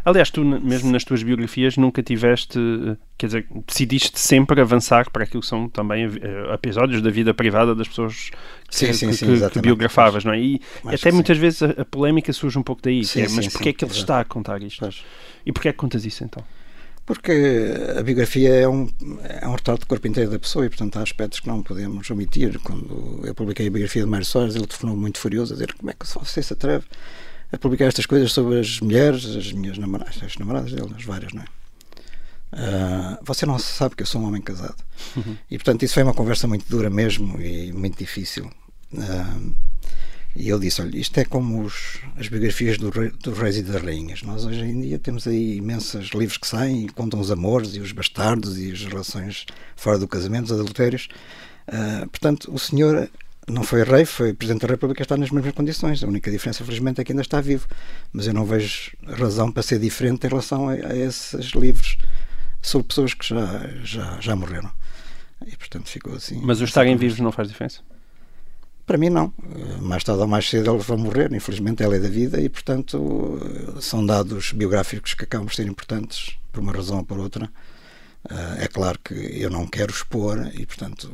Aliás, 0.06 0.30
tu, 0.32 0.44
mesmo 0.46 0.90
nas 0.92 1.04
tuas 1.04 1.22
biografias, 1.22 1.76
nunca 1.76 2.02
tiveste, 2.02 2.58
eh, 2.58 2.96
quer 3.18 3.26
dizer, 3.28 3.48
decidiste 3.68 4.18
sempre 4.18 4.60
avançar 4.62 5.12
para 5.12 5.26
aquilo 5.26 5.42
que 5.42 5.48
são 5.48 5.68
também 5.70 6.06
eh, 6.06 6.54
episódios 6.54 7.02
da 7.02 7.10
vida 7.10 7.34
privada 7.34 7.76
das 7.76 7.88
pessoas 7.88 8.30
que, 8.70 8.76
Sim, 8.76 8.94
sim, 8.94 9.08
que- 9.08 9.14
sim, 9.14 9.20
que- 9.20 9.26
que 9.26 9.32
exatamente. 9.38 9.62
biografavas, 9.62 10.24
não 10.24 10.32
é? 10.34 10.40
E 10.40 10.62
até 10.86 11.12
muitas 11.12 11.38
vezes 11.38 11.62
a, 11.64 11.82
a 11.82 11.86
polémica 11.86 12.32
surge 12.32 12.58
um 12.58 12.64
pouco 12.64 12.82
daí, 12.82 13.02
é, 13.02 13.22
mas 13.30 13.46
sim, 13.46 13.50
porquê 13.52 13.70
é 13.70 13.74
que 13.74 13.84
ele 13.84 13.92
exato. 13.92 14.04
está 14.04 14.20
a 14.22 14.26
contar 14.26 14.64
isto? 14.64 14.80
Pois. 14.80 15.04
E 15.46 15.52
porquê 15.52 15.68
é 15.68 15.72
que 15.74 15.78
contas 15.78 16.06
isso 16.06 16.24
então? 16.24 16.44
Porque 17.10 17.74
a 17.98 18.04
biografia 18.04 18.54
é 18.54 18.68
um, 18.68 18.88
é 19.42 19.48
um 19.48 19.54
retrato 19.54 19.80
do 19.80 19.88
corpo 19.88 20.08
inteiro 20.08 20.30
da 20.30 20.38
pessoa 20.38 20.68
e, 20.68 20.70
portanto, 20.70 21.00
há 21.00 21.02
aspectos 21.02 21.40
que 21.40 21.48
não 21.48 21.64
podemos 21.64 22.08
omitir. 22.12 22.60
Quando 22.60 23.22
eu 23.24 23.34
publiquei 23.34 23.66
a 23.66 23.72
biografia 23.72 24.04
de 24.04 24.08
Mário 24.08 24.28
Soares, 24.28 24.56
ele 24.56 24.68
telefonou 24.68 24.96
muito 24.96 25.18
furioso 25.18 25.54
a 25.54 25.56
dizer 25.56 25.74
como 25.74 25.90
é 25.90 25.96
que 25.96 26.06
você 26.06 26.44
se 26.44 26.54
atreve 26.54 26.86
a 27.52 27.58
publicar 27.58 27.86
estas 27.86 28.06
coisas 28.06 28.32
sobre 28.32 28.60
as 28.60 28.80
mulheres, 28.80 29.26
as 29.26 29.52
minhas 29.52 29.80
namoradas, 29.80 30.22
as 30.22 30.38
namoradas 30.38 30.72
dele, 30.72 30.94
as 30.96 31.04
várias, 31.04 31.34
não 31.34 31.42
é? 31.42 31.46
Ah, 32.52 33.20
você 33.24 33.44
não 33.44 33.58
sabe 33.58 33.96
que 33.96 34.04
eu 34.04 34.08
sou 34.08 34.22
um 34.22 34.28
homem 34.28 34.44
casado. 34.44 34.78
E, 35.50 35.58
portanto, 35.58 35.82
isso 35.82 35.96
foi 35.96 36.04
uma 36.04 36.14
conversa 36.14 36.48
muito 36.48 36.70
dura 36.70 36.92
mesmo 36.92 37.42
e 37.42 37.74
muito 37.74 37.98
difícil. 37.98 38.52
Ah, 38.96 39.40
E 40.40 40.48
eu 40.48 40.58
disse: 40.58 40.82
olha, 40.82 40.98
isto 40.98 41.20
é 41.20 41.26
como 41.26 41.64
os, 41.64 42.00
as 42.16 42.30
biografias 42.30 42.78
do 42.78 42.90
rei, 42.90 43.12
dos 43.22 43.38
reis 43.38 43.58
e 43.58 43.62
das 43.62 43.82
rainhas. 43.84 44.24
Nós 44.24 44.46
hoje 44.46 44.62
em 44.62 44.80
dia 44.80 44.98
temos 44.98 45.28
aí 45.28 45.58
imensos 45.58 46.12
livros 46.12 46.38
que 46.38 46.48
saem 46.48 46.86
e 46.86 46.90
contam 46.90 47.20
os 47.20 47.30
amores 47.30 47.76
e 47.76 47.82
os 47.82 47.92
bastardos 47.92 48.58
e 48.58 48.72
as 48.72 48.86
relações 48.86 49.46
fora 49.76 50.00
do 50.00 50.08
casamento, 50.08 50.46
os 50.46 50.54
adultérios. 50.54 51.10
Uh, 51.68 52.08
portanto, 52.08 52.50
o 52.54 52.58
senhor 52.58 53.10
não 53.50 53.64
foi 53.64 53.84
rei, 53.84 54.06
foi 54.06 54.34
Presidente 54.34 54.62
da 54.62 54.70
República, 54.70 55.04
está 55.04 55.18
nas 55.18 55.30
mesmas 55.30 55.54
condições. 55.54 56.02
A 56.02 56.08
única 56.08 56.32
diferença, 56.32 56.64
felizmente, 56.64 57.02
é 57.02 57.04
que 57.04 57.12
ainda 57.12 57.22
está 57.22 57.42
vivo. 57.42 57.68
Mas 58.14 58.26
eu 58.26 58.34
não 58.34 58.46
vejo 58.46 58.96
razão 59.06 59.52
para 59.52 59.62
ser 59.62 59.78
diferente 59.78 60.26
em 60.26 60.30
relação 60.30 60.70
a, 60.70 60.72
a 60.72 60.96
esses 60.96 61.48
livros 61.48 61.98
sobre 62.62 62.88
pessoas 62.88 63.14
que 63.14 63.28
já, 63.28 63.70
já, 63.84 64.18
já 64.22 64.38
morreram. 64.38 64.72
E, 65.46 65.58
portanto, 65.58 65.90
ficou 65.90 66.14
assim. 66.14 66.40
Mas 66.42 66.62
o 66.62 66.64
estarem 66.64 66.96
vivos 66.96 67.20
não 67.20 67.34
faz 67.34 67.50
diferença? 67.50 67.82
Para 68.90 68.98
mim, 68.98 69.12
não. 69.12 69.32
Mais 69.82 70.04
tarde 70.04 70.20
ou 70.20 70.28
mais 70.28 70.50
cedo 70.50 70.72
eles 70.72 70.84
vão 70.84 70.98
morrer, 70.98 71.32
infelizmente 71.32 71.84
é 71.84 71.86
a 71.86 71.90
lei 71.90 72.00
da 72.00 72.10
vida, 72.10 72.42
e, 72.42 72.50
portanto, 72.50 73.40
são 73.80 74.04
dados 74.04 74.52
biográficos 74.52 75.14
que 75.14 75.26
acabam 75.26 75.46
por 75.46 75.54
ser 75.54 75.68
importantes, 75.68 76.36
por 76.52 76.60
uma 76.60 76.74
razão 76.74 76.98
ou 76.98 77.06
por 77.06 77.20
outra. 77.20 77.48
É 78.58 78.68
claro 78.68 78.98
que 78.98 79.14
eu 79.14 79.52
não 79.52 79.68
quero 79.68 79.92
expor, 79.92 80.50
e, 80.56 80.66
portanto, 80.66 81.08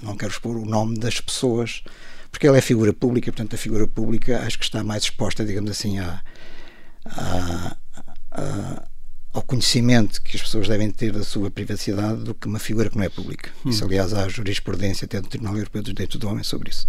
não 0.00 0.16
quero 0.16 0.30
expor 0.30 0.56
o 0.56 0.64
nome 0.64 0.96
das 0.96 1.20
pessoas, 1.20 1.82
porque 2.30 2.46
ela 2.46 2.56
é 2.56 2.60
figura 2.60 2.92
pública, 2.92 3.30
e, 3.30 3.32
portanto, 3.32 3.54
a 3.54 3.58
figura 3.58 3.88
pública 3.88 4.42
acho 4.46 4.56
que 4.56 4.64
está 4.64 4.84
mais 4.84 5.02
exposta, 5.02 5.44
digamos 5.44 5.72
assim, 5.72 5.98
a, 5.98 6.22
a, 7.04 7.76
a 8.30 8.82
ao 9.36 9.42
conhecimento 9.42 10.22
que 10.22 10.34
as 10.34 10.42
pessoas 10.42 10.66
devem 10.66 10.90
ter 10.90 11.12
da 11.12 11.22
sua 11.22 11.50
privacidade 11.50 12.24
do 12.24 12.34
que 12.34 12.46
uma 12.46 12.58
figura 12.58 12.88
que 12.88 12.96
não 12.96 13.04
é 13.04 13.08
pública. 13.10 13.50
Hum. 13.64 13.68
Isso, 13.68 13.84
aliás, 13.84 14.14
há 14.14 14.26
jurisprudência 14.28 15.04
até 15.04 15.20
do 15.20 15.28
Tribunal 15.28 15.58
Europeu 15.58 15.82
dos 15.82 15.92
Direitos 15.92 16.18
do 16.18 16.26
Homem 16.26 16.42
sobre 16.42 16.70
isso. 16.70 16.86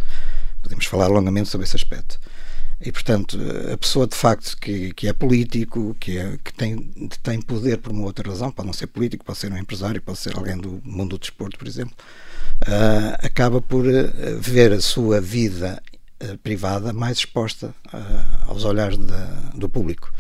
Podemos 0.64 0.86
falar 0.86 1.08
longamente 1.08 1.50
sobre 1.50 1.68
esse 1.68 1.76
aspecto. 1.76 2.18
E, 2.80 2.90
portanto, 2.90 3.38
a 3.74 3.78
pessoa 3.78 4.08
de 4.08 4.16
facto 4.16 4.56
que, 4.62 4.94
que 4.94 5.10
é 5.10 5.14
político, 5.14 5.94
que, 6.00 6.18
é, 6.18 6.38
que 6.42 6.54
tem, 6.54 6.78
tem 7.22 7.42
poder 7.42 7.80
por 7.80 7.92
uma 7.92 8.06
outra 8.06 8.30
razão, 8.30 8.50
pode 8.50 8.68
não 8.68 8.74
ser 8.74 8.88
político, 8.88 9.26
pode 9.26 9.40
ser 9.40 9.52
um 9.52 9.58
empresário, 9.58 10.02
pode 10.02 10.20
ser 10.20 10.38
alguém 10.38 10.58
do 10.58 10.80
mundo 10.86 11.18
do 11.18 11.20
desporto, 11.20 11.58
por 11.58 11.68
exemplo, 11.68 11.96
uh, 12.62 13.26
acaba 13.26 13.62
por 13.62 13.86
uh, 13.86 14.40
ver 14.40 14.72
a 14.72 14.80
sua 14.80 15.20
vida 15.20 15.82
uh, 16.24 16.38
privada 16.38 16.94
mais 16.94 17.18
exposta 17.18 17.76
aos 18.46 18.64
olhares 18.64 18.98
da, 18.98 19.26
do 19.54 19.68
público. 19.68 20.14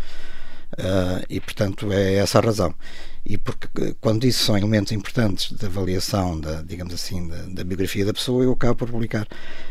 Uh, 0.73 1.23
e, 1.30 1.39
portanto, 1.39 1.91
é 1.91 2.15
essa 2.15 2.39
a 2.39 2.41
razão. 2.41 2.73
E 3.25 3.38
porque, 3.38 3.95
quando 3.99 4.25
isso 4.25 4.43
são 4.43 4.58
elementos 4.58 4.91
importantes 4.91 5.51
da 5.53 5.67
avaliação, 5.67 6.39
da, 6.39 6.62
digamos 6.62 6.93
assim, 6.93 7.27
da, 7.27 7.41
da 7.43 7.63
biografia 7.63 8.06
da 8.06 8.13
pessoa, 8.13 8.43
eu 8.43 8.51
acabo 8.51 8.75
por 8.75 8.89
publicar. 8.89 9.27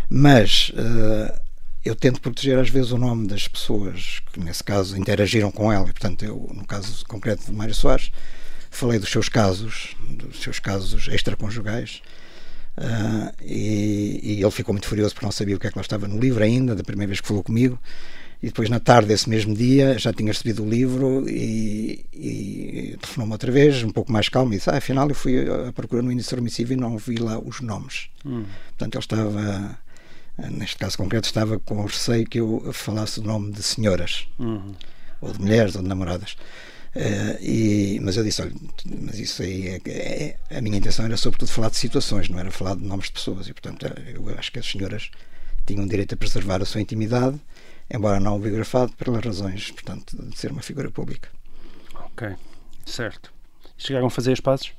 Mas 0.08 0.70
uh, 0.70 1.40
eu 1.84 1.94
tento 1.94 2.20
proteger, 2.20 2.58
às 2.58 2.70
vezes, 2.70 2.92
o 2.92 2.98
nome 2.98 3.26
das 3.28 3.46
pessoas 3.46 4.20
que, 4.32 4.40
nesse 4.40 4.64
caso, 4.64 4.96
interagiram 4.96 5.50
com 5.50 5.72
ela. 5.72 5.88
E, 5.88 5.92
portanto, 5.92 6.24
eu, 6.24 6.50
no 6.54 6.66
caso 6.66 7.04
concreto 7.06 7.44
de 7.44 7.52
Mário 7.52 7.74
Soares, 7.74 8.10
falei 8.70 8.98
dos 8.98 9.10
seus 9.10 9.28
casos, 9.28 9.96
dos 10.10 10.40
seus 10.42 10.58
casos 10.58 11.08
extraconjugais. 11.08 12.02
Uh, 12.78 13.32
e, 13.42 14.20
e, 14.22 14.42
ele 14.42 14.50
ficou 14.50 14.74
muito 14.74 14.86
furioso 14.86 15.14
porque 15.14 15.24
não 15.24 15.32
sabia 15.32 15.56
o 15.56 15.58
que 15.58 15.66
é 15.66 15.70
que 15.70 15.78
lá 15.78 15.82
estava 15.82 16.06
no 16.06 16.18
livro 16.18 16.44
ainda, 16.44 16.74
da 16.74 16.82
primeira 16.82 17.08
vez 17.08 17.20
que 17.22 17.28
falou 17.28 17.42
comigo 17.42 17.78
e 18.42 18.46
depois, 18.46 18.68
na 18.68 18.78
tarde 18.78 19.08
desse 19.08 19.28
mesmo 19.28 19.54
dia, 19.54 19.98
já 19.98 20.12
tinha 20.12 20.30
recebido 20.30 20.62
o 20.62 20.68
livro 20.68 21.28
e, 21.28 22.04
e 22.12 22.96
telefonou-me 23.00 23.32
outra 23.32 23.50
vez, 23.50 23.82
um 23.82 23.90
pouco 23.90 24.12
mais 24.12 24.28
calmo, 24.28 24.52
e 24.52 24.56
disse: 24.56 24.68
ah, 24.68 24.76
afinal, 24.76 25.08
eu 25.08 25.14
fui 25.14 25.48
à 25.50 25.72
procura 25.72 26.02
no 26.02 26.12
índice 26.12 26.34
remissivo 26.34 26.74
e 26.74 26.76
não 26.76 26.98
vi 26.98 27.16
lá 27.16 27.38
os 27.38 27.60
nomes. 27.60 28.08
Hum. 28.24 28.44
Portanto, 28.68 28.94
ele 28.96 29.02
estava, 29.02 29.78
neste 30.50 30.76
caso 30.76 30.98
concreto, 30.98 31.26
estava 31.26 31.58
com 31.58 31.82
receio 31.84 32.26
que 32.26 32.38
eu 32.38 32.70
falasse 32.74 33.20
o 33.20 33.22
nome 33.22 33.52
de 33.52 33.62
senhoras, 33.62 34.28
uhum. 34.38 34.74
ou 35.20 35.32
de 35.32 35.40
mulheres, 35.40 35.74
ou 35.74 35.82
de 35.82 35.88
namoradas. 35.88 36.36
Uh, 36.94 37.42
e, 37.42 37.98
mas 38.02 38.18
eu 38.18 38.24
disse: 38.24 38.42
olha, 38.42 38.52
mas 39.02 39.18
isso 39.18 39.42
aí 39.42 39.68
é, 39.68 40.36
é, 40.50 40.56
a 40.58 40.60
minha 40.60 40.76
intenção 40.76 41.06
era 41.06 41.16
sobretudo 41.16 41.50
falar 41.50 41.70
de 41.70 41.76
situações, 41.76 42.28
não 42.28 42.38
era 42.38 42.50
falar 42.50 42.74
de 42.74 42.84
nomes 42.84 43.06
de 43.06 43.12
pessoas, 43.12 43.48
e 43.48 43.52
portanto 43.52 43.86
eu 44.14 44.28
acho 44.38 44.52
que 44.52 44.58
as 44.58 44.66
senhoras 44.66 45.10
tinham 45.66 45.86
direito 45.86 46.14
a 46.14 46.16
preservar 46.16 46.62
a 46.62 46.64
sua 46.64 46.80
intimidade 46.80 47.38
embora 47.90 48.20
não 48.20 48.38
biografado, 48.38 48.92
pelas 48.92 49.24
razões, 49.24 49.70
portanto, 49.70 50.16
de 50.16 50.38
ser 50.38 50.50
uma 50.52 50.62
figura 50.62 50.90
pública. 50.90 51.28
Ok, 51.94 52.34
certo. 52.84 53.32
Chegaram 53.76 54.06
a 54.06 54.10
fazer 54.10 54.32
as 54.32 54.40
pazes? 54.40 54.72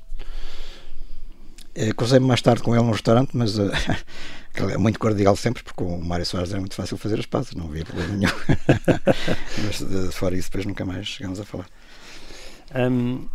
Eh, 1.74 1.92
cruzei-me 1.92 2.26
mais 2.26 2.42
tarde 2.42 2.62
com 2.62 2.74
ele 2.74 2.84
no 2.84 2.90
restaurante, 2.90 3.36
mas 3.36 3.56
uh, 3.58 3.70
é 4.68 4.76
muito 4.76 4.98
cordial 4.98 5.36
sempre, 5.36 5.62
porque 5.62 5.84
com 5.84 5.96
o 5.96 6.04
Mário 6.04 6.26
Soares 6.26 6.50
era 6.50 6.60
muito 6.60 6.74
fácil 6.74 6.96
fazer 6.96 7.20
as 7.20 7.26
pazes, 7.26 7.54
não 7.54 7.66
havia 7.66 7.84
problema 7.84 8.16
nenhum. 8.16 8.32
mas 9.64 9.80
uh, 9.80 10.10
fora 10.10 10.36
isso, 10.36 10.48
depois 10.48 10.66
nunca 10.66 10.84
mais 10.84 11.06
chegamos 11.06 11.38
a 11.38 11.44
falar. 11.44 11.68
Um, 12.74 13.28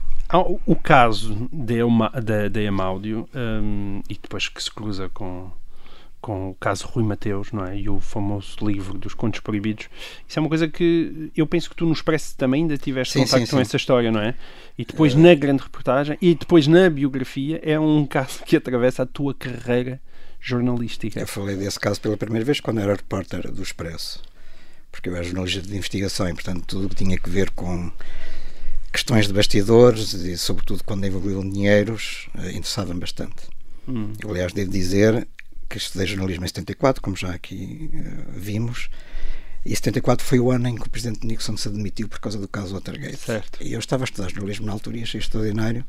o 0.65 0.75
caso 0.75 1.49
da 1.51 2.61
Emáudio, 2.61 3.29
um, 3.33 4.01
e 4.09 4.13
depois 4.15 4.47
que 4.49 4.61
se 4.61 4.71
cruza 4.71 5.09
com, 5.09 5.51
com 6.23 6.51
o 6.51 6.55
caso 6.55 6.87
Rui 6.87 7.03
Mateus, 7.03 7.51
não 7.51 7.65
é? 7.65 7.77
E 7.77 7.89
o 7.89 7.99
famoso 7.99 8.55
livro 8.65 8.97
dos 8.97 9.13
contos 9.13 9.41
proibidos. 9.41 9.89
Isso 10.25 10.39
é 10.39 10.41
uma 10.41 10.47
coisa 10.47 10.69
que 10.69 11.29
eu 11.35 11.45
penso 11.45 11.69
que 11.69 11.75
tu 11.75 11.85
no 11.85 11.91
Expresso 11.91 12.33
também 12.37 12.61
ainda 12.61 12.77
tiveste 12.77 13.11
sim, 13.11 13.19
contato 13.19 13.41
sim, 13.41 13.45
com 13.47 13.57
sim. 13.57 13.61
essa 13.61 13.75
história, 13.75 14.09
não 14.09 14.21
é? 14.21 14.33
E 14.77 14.85
depois 14.85 15.13
uh... 15.13 15.19
na 15.19 15.35
grande 15.35 15.61
reportagem 15.63 16.17
e 16.21 16.33
depois 16.33 16.65
na 16.65 16.89
biografia 16.89 17.59
é 17.61 17.77
um 17.77 18.05
caso 18.07 18.41
que 18.45 18.55
atravessa 18.55 19.03
a 19.03 19.05
tua 19.05 19.33
carreira 19.33 19.99
jornalística. 20.39 21.19
Eu 21.19 21.27
falei 21.27 21.57
desse 21.57 21.77
caso 21.77 21.99
pela 21.99 22.15
primeira 22.15 22.45
vez 22.45 22.61
quando 22.61 22.79
era 22.79 22.95
repórter 22.95 23.51
do 23.51 23.61
Expresso, 23.61 24.23
porque 24.93 25.09
eu 25.09 25.15
era 25.17 25.25
jornalista 25.25 25.61
de 25.61 25.75
investigação 25.75 26.29
e, 26.29 26.33
portanto, 26.33 26.63
tudo 26.65 26.85
o 26.85 26.89
que 26.89 26.95
tinha 26.95 27.17
que 27.17 27.29
ver 27.29 27.49
com 27.49 27.91
questões 28.93 29.27
de 29.27 29.33
bastidores 29.33 30.13
e, 30.13 30.37
sobretudo, 30.37 30.85
quando 30.85 31.05
envolviam 31.05 31.41
dinheiros, 31.41 32.29
eh, 32.37 32.51
interessava-me 32.51 33.01
bastante. 33.01 33.51
Hum. 33.89 34.13
Eu, 34.23 34.29
aliás, 34.29 34.53
devo 34.53 34.71
dizer 34.71 35.27
que 35.73 35.85
estudei 35.85 36.05
jornalismo 36.07 36.45
em 36.45 36.47
74, 36.47 37.01
como 37.01 37.15
já 37.15 37.33
aqui 37.33 37.89
uh, 37.93 38.39
vimos, 38.39 38.89
e 39.65 39.75
74 39.75 40.25
foi 40.25 40.39
o 40.39 40.51
ano 40.51 40.67
em 40.67 40.75
que 40.75 40.85
o 40.85 40.89
presidente 40.89 41.25
Nixon 41.25 41.57
se 41.57 41.67
admitiu 41.67 42.07
por 42.07 42.19
causa 42.19 42.37
do 42.37 42.47
caso 42.47 42.73
Watergate. 42.75 43.17
Certo. 43.17 43.63
E 43.63 43.73
eu 43.73 43.79
estava 43.79 44.03
a 44.03 44.05
estudar 44.05 44.29
jornalismo 44.29 44.65
na 44.65 44.73
altura 44.73 44.97
e 44.97 45.03
achei 45.03 45.19
extraordinário 45.19 45.85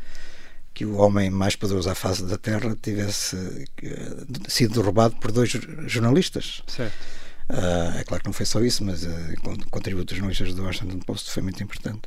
que 0.72 0.84
o 0.84 0.96
homem 0.96 1.30
mais 1.30 1.54
poderoso 1.54 1.90
à 1.90 1.94
face 1.94 2.24
da 2.24 2.38
Terra 2.38 2.76
tivesse 2.80 3.36
uh, 3.36 4.50
sido 4.50 4.74
derrubado 4.74 5.16
por 5.16 5.30
dois 5.30 5.50
jornalistas. 5.86 6.62
Certo. 6.66 6.94
Uh, 7.50 7.98
é 7.98 8.04
claro 8.04 8.22
que 8.22 8.28
não 8.28 8.32
foi 8.32 8.46
só 8.46 8.62
isso, 8.62 8.82
mas 8.84 9.04
uh, 9.04 9.08
o 9.44 9.70
contributo 9.70 10.06
dos 10.06 10.16
jornalistas 10.16 10.54
do 10.54 10.64
Washington 10.64 10.98
Post 11.00 11.30
foi 11.30 11.42
muito 11.42 11.62
importante 11.62 12.02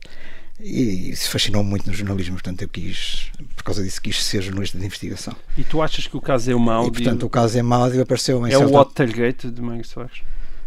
e 0.60 1.16
se 1.16 1.30
fascinou 1.30 1.64
muito 1.64 1.88
no 1.88 1.94
jornalismo, 1.94 2.36
portanto 2.36 2.62
eu 2.64 2.68
quis, 2.68 3.32
por 3.56 3.64
causa 3.64 3.84
disso, 3.84 4.02
quis 4.02 4.24
ser 4.24 4.42
jornalista 4.42 4.78
de 4.78 4.86
investigação. 4.86 5.36
E 5.58 5.64
tu 5.64 5.82
achas 5.82 6.08
que 6.08 6.18
o 6.18 6.22
caso 6.22 6.52
é 6.52 6.56
uma 6.56 6.74
áudio... 6.74 6.90
E, 6.90 7.04
portanto, 7.04 7.24
o 7.24 7.30
caso 7.30 7.58
é 7.58 7.62
uma 7.62 7.78
áudio 7.78 8.02
apareceu 8.02 8.46
em 8.46 8.50
É 8.50 8.58
certa... 8.58 8.68
o 8.68 8.72
Watergate 8.72 9.52
de 9.52 9.62
Mário 9.62 9.86
Soares? 9.86 10.18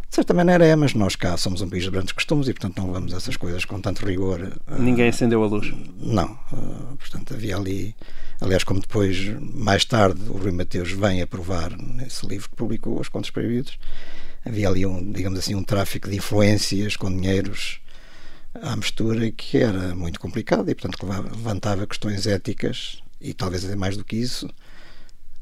De 0.09 0.16
certa 0.16 0.35
maneira 0.35 0.64
é, 0.64 0.74
mas 0.74 0.92
nós 0.94 1.14
cá 1.14 1.37
somos 1.37 1.61
um 1.61 1.68
país 1.68 1.85
de 1.85 1.90
grandes 1.90 2.12
costumes 2.12 2.48
e, 2.48 2.53
portanto, 2.53 2.79
não 2.79 2.87
levamos 2.88 3.12
essas 3.12 3.37
coisas 3.37 3.64
com 3.64 3.81
tanto 3.81 4.05
rigor. 4.05 4.53
Ninguém 4.79 5.07
uh, 5.07 5.11
acendeu 5.11 5.42
a 5.42 5.46
luz? 5.46 5.72
Não. 6.00 6.38
Uh, 6.53 6.96
portanto, 6.96 7.35
havia 7.35 7.57
ali... 7.57 7.94
Aliás, 8.40 8.64
como 8.64 8.81
depois, 8.81 9.18
mais 9.40 9.85
tarde, 9.85 10.20
o 10.29 10.38
Rui 10.38 10.50
Mateus 10.50 10.90
vem 10.90 11.20
a 11.20 11.26
provar 11.26 11.76
nesse 11.76 12.26
livro 12.26 12.48
que 12.48 12.57
publicou, 12.57 12.98
Os 12.98 13.09
Contos 13.09 13.31
Proibidos, 13.31 13.79
havia 14.44 14.68
ali, 14.68 14.87
um, 14.87 15.12
digamos 15.12 15.38
assim, 15.38 15.55
um 15.55 15.62
tráfico 15.62 16.09
de 16.09 16.16
influências 16.16 16.96
com 16.96 17.11
dinheiros 17.11 17.81
à 18.55 18.77
mistura 18.77 19.31
que 19.31 19.59
era 19.59 19.95
muito 19.95 20.19
complicada 20.19 20.71
e, 20.71 20.75
portanto, 20.75 21.07
levantava 21.07 21.87
questões 21.87 22.27
éticas 22.27 23.03
e 23.21 23.35
talvez 23.35 23.65
até 23.65 23.77
mais 23.77 23.97
do 23.97 24.05
que 24.05 24.17
isso, 24.17 24.49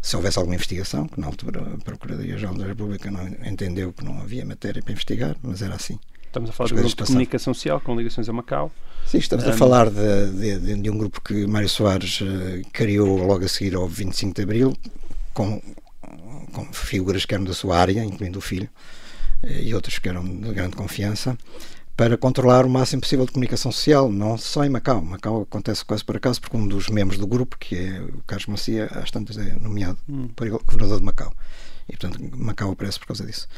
se 0.01 0.16
houvesse 0.16 0.38
alguma 0.38 0.55
investigação, 0.55 1.07
que 1.07 1.21
na 1.21 1.27
altura 1.27 1.61
a 1.61 1.85
Procuradoria-Geral 1.85 2.55
da 2.55 2.66
República 2.66 3.11
não 3.11 3.27
entendeu 3.47 3.92
que 3.92 4.05
não 4.05 4.21
havia 4.21 4.44
matéria 4.44 4.83
para 4.83 4.92
investigar, 4.92 5.37
mas 5.42 5.62
era 5.62 5.75
assim. 5.75 5.99
Estamos 6.27 6.51
a 6.51 6.53
falar 6.53 6.68
de 6.68 6.75
um 6.75 6.77
grupo 6.77 6.97
de 6.97 7.05
comunicação 7.05 7.55
social 7.55 7.81
com 7.81 7.97
ligações 7.97 8.29
a 8.29 8.33
Macau. 8.33 8.71
Sim, 9.07 9.18
estamos 9.18 9.47
um... 9.47 9.51
a 9.51 9.53
falar 9.55 9.88
de, 9.88 10.59
de, 10.61 10.77
de, 10.83 10.90
um 10.90 10.99
grupo 10.99 11.21
que 11.23 11.47
Mário 11.47 11.68
Soares 11.68 12.21
uh, 12.21 12.27
criou 12.73 13.16
logo 13.25 13.44
a 13.44 13.49
seguir 13.49 13.75
ao 13.75 13.88
25 13.88 14.35
de 14.35 14.42
Abril, 14.42 14.77
com, 15.33 15.61
com 16.53 16.73
figuras 16.73 17.25
que 17.25 17.35
eram 17.35 17.44
da 17.44 17.55
sua 17.55 17.79
área, 17.79 18.05
incluindo 18.05 18.38
o 18.38 18.42
filho, 18.42 18.68
uh, 19.42 19.47
e 19.47 19.75
outras 19.75 19.99
que 19.99 20.09
eram 20.09 20.23
de 20.23 20.52
grande 20.52 20.77
confiança, 20.77 21.37
para 21.99 22.17
controlar 22.17 22.65
o 22.65 22.71
máximo 22.71 23.03
possível 23.03 23.27
de 23.27 23.33
comunicação 23.33 23.73
social, 23.73 24.09
não 24.09 24.38
só 24.38 24.65
em 24.65 24.69
Macau. 24.69 25.03
Macau 25.03 25.42
acontece 25.42 25.85
quase 25.85 26.05
por 26.05 26.17
acaso, 26.17 26.40
porque 26.40 26.57
um 26.57 26.69
dos 26.69 26.88
membros 26.88 27.19
do 27.19 27.27
grupo, 27.27 27.59
que 27.59 27.75
é 27.75 28.01
o 28.01 28.23
Carlos 28.25 28.46
Macia, 28.46 28.87
às 28.92 29.11
tantas 29.11 29.37
é 29.37 29.57
nomeado 29.61 29.99
hum. 30.09 30.29
para 30.29 30.49
governador 30.49 31.01
de 31.01 31.05
Macau. 31.05 31.35
E, 31.88 31.96
portanto, 31.96 32.21
Macau 32.37 32.71
aparece 32.71 33.01
por 33.01 33.09
causa 33.09 33.27
disso. 33.27 33.49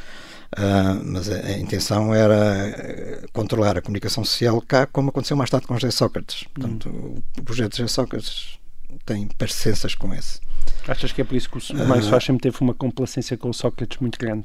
Uh, 0.56 1.04
mas 1.04 1.28
a, 1.30 1.34
a, 1.34 1.58
intenção 1.58 2.14
era 2.14 2.34
eh, 2.34 3.26
controlar 3.30 3.76
a 3.76 3.82
comunicação 3.82 4.24
social 4.24 4.60
cá, 4.62 4.86
como 4.86 5.10
aconteceu 5.10 5.36
mais 5.36 5.50
tarde 5.50 5.66
com 5.66 5.74
José 5.78 5.90
Sócrates. 5.90 6.44
Portanto, 6.54 6.88
hum. 6.88 7.22
o, 7.36 7.40
o 7.40 7.44
projeto 7.44 7.72
de 7.72 7.78
José 7.78 7.88
Sócrates 7.88 8.58
tem 9.04 9.26
parecenças 9.26 9.94
com 9.94 10.12
esse. 10.14 10.40
Achas 10.88 11.12
que 11.12 11.20
é 11.20 11.24
por 11.24 11.34
isso 11.36 11.48
que 11.48 11.72
o 11.72 11.86
Mário 11.86 12.02
Soares 12.02 12.24
sempre 12.24 12.42
teve 12.42 12.56
uma 12.60 12.74
complacência 12.74 13.36
com 13.36 13.50
o 13.50 13.54
Sócrates 13.54 13.98
muito 13.98 14.18
grande? 14.18 14.44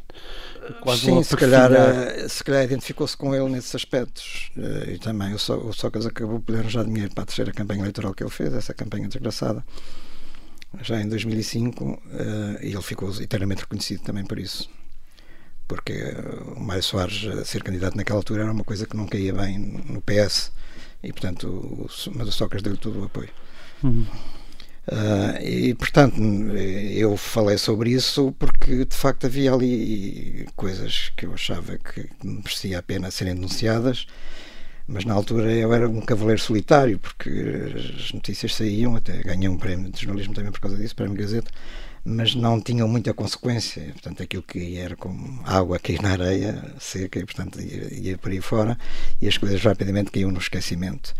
Quase 0.81 1.01
Sim, 1.01 1.23
se 1.23 1.35
calhar, 1.35 1.71
eh, 1.71 2.27
se 2.27 2.43
calhar 2.43 2.63
identificou-se 2.63 3.15
com 3.15 3.33
ele 3.33 3.49
nesses 3.49 3.73
aspectos. 3.73 4.51
Eh, 4.57 4.93
e 4.93 4.99
também 4.99 5.33
o, 5.33 5.35
o 5.35 5.73
Sócrates 5.73 6.05
acabou 6.05 6.39
por 6.39 6.55
arranjar 6.55 6.85
dinheiro 6.85 7.13
para 7.13 7.23
a 7.23 7.25
terceira 7.25 7.51
campanha 7.51 7.81
eleitoral 7.81 8.13
que 8.13 8.23
ele 8.23 8.29
fez, 8.29 8.53
essa 8.53 8.73
campanha 8.73 9.07
desgraçada, 9.07 9.65
já 10.81 11.01
em 11.01 11.07
2005, 11.07 12.01
eh, 12.11 12.67
e 12.67 12.73
ele 12.73 12.81
ficou 12.81 13.09
eternamente 13.21 13.61
reconhecido 13.61 14.01
também 14.01 14.25
por 14.25 14.37
isso. 14.37 14.69
Porque 15.67 15.93
o 16.55 16.59
Mário 16.59 16.83
Soares 16.83 17.47
ser 17.47 17.63
candidato 17.63 17.95
naquela 17.97 18.19
altura 18.19 18.43
era 18.43 18.51
uma 18.51 18.63
coisa 18.63 18.85
que 18.85 18.95
não 18.95 19.07
caía 19.07 19.33
bem 19.33 19.57
no 19.57 20.01
PS, 20.01 20.51
e 21.01 21.11
portanto, 21.11 21.47
o, 21.47 21.87
mas 22.13 22.27
o 22.27 22.31
Sócrates 22.31 22.61
deu-lhe 22.61 22.77
todo 22.77 23.01
o 23.01 23.05
apoio. 23.05 23.29
Uh, 23.87 25.41
e 25.41 25.73
portanto 25.73 26.21
eu 26.21 27.17
falei 27.17 27.57
sobre 27.57 27.89
isso 27.89 28.31
porque 28.37 28.85
de 28.85 28.95
facto 28.95 29.25
havia 29.25 29.51
ali 29.51 30.47
coisas 30.55 31.11
que 31.17 31.25
eu 31.25 31.33
achava 31.33 31.75
que 31.79 32.07
merecia 32.23 32.77
a 32.77 32.83
pena 32.83 33.09
serem 33.09 33.33
denunciadas 33.33 34.05
mas 34.87 35.03
na 35.03 35.15
altura 35.15 35.51
eu 35.51 35.73
era 35.73 35.89
um 35.89 36.01
cavaleiro 36.01 36.39
solitário 36.39 36.99
porque 36.99 37.31
as 37.75 38.13
notícias 38.13 38.53
saíam 38.53 38.95
até 38.95 39.23
ganhei 39.23 39.49
um 39.49 39.57
prémio 39.57 39.91
de 39.91 39.99
jornalismo 39.99 40.35
também 40.35 40.51
por 40.51 40.59
causa 40.59 40.77
disso, 40.77 40.95
prémio 40.95 41.17
Gazeta 41.17 41.49
mas 42.05 42.35
não 42.35 42.61
tinham 42.61 42.87
muita 42.87 43.13
consequência. 43.15 43.81
Portanto 43.93 44.21
aquilo 44.21 44.43
que 44.43 44.77
era 44.77 44.95
como 44.95 45.41
água 45.43 45.79
cair 45.79 45.99
na 46.01 46.11
areia 46.11 46.63
seca 46.79 47.19
e 47.19 47.25
portanto 47.25 47.59
ia, 47.59 47.91
ia 47.91 48.17
por 48.17 48.31
aí 48.31 48.39
fora 48.39 48.77
e 49.19 49.27
as 49.27 49.37
coisas 49.37 49.61
rapidamente 49.63 50.11
caíam 50.11 50.31
no 50.31 50.37
esquecimento 50.37 51.15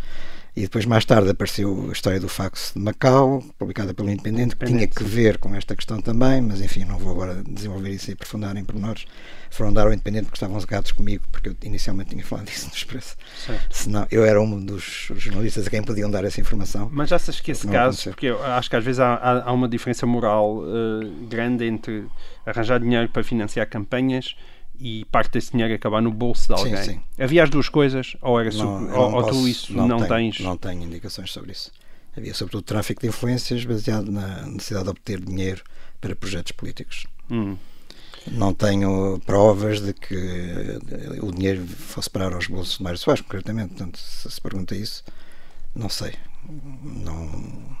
e 0.56 0.62
depois, 0.62 0.86
mais 0.86 1.04
tarde, 1.04 1.28
apareceu 1.28 1.88
a 1.90 1.92
história 1.92 2.18
do 2.18 2.30
fax 2.30 2.72
de 2.74 2.80
Macau, 2.80 3.44
publicada 3.58 3.92
pelo 3.92 4.08
Independente, 4.08 4.56
que 4.56 4.64
tinha 4.64 4.86
que 4.86 5.04
ver 5.04 5.36
com 5.36 5.54
esta 5.54 5.76
questão 5.76 6.00
também, 6.00 6.40
mas 6.40 6.62
enfim, 6.62 6.82
não 6.86 6.96
vou 6.96 7.12
agora 7.12 7.42
desenvolver 7.46 7.90
isso 7.90 8.10
e 8.10 8.14
aprofundar 8.14 8.56
em 8.56 8.64
pormenores. 8.64 9.04
Foram 9.50 9.70
dar 9.70 9.86
ao 9.86 9.92
Independente 9.92 10.24
porque 10.24 10.36
estavam 10.36 10.58
zegados 10.58 10.92
comigo, 10.92 11.24
porque 11.30 11.50
eu 11.50 11.56
inicialmente 11.62 12.08
tinha 12.08 12.24
falado 12.24 12.46
disso 12.48 12.68
no 12.68 12.74
Expresso. 12.74 13.16
Certo. 13.36 13.76
Senão, 13.76 14.06
eu 14.10 14.24
era 14.24 14.40
um 14.40 14.64
dos 14.64 15.08
jornalistas 15.16 15.66
a 15.66 15.70
quem 15.70 15.82
podiam 15.82 16.10
dar 16.10 16.24
essa 16.24 16.40
informação. 16.40 16.88
Mas 16.90 17.12
achas 17.12 17.38
que 17.38 17.50
esse 17.50 17.66
caso, 17.66 17.78
aconteceu. 17.78 18.12
porque 18.12 18.26
eu 18.26 18.42
acho 18.42 18.70
que 18.70 18.76
às 18.76 18.84
vezes 18.84 19.00
há, 19.00 19.42
há 19.44 19.52
uma 19.52 19.68
diferença 19.68 20.06
moral 20.06 20.60
uh, 20.60 21.26
grande 21.28 21.66
entre 21.66 22.06
arranjar 22.46 22.80
dinheiro 22.80 23.10
para 23.10 23.22
financiar 23.22 23.68
campanhas 23.68 24.34
e 24.80 25.04
parte 25.06 25.32
desse 25.32 25.52
dinheiro 25.52 25.74
acabar 25.74 26.00
no 26.00 26.12
bolso 26.12 26.46
de 26.48 26.54
alguém. 26.54 26.76
Sim, 26.76 26.92
sim. 26.92 27.00
Havia 27.18 27.44
as 27.44 27.50
duas 27.50 27.68
coisas 27.68 28.16
ou 28.20 28.40
era 28.40 28.50
não, 28.50 28.94
ou, 28.94 29.14
ou 29.14 29.26
tu 29.26 29.48
isso 29.48 29.72
não, 29.72 29.88
não 29.88 29.98
tenho, 29.98 30.08
tens? 30.08 30.40
Não 30.40 30.56
tenho 30.56 30.82
indicações 30.82 31.32
sobre 31.32 31.52
isso. 31.52 31.70
Havia 32.16 32.34
sobretudo 32.34 32.62
tráfico 32.62 33.00
de 33.02 33.08
influências 33.08 33.64
baseado 33.64 34.10
na 34.10 34.46
necessidade 34.46 34.84
de 34.84 34.90
obter 34.90 35.20
dinheiro 35.20 35.62
para 36.00 36.16
projetos 36.16 36.52
políticos. 36.52 37.06
Hum. 37.30 37.56
Não 38.28 38.52
tenho 38.52 39.20
provas 39.24 39.80
de 39.80 39.92
que 39.92 40.78
o 41.22 41.30
dinheiro 41.30 41.64
fosse 41.66 42.10
parar 42.10 42.32
aos 42.32 42.46
bolsos 42.48 42.78
de 42.78 42.82
Mário 42.82 42.98
Soares, 42.98 43.20
concretamente. 43.20 43.68
Portanto, 43.74 43.98
se 43.98 44.30
se 44.30 44.40
pergunta 44.40 44.74
isso, 44.74 45.04
não 45.74 45.88
sei. 45.88 46.14
Não 46.82 47.76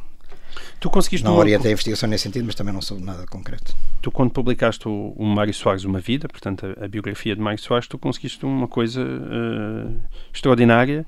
Tu 0.78 0.90
conseguiste 0.90 1.24
não 1.24 1.36
orientei 1.36 1.70
a 1.70 1.72
investigação 1.72 2.08
nesse 2.08 2.24
sentido, 2.24 2.44
mas 2.44 2.54
também 2.54 2.72
não 2.72 2.82
soube 2.82 3.02
nada 3.02 3.26
concreto. 3.26 3.74
Tu, 4.02 4.10
quando 4.10 4.30
publicaste 4.30 4.88
o, 4.88 5.14
o 5.16 5.24
Mário 5.24 5.52
Soares 5.52 5.84
Uma 5.84 6.00
Vida, 6.00 6.28
portanto, 6.28 6.66
a, 6.66 6.84
a, 6.84 6.88
biografia 6.88 7.34
de 7.34 7.40
Mário 7.40 7.58
Soares, 7.58 7.86
tu 7.86 7.98
conseguiste 7.98 8.44
uma 8.44 8.68
coisa 8.68 9.02
uh, 9.02 10.00
extraordinária, 10.32 11.06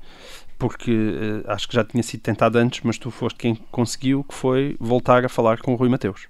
porque 0.57 0.91
uh, 0.91 1.51
acho 1.51 1.67
que 1.67 1.75
já 1.75 1.83
tinha 1.83 2.03
sido 2.03 2.21
tentado 2.21 2.57
antes, 2.57 2.81
mas 2.83 2.97
tu 2.97 3.11
foste 3.11 3.37
quem 3.37 3.55
conseguiu, 3.71 4.23
que 4.23 4.33
foi 4.33 4.75
voltar 4.79 5.23
a 5.23 5.29
falar 5.29 5.59
com 5.59 5.73
o 5.73 5.75
Rui 5.75 5.89
Mateus. 5.89 6.27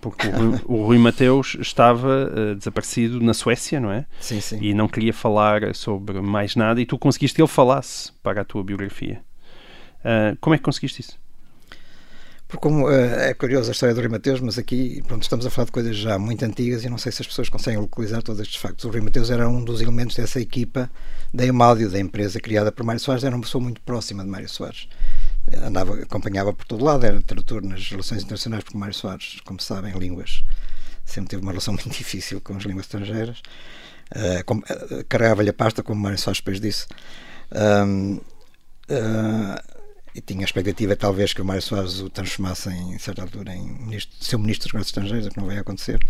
Porque 0.00 0.28
o 0.28 0.30
Rui, 0.30 0.60
o 0.66 0.84
Rui 0.84 0.98
Mateus 0.98 1.56
estava 1.60 2.30
uh, 2.30 2.54
desaparecido 2.54 3.20
na 3.20 3.34
Suécia, 3.34 3.80
não 3.80 3.90
é? 3.90 4.04
Sim, 4.20 4.40
sim. 4.40 4.58
E 4.60 4.74
não 4.74 4.88
queria 4.88 5.12
falar 5.12 5.74
sobre 5.74 6.20
mais 6.20 6.54
nada, 6.54 6.80
e 6.80 6.86
tu 6.86 6.98
conseguiste 6.98 7.36
que 7.36 7.42
ele 7.42 7.48
falasse 7.48 8.12
para 8.22 8.42
a 8.42 8.44
tua 8.44 8.62
biografia. 8.62 9.20
como 10.40 10.54
é 10.54 10.58
que 10.58 10.64
conseguiste 10.64 11.00
isso? 11.00 11.27
Porque 12.48 12.62
como 12.62 12.90
eh, 12.90 13.28
é 13.28 13.34
curiosa 13.34 13.70
a 13.70 13.72
história 13.72 13.94
do 13.94 14.00
Rui 14.00 14.08
Mateus, 14.08 14.40
mas 14.40 14.56
aqui 14.56 15.02
pronto, 15.06 15.22
estamos 15.22 15.44
a 15.44 15.50
falar 15.50 15.66
de 15.66 15.72
coisas 15.72 15.94
já 15.94 16.18
muito 16.18 16.42
antigas 16.46 16.82
e 16.82 16.88
não 16.88 16.96
sei 16.96 17.12
se 17.12 17.20
as 17.20 17.28
pessoas 17.28 17.50
conseguem 17.50 17.78
localizar 17.78 18.22
todos 18.22 18.40
estes 18.40 18.56
factos. 18.56 18.86
O 18.86 18.88
Rui 18.88 19.02
Mateus 19.02 19.30
era 19.30 19.46
um 19.46 19.62
dos 19.62 19.82
elementos 19.82 20.16
dessa 20.16 20.40
equipa 20.40 20.90
da 21.32 21.44
Emáudio, 21.44 21.90
da 21.90 22.00
empresa 22.00 22.40
criada 22.40 22.72
por 22.72 22.86
Mário 22.86 23.00
Soares, 23.00 23.22
era 23.22 23.36
uma 23.36 23.42
pessoa 23.42 23.62
muito 23.62 23.82
próxima 23.82 24.24
de 24.24 24.30
Mário 24.30 24.48
Soares. 24.48 24.88
Andava, 25.62 25.94
acompanhava 26.00 26.54
por 26.54 26.64
todo 26.64 26.82
lado, 26.82 27.04
era 27.04 27.20
tradutor 27.20 27.62
nas 27.62 27.90
relações 27.90 28.22
internacionais, 28.22 28.64
porque 28.64 28.78
Mário 28.78 28.94
Soares, 28.94 29.40
como 29.44 29.60
sabem, 29.60 29.92
línguas, 29.98 30.42
sempre 31.04 31.28
teve 31.28 31.42
uma 31.42 31.52
relação 31.52 31.74
muito 31.76 31.90
difícil 31.90 32.40
com 32.40 32.56
as 32.56 32.62
línguas 32.62 32.86
estrangeiras. 32.86 33.42
Uh, 34.10 35.04
Carregava-lhe 35.06 35.50
a 35.50 35.54
pasta, 35.54 35.82
como 35.82 36.00
Mário 36.00 36.18
Soares 36.18 36.40
depois 36.40 36.58
disse. 36.62 36.86
uh, 37.52 38.22
e 40.18 40.20
tinha 40.20 40.40
a 40.40 40.44
expectativa 40.44 40.96
talvez 40.96 41.32
que 41.32 41.40
o 41.40 41.44
Mário 41.44 41.62
Soares 41.62 42.00
o 42.00 42.10
transformasse 42.10 42.68
em 42.70 42.98
certa 42.98 43.22
altura 43.22 43.54
em 43.54 43.62
ministro, 43.62 44.16
seu 44.20 44.38
ministro 44.38 44.66
dos 44.66 44.72
negócios 44.74 44.88
estrangeiros, 44.88 45.26
o 45.28 45.30
que 45.30 45.38
não 45.38 45.46
vai 45.46 45.58
acontecer. 45.58 46.00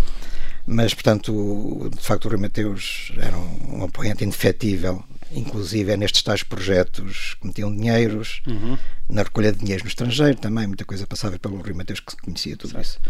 Mas, 0.66 0.94
portanto, 0.94 1.90
de 1.94 2.02
facto, 2.02 2.24
o 2.24 2.28
Rui 2.28 2.38
Mateus 2.38 3.12
era 3.18 3.36
um, 3.36 3.80
um 3.80 3.84
apoiante 3.84 4.24
indefetível, 4.24 5.04
inclusive 5.30 5.92
é 5.92 5.96
nestes 5.96 6.22
tais 6.22 6.42
projetos 6.42 7.36
que 7.40 7.46
metiam 7.46 7.74
dinheiros, 7.74 8.40
uhum. 8.46 8.78
na 9.10 9.22
recolha 9.22 9.52
de 9.52 9.58
dinheiro 9.58 9.84
no 9.84 9.88
estrangeiro 9.88 10.38
também, 10.38 10.66
muita 10.66 10.86
coisa 10.86 11.06
passava 11.06 11.38
pelo 11.38 11.58
Rui 11.58 11.74
Mateus 11.74 12.00
que 12.00 12.16
conhecia 12.16 12.56
tudo 12.56 12.72
certo. 12.72 12.84
isso. 12.84 13.00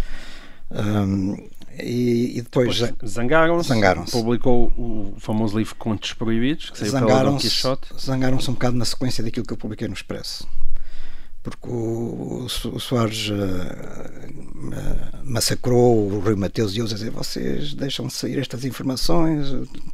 Um, 0.70 1.48
e, 1.80 2.38
e, 2.38 2.42
depois, 2.42 2.82
zangaram-se, 3.06 3.68
zangaram 3.68 4.04
publicou 4.04 4.66
o 4.76 5.14
famoso 5.18 5.56
livro 5.56 5.76
Contos 5.76 6.12
Proibidos, 6.12 6.70
que 6.70 6.78
saiu 6.78 6.90
zangaram-se, 6.90 7.48
Zangaram-se 7.98 8.50
um 8.50 8.54
bocado 8.54 8.76
na 8.76 8.84
sequência 8.84 9.22
daquilo 9.22 9.46
que 9.46 9.52
eu 9.52 9.56
publiquei 9.56 9.86
no 9.86 9.94
Expresso 9.94 10.46
porque 11.56 11.68
o, 11.68 12.44
o 12.44 12.80
Soares 12.80 13.30
uh, 13.30 14.38
massacrou 15.24 16.10
o 16.10 16.20
Rui 16.20 16.34
Mateus 16.34 16.74
e 16.74 16.78
eu 16.78 16.84
a 16.84 16.88
dizer 16.88 17.10
vocês 17.10 17.74
deixam 17.74 18.08
sair 18.10 18.38
estas 18.38 18.64
informações, 18.64 19.48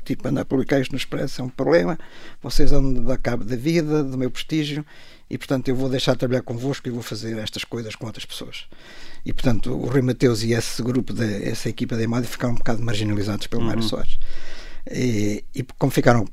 tipo 0.05 0.27
andar 0.29 0.43
a 0.43 0.45
publicar 0.45 0.81
isto 0.81 0.93
no 0.93 0.99
Expresso 0.99 1.41
é 1.41 1.45
um 1.45 1.49
problema, 1.49 1.99
vocês 2.43 2.73
andam 2.73 3.03
a 3.03 3.09
dar 3.09 3.19
cabo 3.19 3.45
da 3.45 3.57
vida, 3.57 4.03
do 4.03 4.17
meu 4.17 4.31
prestígio 4.31 4.85
e 5.29 5.39
portanto 5.39 5.69
eu 5.69 5.77
vou 5.77 5.89
deixar 5.89 6.13
de 6.13 6.19
trabalhar 6.19 6.43
convosco 6.43 6.89
e 6.89 6.91
vou 6.91 7.03
fazer 7.03 7.39
estas 7.39 7.65
coisas 7.65 7.95
com 7.95 8.07
outras 8.07 8.25
pessoas. 8.25 8.67
E 9.25 9.33
portanto 9.33 9.73
o 9.73 9.87
Rui 9.87 10.03
Mateus 10.03 10.43
e 10.43 10.53
esse 10.53 10.83
grupo, 10.83 11.13
de, 11.13 11.49
essa 11.49 11.69
equipa 11.69 11.97
da 11.97 12.03
EMAD 12.03 12.27
ficaram 12.27 12.55
um 12.55 12.59
bocado 12.59 12.83
marginalizados 12.83 13.47
pelo 13.47 13.63
uhum. 13.63 13.69
Mário 13.69 13.83
Soares. 13.83 14.19
E, 14.91 15.45
e 15.55 15.63
como 15.79 15.91
ficaram 15.91 16.27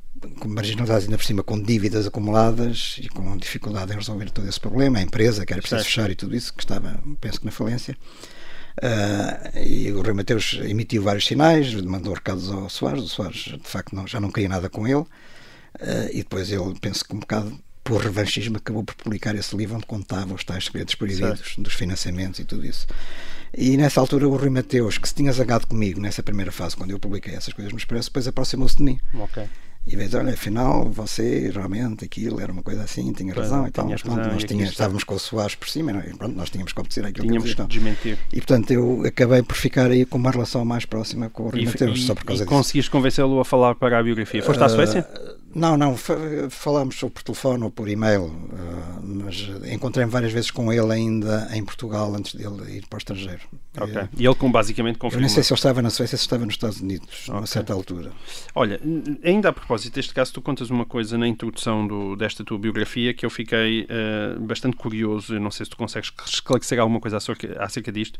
marginalizados 0.45 1.05
ainda 1.05 1.17
por 1.17 1.25
cima 1.25 1.43
com 1.43 1.59
dívidas 1.61 2.05
acumuladas 2.05 2.97
e 3.01 3.09
com 3.09 3.35
dificuldade 3.37 3.91
em 3.91 3.95
resolver 3.95 4.29
todo 4.29 4.47
esse 4.47 4.59
problema, 4.59 4.99
a 4.99 5.01
empresa 5.01 5.45
que 5.45 5.53
era 5.53 5.61
preciso 5.61 5.83
fechar 5.83 6.09
e 6.11 6.15
tudo 6.15 6.35
isso, 6.35 6.53
que 6.53 6.61
estava, 6.61 7.01
penso 7.19 7.39
que 7.39 7.45
na 7.45 7.51
falência. 7.51 7.97
Uh, 8.77 9.57
e 9.59 9.91
o 9.91 10.01
Rui 10.01 10.13
Mateus 10.13 10.59
emitiu 10.63 11.03
vários 11.03 11.25
sinais, 11.25 11.73
mandou 11.81 12.13
recados 12.13 12.49
ao 12.49 12.69
Soares, 12.69 13.03
o 13.03 13.07
Soares 13.07 13.37
de 13.37 13.59
facto 13.63 13.95
não, 13.95 14.07
já 14.07 14.19
não 14.19 14.31
queria 14.31 14.47
nada 14.47 14.69
com 14.69 14.87
ele, 14.87 14.99
uh, 14.99 15.07
e 16.11 16.17
depois 16.17 16.51
ele, 16.51 16.73
penso 16.79 17.03
que 17.03 17.13
um 17.13 17.19
bocado 17.19 17.59
por 17.83 18.01
revanchismo, 18.01 18.57
acabou 18.57 18.83
por 18.83 18.95
publicar 18.95 19.35
esse 19.35 19.55
livro 19.55 19.75
onde 19.75 19.85
contava 19.85 20.33
os 20.33 20.43
tais 20.43 20.65
segredos 20.65 20.95
proibidos 20.95 21.39
certo. 21.39 21.61
dos 21.61 21.73
financiamentos 21.73 22.39
e 22.39 22.45
tudo 22.45 22.65
isso. 22.65 22.87
E 23.57 23.75
nessa 23.77 23.99
altura 23.99 24.27
o 24.27 24.35
Rui 24.35 24.49
Mateus, 24.49 24.97
que 24.97 25.07
se 25.07 25.15
tinha 25.15 25.31
zangado 25.31 25.67
comigo 25.67 25.99
nessa 25.99 26.23
primeira 26.23 26.51
fase, 26.51 26.75
quando 26.75 26.91
eu 26.91 26.99
publiquei 26.99 27.33
essas 27.33 27.53
coisas 27.53 27.71
no 27.71 27.77
Expresso, 27.77 28.09
depois 28.09 28.27
aproximou-se 28.27 28.77
de 28.77 28.83
mim. 28.83 28.99
Okay. 29.13 29.47
E 29.85 29.95
vez, 29.95 30.13
olha, 30.13 30.33
afinal, 30.33 30.87
você 30.89 31.49
realmente 31.51 32.05
aquilo 32.05 32.39
era 32.39 32.51
uma 32.51 32.61
coisa 32.61 32.83
assim, 32.83 33.11
tinha 33.13 33.33
razão 33.33 33.67
e 33.67 33.71
tal. 33.71 33.89
Mas 33.89 34.03
pronto, 34.03 34.27
nós 34.27 34.43
tínhamos, 34.43 34.69
estávamos 34.69 35.03
com 35.03 35.15
o 35.15 35.19
Soares 35.19 35.55
por 35.55 35.67
cima 35.67 35.91
não, 35.91 36.01
é? 36.01 36.09
e 36.09 36.13
pronto, 36.13 36.35
nós 36.35 36.51
tínhamos 36.51 36.71
que 36.71 36.79
obedecer 36.79 37.03
aquilo 37.03 37.25
tínhamos 37.25 37.53
que 37.53 37.59
eles 37.59 37.67
desmentir. 37.67 38.17
E 38.31 38.37
portanto 38.37 38.71
eu 38.71 39.03
acabei 39.05 39.41
por 39.41 39.55
ficar 39.55 39.89
aí 39.89 40.05
com 40.05 40.19
uma 40.19 40.29
relação 40.29 40.63
mais 40.63 40.85
próxima 40.85 41.31
com 41.31 41.43
o 41.43 41.49
Rui 41.49 41.65
Mateus, 41.65 42.05
só 42.05 42.13
por 42.13 42.23
causa 42.23 42.43
e 42.43 42.45
disso. 42.45 42.55
conseguiste 42.55 42.91
convencê-lo 42.91 43.39
a 43.39 43.45
falar 43.45 43.73
para 43.73 43.97
a 43.97 44.03
biografia? 44.03 44.43
Foste 44.43 44.61
uh, 44.61 44.65
à 44.65 44.69
Suécia? 44.69 45.07
Não, 45.53 45.75
não, 45.75 45.95
falámos 46.49 47.01
ou 47.03 47.09
por 47.09 47.23
telefone 47.23 47.63
ou 47.63 47.71
por 47.71 47.89
e-mail, 47.89 48.25
uh, 48.25 49.01
mas 49.03 49.49
encontrei-me 49.71 50.11
várias 50.11 50.31
vezes 50.31 50.49
com 50.51 50.71
ele 50.71 50.91
ainda 50.91 51.49
em 51.53 51.63
Portugal 51.63 52.13
antes 52.15 52.35
dele 52.35 52.77
ir 52.77 52.85
para 52.87 52.95
o 52.95 52.99
estrangeiro. 52.99 53.41
Ok. 53.77 54.01
E 54.17 54.25
ele 54.25 54.35
com, 54.35 54.51
basicamente 54.51 54.97
confirmou. 54.97 55.19
Eu 55.19 55.27
nem 55.27 55.29
sei 55.29 55.43
se 55.43 55.51
ele 55.51 55.57
estava 55.57 55.81
na 55.81 55.89
Suécia, 55.89 56.17
se 56.17 56.23
estava 56.23 56.45
nos 56.45 56.55
Estados 56.55 56.81
Unidos, 56.81 57.27
okay. 57.29 57.41
a 57.41 57.45
certa 57.45 57.73
altura. 57.73 58.11
Olha, 58.55 58.79
ainda 59.23 59.49
a 59.49 59.53
propósito 59.53 59.95
deste 59.95 60.13
caso, 60.13 60.33
tu 60.33 60.41
contas 60.41 60.69
uma 60.69 60.85
coisa 60.85 61.17
na 61.17 61.27
introdução 61.27 61.85
do, 61.85 62.15
desta 62.15 62.43
tua 62.43 62.57
biografia 62.57 63.13
que 63.13 63.25
eu 63.25 63.29
fiquei 63.29 63.83
uh, 63.83 64.39
bastante 64.41 64.75
curioso. 64.75 65.39
Não 65.39 65.51
sei 65.51 65.65
se 65.65 65.69
tu 65.69 65.77
consegues 65.77 66.11
esclarecer 66.25 66.79
alguma 66.79 66.99
coisa 66.99 67.17
acerca, 67.17 67.61
acerca 67.63 67.91
disto, 67.91 68.19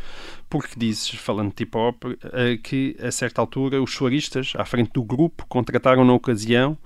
porque 0.49 0.73
dizes, 0.77 1.09
falando 1.09 1.53
de 1.53 1.63
hip-hop, 1.63 2.03
uh, 2.05 2.17
que 2.63 2.95
a 3.01 3.11
certa 3.11 3.41
altura 3.41 3.81
os 3.81 3.93
soaristas, 3.93 4.53
à 4.55 4.65
frente 4.65 4.91
do 4.93 5.03
grupo, 5.03 5.45
contrataram 5.47 6.05
na 6.05 6.13
ocasião 6.13 6.77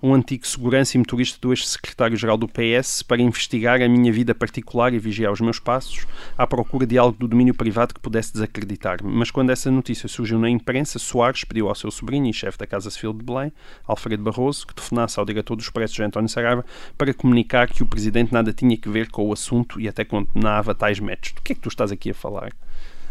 um 0.00 0.14
antigo 0.14 0.46
segurança 0.46 0.96
e 0.96 0.98
motorista 0.98 1.38
do 1.40 1.52
ex-secretário-geral 1.52 2.36
do 2.36 2.46
PS 2.46 3.02
para 3.02 3.20
investigar 3.20 3.82
a 3.82 3.88
minha 3.88 4.12
vida 4.12 4.34
particular 4.34 4.94
e 4.94 4.98
vigiar 4.98 5.32
os 5.32 5.40
meus 5.40 5.58
passos 5.58 6.06
à 6.36 6.46
procura 6.46 6.86
de 6.86 6.96
algo 6.96 7.18
do 7.18 7.26
domínio 7.26 7.54
privado 7.54 7.92
que 7.92 8.00
pudesse 8.00 8.32
desacreditar-me. 8.32 9.10
Mas 9.12 9.30
quando 9.30 9.50
essa 9.50 9.70
notícia 9.70 10.08
surgiu 10.08 10.38
na 10.38 10.48
imprensa, 10.48 10.98
Soares 10.98 11.42
pediu 11.42 11.68
ao 11.68 11.74
seu 11.74 11.90
sobrinho 11.90 12.30
e 12.30 12.32
chefe 12.32 12.58
da 12.58 12.66
Casa 12.66 12.90
Civil 12.90 13.12
de 13.12 13.24
Belém, 13.24 13.52
Alfredo 13.86 14.22
Barroso, 14.22 14.66
que 14.66 14.74
telefonasse 14.74 15.18
ao 15.18 15.26
diretor 15.26 15.56
do 15.56 15.62
Expresso, 15.62 16.02
António 16.02 16.28
Saraiva, 16.28 16.64
para 16.96 17.12
comunicar 17.12 17.68
que 17.68 17.82
o 17.82 17.86
presidente 17.86 18.32
nada 18.32 18.52
tinha 18.52 18.76
que 18.76 18.88
ver 18.88 19.10
com 19.10 19.26
o 19.26 19.32
assunto 19.32 19.80
e 19.80 19.88
até 19.88 20.04
condenava 20.04 20.74
tais 20.74 21.00
métodos. 21.00 21.32
Do 21.32 21.42
que 21.42 21.52
é 21.52 21.54
que 21.56 21.60
tu 21.60 21.68
estás 21.68 21.90
aqui 21.90 22.10
a 22.10 22.14
falar? 22.14 22.52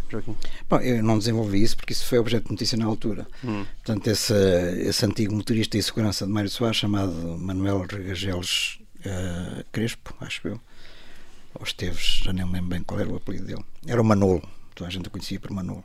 Joaquim? 0.09 0.35
Bom, 0.69 0.79
eu 0.79 1.03
não 1.03 1.17
desenvolvi 1.17 1.61
isso 1.61 1.75
porque 1.75 1.93
isso 1.93 2.05
foi 2.05 2.19
objeto 2.19 2.45
de 2.45 2.51
notícia 2.51 2.77
na 2.77 2.85
altura. 2.85 3.27
Hum. 3.43 3.65
Portanto, 3.83 4.07
esse, 4.07 4.33
esse 4.79 5.05
antigo 5.05 5.33
motorista 5.33 5.77
e 5.77 5.83
segurança 5.83 6.25
de 6.25 6.31
Mário 6.31 6.49
Soares, 6.49 6.77
chamado 6.77 7.13
Manuel 7.37 7.85
Regageles 7.89 8.79
uh, 8.99 9.63
Crespo, 9.71 10.13
acho 10.21 10.47
eu, 10.47 10.59
ou 11.55 11.63
Esteves, 11.63 12.21
já 12.23 12.33
nem 12.33 12.45
me 12.45 12.53
lembro 12.53 12.69
bem 12.69 12.83
qual 12.83 12.99
era 12.99 13.09
o 13.09 13.15
apelido 13.15 13.45
dele. 13.45 13.65
Era 13.85 14.01
o 14.01 14.05
Manolo, 14.05 14.47
toda 14.75 14.89
a 14.89 14.91
gente 14.91 15.07
o 15.07 15.11
conhecia 15.11 15.39
por 15.39 15.51
Manolo. 15.51 15.83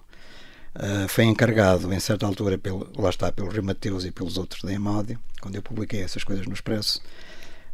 Uh, 0.75 1.07
foi 1.09 1.25
encarregado, 1.25 1.93
em 1.93 2.01
certa 2.01 2.25
altura, 2.25 2.57
pelo, 2.57 2.91
lá 2.97 3.11
está, 3.11 3.31
pelo 3.31 3.49
Rio 3.49 3.63
Mateus 3.63 4.05
e 4.05 4.11
pelos 4.11 4.39
outros 4.39 4.63
da 4.63 4.73
Emádio, 4.73 5.19
quando 5.41 5.57
eu 5.57 5.63
publiquei 5.63 6.01
essas 6.01 6.25
coisas 6.25 6.47
no 6.47 6.55
Expresso, 6.55 7.01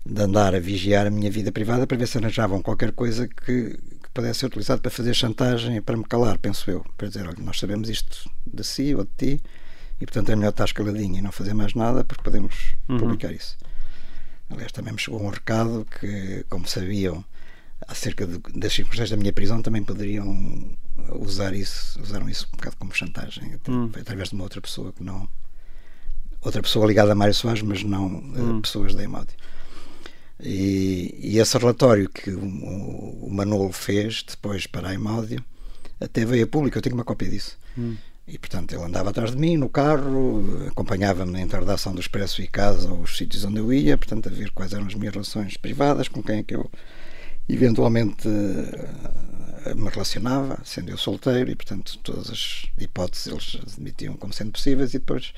de 0.04 0.22
andar 0.22 0.54
a 0.54 0.60
vigiar 0.60 1.06
a 1.06 1.10
minha 1.10 1.30
vida 1.30 1.52
privada 1.52 1.86
para 1.86 1.96
ver 1.96 2.08
se 2.08 2.18
arranjavam 2.18 2.62
qualquer 2.62 2.92
coisa 2.92 3.28
que, 3.28 3.78
pudesse 4.12 4.40
ser 4.40 4.46
utilizado 4.46 4.80
para 4.80 4.90
fazer 4.90 5.14
chantagem 5.14 5.76
e 5.76 5.80
para 5.80 5.96
me 5.96 6.04
calar, 6.04 6.38
penso 6.38 6.70
eu. 6.70 6.84
Para 6.96 7.08
dizer, 7.08 7.26
olha, 7.26 7.38
nós 7.40 7.58
sabemos 7.58 7.88
isto 7.88 8.30
de 8.46 8.64
si 8.64 8.94
ou 8.94 9.04
de 9.04 9.10
ti 9.16 9.42
e, 10.00 10.06
portanto, 10.06 10.30
é 10.30 10.36
melhor 10.36 10.50
estar 10.50 10.64
escaladinho 10.64 11.18
e 11.18 11.22
não 11.22 11.32
fazer 11.32 11.54
mais 11.54 11.74
nada 11.74 12.04
porque 12.04 12.22
podemos 12.22 12.74
uhum. 12.88 12.98
publicar 12.98 13.32
isso. 13.32 13.56
Aliás, 14.50 14.72
também 14.72 14.92
me 14.92 14.98
chegou 14.98 15.22
um 15.22 15.28
recado 15.28 15.86
que, 16.00 16.44
como 16.48 16.66
sabiam 16.66 17.24
acerca 17.86 18.26
de, 18.26 18.38
das 18.58 18.72
circunstâncias 18.72 19.10
da 19.10 19.16
minha 19.16 19.32
prisão, 19.32 19.62
também 19.62 19.84
poderiam 19.84 20.76
usar 21.20 21.54
isso, 21.54 22.00
usaram 22.00 22.28
isso 22.28 22.46
um 22.52 22.56
bocado 22.56 22.76
como 22.76 22.94
chantagem, 22.94 23.58
uhum. 23.68 23.90
através 24.00 24.30
de 24.30 24.34
uma 24.34 24.44
outra 24.44 24.60
pessoa 24.60 24.92
que 24.92 25.02
não. 25.02 25.28
Outra 26.40 26.62
pessoa 26.62 26.86
ligada 26.86 27.12
a 27.12 27.14
Mário 27.14 27.34
Soares, 27.34 27.62
mas 27.62 27.82
não 27.82 28.06
uhum. 28.06 28.60
pessoas 28.60 28.94
da 28.94 29.02
Emódio. 29.02 29.36
E, 30.40 31.14
e, 31.18 31.38
esse 31.38 31.58
relatório 31.58 32.08
que 32.08 32.30
o, 32.30 32.40
o, 32.40 33.28
Manolo 33.30 33.72
fez 33.72 34.24
depois 34.28 34.66
para 34.66 34.88
a 34.88 34.94
Imáudio 34.94 35.42
até 36.00 36.24
veio 36.24 36.44
a 36.44 36.46
público, 36.46 36.78
eu 36.78 36.82
tenho 36.82 36.94
uma 36.94 37.04
cópia 37.04 37.28
disso. 37.28 37.58
Hum. 37.76 37.96
E 38.26 38.38
portanto 38.38 38.72
ele 38.72 38.84
andava 38.84 39.10
atrás 39.10 39.32
de 39.32 39.36
mim 39.36 39.56
no 39.56 39.68
carro, 39.68 40.68
acompanhava-me 40.68 41.40
entre 41.40 41.56
a 41.56 41.60
redação 41.60 41.94
do 41.94 42.00
Expresso 42.00 42.42
e 42.42 42.46
casa 42.46 42.90
aos 42.90 43.16
sítios 43.16 43.44
onde 43.44 43.58
eu 43.58 43.72
ia, 43.72 43.96
portanto 43.96 44.28
a 44.28 44.32
ver 44.32 44.50
quais 44.52 44.72
eram 44.72 44.86
as 44.86 44.94
minhas 44.94 45.14
relações 45.14 45.56
privadas, 45.56 46.08
com 46.08 46.22
quem 46.22 46.38
é 46.38 46.42
que 46.42 46.54
eu 46.54 46.70
eventualmente 47.48 48.28
eh, 48.28 49.74
me 49.74 49.88
relacionava, 49.88 50.60
sendo 50.62 50.90
eu 50.90 50.98
solteiro, 50.98 51.50
e 51.50 51.56
portanto 51.56 51.98
todas 52.02 52.30
as 52.30 52.66
hipóteses 52.78 53.26
eles 53.26 53.58
admitiam 53.72 54.14
como 54.14 54.32
sendo 54.32 54.52
possíveis, 54.52 54.92
e 54.92 54.98
depois 54.98 55.32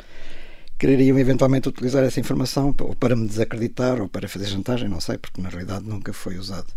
quereriam 0.81 1.19
eventualmente 1.19 1.69
utilizar 1.69 2.03
essa 2.03 2.19
informação 2.19 2.75
ou 2.81 2.97
para 2.97 3.15
me 3.15 3.29
desacreditar 3.29 4.01
ou 4.01 4.09
para 4.09 4.27
fazer 4.27 4.47
chantagem, 4.47 4.89
não 4.89 4.99
sei, 4.99 5.19
porque 5.19 5.41
na 5.41 5.51
realidade 5.51 5.85
nunca 5.85 6.11
foi 6.11 6.39
usado. 6.39 6.73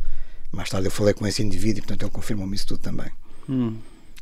Mais 0.51 0.69
tarde 0.69 0.87
eu 0.87 0.91
falei 0.91 1.13
com 1.13 1.25
esse 1.25 1.41
indivíduo 1.41 1.79
e, 1.79 1.81
portanto, 1.81 2.03
ele 2.03 2.11
confirmou-me 2.11 2.53
isso 2.53 2.67
tudo 2.67 2.81
também. 2.81 3.09
Hum. 3.47 3.77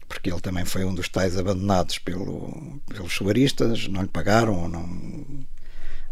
Porque 0.07 0.29
ele 0.29 0.39
também 0.39 0.65
foi 0.65 0.85
um 0.85 0.93
dos 0.93 1.09
tais 1.09 1.35
abandonados 1.35 1.97
pelo, 1.97 2.79
pelos 2.87 3.11
suaristas, 3.11 3.87
não 3.87 4.03
lhe 4.03 4.07
pagaram 4.07 4.53
ou 4.53 4.69
não 4.69 5.45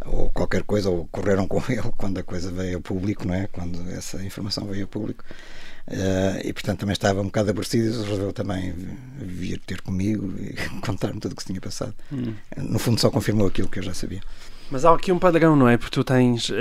ou 0.04 0.30
qualquer 0.30 0.64
coisa, 0.64 0.90
ou 0.90 1.08
correram 1.08 1.48
com 1.48 1.62
ele 1.72 1.92
quando 1.96 2.18
a 2.18 2.24
coisa 2.24 2.52
veio 2.52 2.78
ao 2.78 2.82
público, 2.82 3.28
não 3.28 3.36
é? 3.36 3.48
Quando 3.48 3.88
essa 3.92 4.24
informação 4.24 4.66
veio 4.66 4.84
ao 4.84 4.88
público. 4.88 5.24
Uh, 5.90 6.48
e 6.48 6.54
portanto 6.54 6.82
também 6.82 6.94
estava 6.94 7.20
um 7.20 7.26
bocado 7.26 7.50
aborrecido 7.50 7.86
e 7.86 7.90
resolveu 7.90 8.32
também 8.32 8.76
vir 9.18 9.60
ter 9.66 9.82
comigo 9.82 10.32
e 10.38 10.54
contar-me 10.86 11.20
tudo 11.20 11.32
o 11.32 11.36
que 11.36 11.42
se 11.42 11.48
tinha 11.48 11.60
passado. 11.60 11.96
Hum. 12.14 12.36
No 12.58 12.78
fundo, 12.78 13.02
só 13.02 13.10
confirmou 13.10 13.48
aquilo 13.48 13.68
que 13.68 13.80
eu 13.80 13.84
já 13.84 13.94
sabia. 13.94 14.22
Mas 14.72 14.86
há 14.86 14.94
aqui 14.94 15.12
um 15.12 15.18
padrão, 15.18 15.56
não 15.56 15.68
é? 15.68 15.78
Porque 15.78 15.96
tu 15.96 16.04
tens 16.04 16.50
uh, 16.50 16.54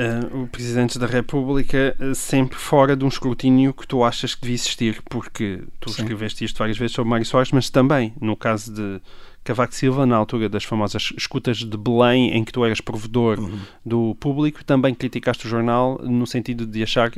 o 0.43 0.47
Presidente 0.47 0.99
da 0.99 1.07
República 1.07 1.95
uh, 2.01 2.15
sempre 2.15 2.59
fora 2.59 2.97
de 2.97 3.05
um 3.05 3.09
escrutínio 3.09 3.75
que 3.75 3.87
tu 3.87 4.03
achas 4.03 4.35
que 4.35 4.41
devia 4.41 4.55
existir, 4.55 5.03
porque 5.11 5.63
tu 5.79 5.91
Sim. 5.91 6.03
escreveste 6.03 6.43
isto 6.43 6.59
várias 6.59 6.79
vezes 6.79 6.97
sobre 6.97 7.11
Mário 7.11 7.27
Soares, 7.27 7.53
mas 7.53 7.69
também, 7.69 8.15
no 8.19 8.35
caso 8.35 8.73
de 8.73 8.99
Cavaco 9.45 9.75
Silva, 9.75 10.07
na 10.07 10.17
altura 10.17 10.49
das 10.49 10.65
famosas 10.65 11.13
escutas 11.19 11.59
de 11.59 11.77
Belém, 11.77 12.31
em 12.35 12.43
que 12.45 12.53
tu 12.53 12.65
eras 12.65 12.81
provedor 12.81 13.39
uhum. 13.39 13.59
do 13.85 14.15
público, 14.19 14.65
também 14.65 14.95
criticaste 14.95 15.47
o 15.47 15.51
jornal 15.51 16.01
no 16.03 16.27
sentido 16.27 16.67
de 16.67 16.83
achar 16.83 17.13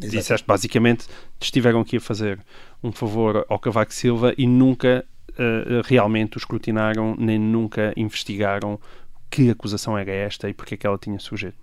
Exato. 0.00 0.16
Disseste 0.16 0.46
basicamente 0.46 1.06
estiveram 1.40 1.80
aqui 1.80 1.98
a 1.98 2.00
fazer 2.00 2.40
um 2.82 2.90
favor 2.90 3.44
ao 3.48 3.58
Cavaco 3.58 3.92
Silva 3.92 4.32
e 4.36 4.46
nunca 4.46 5.04
uh, 5.30 5.82
realmente 5.84 6.36
o 6.36 6.38
escrutinaram, 6.38 7.14
nem 7.18 7.38
nunca 7.38 7.92
investigaram 7.96 8.80
que 9.30 9.50
acusação 9.50 9.96
era 9.96 10.10
esta 10.10 10.48
e 10.48 10.54
porque 10.54 10.74
é 10.74 10.76
que 10.76 10.86
ela 10.86 10.98
tinha 10.98 11.18
sujeito. 11.18 11.56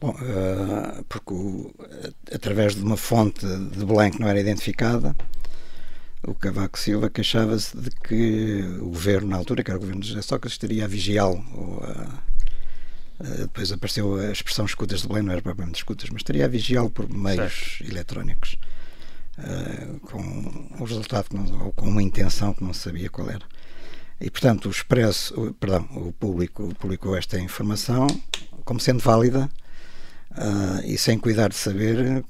Bom, 0.00 0.10
uh, 0.10 1.04
porque 1.08 1.34
o, 1.34 1.74
através 2.32 2.74
de 2.74 2.82
uma 2.82 2.96
fonte 2.96 3.46
de 3.46 3.84
Belém 3.84 4.10
que 4.10 4.20
não 4.20 4.28
era 4.28 4.40
identificada, 4.40 5.14
o 6.26 6.34
Cavaco 6.34 6.78
Silva 6.78 7.10
queixava-se 7.10 7.76
de 7.76 7.90
que 7.90 8.62
o 8.80 8.86
governo, 8.86 9.28
na 9.28 9.36
altura, 9.36 9.62
que 9.62 9.70
era 9.70 9.78
o 9.78 9.80
governo 9.80 10.00
de 10.00 10.08
José 10.08 10.22
Sócrates, 10.22 10.54
estaria 10.54 10.84
a 10.84 10.88
vigiá-lo 10.88 11.44
ou 11.54 11.82
a 11.82 12.22
depois 13.18 13.70
apareceu 13.70 14.16
a 14.16 14.32
expressão 14.32 14.64
escutas 14.64 15.02
de 15.02 15.08
Belém, 15.08 15.22
não 15.22 15.32
era 15.32 15.42
propriamente 15.42 15.78
escutas, 15.78 16.10
mas 16.10 16.20
estaria 16.20 16.44
a 16.44 16.48
vigiá-lo 16.48 16.90
por 16.90 17.08
meios 17.08 17.76
certo. 17.78 17.90
eletrónicos, 17.90 18.56
uh, 19.38 20.00
com 20.00 20.20
um 20.20 20.84
resultado 20.84 21.28
não, 21.32 21.66
ou 21.66 21.72
com 21.72 21.88
uma 21.88 22.02
intenção 22.02 22.52
que 22.52 22.64
não 22.64 22.74
sabia 22.74 23.08
qual 23.08 23.30
era. 23.30 23.44
E, 24.20 24.30
portanto, 24.30 24.66
o 24.66 24.70
Expresso, 24.70 25.40
o, 25.40 25.54
perdão, 25.54 25.88
o 25.92 26.12
público 26.12 26.74
publicou 26.76 27.16
esta 27.16 27.38
informação 27.38 28.06
como 28.64 28.80
sendo 28.80 29.00
válida 29.00 29.48
uh, 30.32 30.84
e 30.84 30.96
sem 30.98 31.18
cuidar 31.18 31.48
de 31.48 31.56
saber 31.56 32.24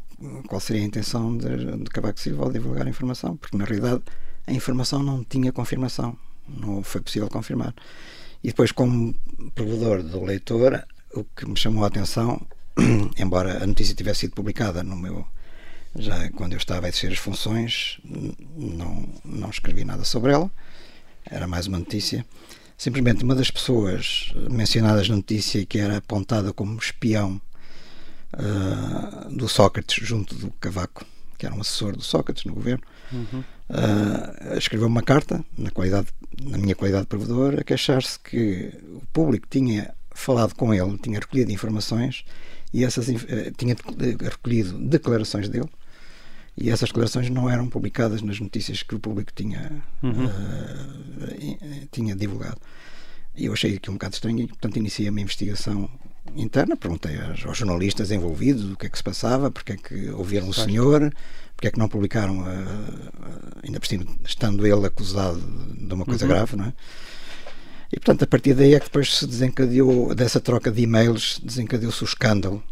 qual 0.48 0.60
seria 0.60 0.82
a 0.82 0.86
intenção 0.86 1.36
de, 1.36 1.78
de 1.78 1.90
Cavaco 1.90 2.18
Silva 2.20 2.44
ao 2.44 2.52
divulgar 2.52 2.86
a 2.86 2.90
informação, 2.90 3.36
porque 3.36 3.56
na 3.56 3.64
realidade 3.64 4.02
a 4.46 4.52
informação 4.52 5.02
não 5.02 5.24
tinha 5.24 5.52
confirmação, 5.52 6.16
não 6.48 6.82
foi 6.82 7.00
possível 7.00 7.28
confirmar. 7.28 7.74
E 8.44 8.48
depois, 8.48 8.70
como 8.72 9.14
provedor 9.54 10.02
do 10.02 10.22
leitor, 10.22 10.86
o 11.14 11.24
que 11.24 11.46
me 11.46 11.56
chamou 11.56 11.82
a 11.82 11.86
atenção, 11.86 12.46
embora 13.18 13.64
a 13.64 13.66
notícia 13.66 13.94
tivesse 13.94 14.20
sido 14.20 14.34
publicada 14.34 14.82
no 14.82 14.94
meu. 14.94 15.26
Já 15.96 16.30
quando 16.32 16.52
eu 16.52 16.58
estava 16.58 16.84
a 16.84 16.88
exercer 16.90 17.12
as 17.12 17.18
funções, 17.18 18.00
não, 18.04 19.08
não 19.24 19.48
escrevi 19.48 19.82
nada 19.82 20.04
sobre 20.04 20.32
ela, 20.32 20.50
era 21.24 21.46
mais 21.46 21.66
uma 21.66 21.78
notícia. 21.78 22.26
Simplesmente 22.76 23.24
uma 23.24 23.34
das 23.34 23.50
pessoas 23.50 24.34
mencionadas 24.50 25.08
na 25.08 25.16
notícia 25.16 25.64
que 25.64 25.78
era 25.78 25.96
apontada 25.96 26.52
como 26.52 26.78
espião 26.78 27.40
uh, 28.34 29.34
do 29.34 29.48
Sócrates 29.48 30.06
junto 30.06 30.34
do 30.34 30.50
Cavaco, 30.60 31.06
que 31.38 31.46
era 31.46 31.54
um 31.54 31.62
assessor 31.62 31.96
do 31.96 32.02
Sócrates 32.02 32.44
no 32.44 32.52
governo, 32.52 32.82
uhum. 33.10 33.42
uh, 33.70 34.58
escreveu 34.58 34.88
uma 34.88 35.02
carta 35.02 35.42
na 35.56 35.70
qualidade 35.70 36.08
na 36.42 36.58
minha 36.58 36.74
qualidade 36.74 37.04
de 37.04 37.08
provedor, 37.08 37.60
a 37.60 37.64
queixar-se 37.64 38.18
que 38.18 38.72
o 38.94 39.02
público 39.12 39.46
tinha 39.48 39.94
falado 40.14 40.54
com 40.54 40.72
ele, 40.72 40.96
tinha 40.98 41.18
recolhido 41.18 41.50
informações 41.52 42.24
e 42.72 42.84
essas 42.84 43.08
eh, 43.08 43.52
tinha 43.56 43.76
recolhido 44.20 44.78
declarações 44.78 45.48
dele 45.48 45.68
e 46.56 46.70
essas 46.70 46.88
declarações 46.88 47.28
não 47.28 47.50
eram 47.50 47.68
publicadas 47.68 48.22
nas 48.22 48.38
notícias 48.38 48.82
que 48.82 48.94
o 48.94 49.00
público 49.00 49.32
tinha 49.34 49.82
uhum. 50.02 50.26
uh, 50.26 51.88
tinha 51.90 52.14
divulgado. 52.14 52.58
E 53.36 53.46
eu 53.46 53.52
achei 53.52 53.74
aquilo 53.74 53.94
um 53.94 53.96
bocado 53.96 54.14
estranho 54.14 54.40
e, 54.40 54.46
portanto, 54.46 54.76
iniciei 54.76 55.08
uma 55.08 55.20
investigação 55.20 55.90
interna. 56.36 56.76
Perguntei 56.76 57.20
aos, 57.20 57.40
jornalistas 57.40 58.12
envolvidos 58.12 58.70
o 58.70 58.76
que 58.76 58.86
é 58.86 58.88
que 58.88 58.96
se 58.96 59.02
passava, 59.02 59.50
porque 59.50 59.72
é 59.72 59.76
que 59.76 60.10
ouviram 60.10 60.48
o 60.48 60.54
senhor, 60.54 61.12
porque 61.64 61.68
é 61.68 61.70
que 61.70 61.78
não 61.78 61.88
publicaram, 61.88 62.40
uh, 62.40 63.62
ainda 63.62 63.80
por 63.80 63.86
cima, 63.86 64.04
estando 64.22 64.66
ele 64.66 64.86
acusado 64.86 65.40
de 65.40 65.94
uma 65.94 66.04
coisa 66.04 66.24
uhum. 66.26 66.28
grave, 66.28 66.56
não 66.56 66.66
é? 66.66 66.72
E 67.90 67.98
portanto, 67.98 68.24
a 68.24 68.26
partir 68.26 68.52
daí 68.52 68.74
é 68.74 68.80
que 68.80 68.86
depois 68.86 69.16
se 69.16 69.26
desencadeou, 69.26 70.14
dessa 70.14 70.40
troca 70.40 70.70
de 70.70 70.82
e-mails, 70.82 71.40
desencadeou-se 71.42 72.02
o 72.02 72.04
escândalo 72.04 72.62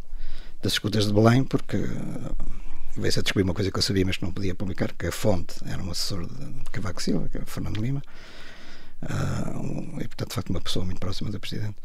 das 0.63 0.73
escutas 0.73 1.07
de 1.07 1.13
Belém, 1.13 1.43
porque 1.43 1.79
veio-se 2.95 3.21
a 3.21 3.23
descobrir 3.23 3.45
uma 3.45 3.55
coisa 3.55 3.71
que 3.71 3.79
eu 3.79 3.83
sabia, 3.83 4.05
mas 4.05 4.19
que 4.19 4.25
não 4.25 4.33
podia 4.33 4.55
publicar, 4.55 4.93
que 4.93 5.07
a 5.07 5.13
fonte 5.13 5.55
era 5.65 5.83
um 5.83 5.91
assessor 5.91 6.27
de 6.27 6.71
Cavaco 6.71 7.03
Silva, 7.03 7.31
que 7.31 7.39
é 7.39 7.41
o 7.41 7.47
Fernando 7.47 7.81
Lima, 7.81 8.03
uh, 9.05 10.01
e 10.03 10.09
portanto, 10.09 10.29
de 10.29 10.35
facto, 10.35 10.51
uma 10.51 10.61
pessoa 10.61 10.85
muito 10.85 11.01
próxima 11.01 11.31
do 11.31 11.41
Presidente. 11.41 11.77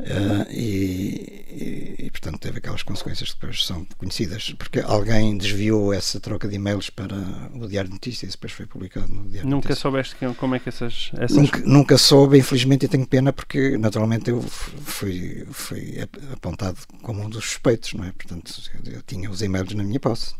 Uh, 0.00 0.46
e, 0.52 2.04
e, 2.06 2.10
portanto 2.12 2.38
teve 2.38 2.58
aquelas 2.58 2.84
consequências 2.84 3.32
que 3.32 3.40
depois 3.40 3.66
são 3.66 3.84
conhecidas 3.96 4.54
porque 4.56 4.78
alguém 4.78 5.36
desviou 5.36 5.92
essa 5.92 6.20
troca 6.20 6.46
de 6.46 6.54
e-mails 6.54 6.88
para 6.88 7.16
o 7.52 7.66
Diário 7.66 7.88
de 7.88 7.94
Notícias 7.94 8.32
e 8.32 8.36
depois 8.36 8.52
foi 8.52 8.64
publicado 8.64 9.08
no 9.08 9.28
Diário 9.28 9.50
Nunca 9.50 9.70
Notícias. 9.70 9.78
soubeste 9.80 10.16
como 10.36 10.54
é 10.54 10.60
que 10.60 10.68
essas... 10.68 11.10
essas... 11.14 11.36
Nunca, 11.36 11.60
nunca, 11.66 11.98
soube, 11.98 12.38
infelizmente 12.38 12.84
e 12.84 12.88
tenho 12.88 13.04
pena 13.08 13.32
porque 13.32 13.76
naturalmente 13.76 14.30
eu 14.30 14.40
fui, 14.40 15.44
fui 15.50 15.98
apontado 16.32 16.78
como 17.02 17.24
um 17.24 17.28
dos 17.28 17.44
suspeitos, 17.44 17.94
não 17.94 18.04
é? 18.04 18.12
Portanto 18.12 18.52
eu 18.86 19.02
tinha 19.02 19.28
os 19.28 19.42
e-mails 19.42 19.74
na 19.74 19.82
minha 19.82 19.98
posse. 19.98 20.32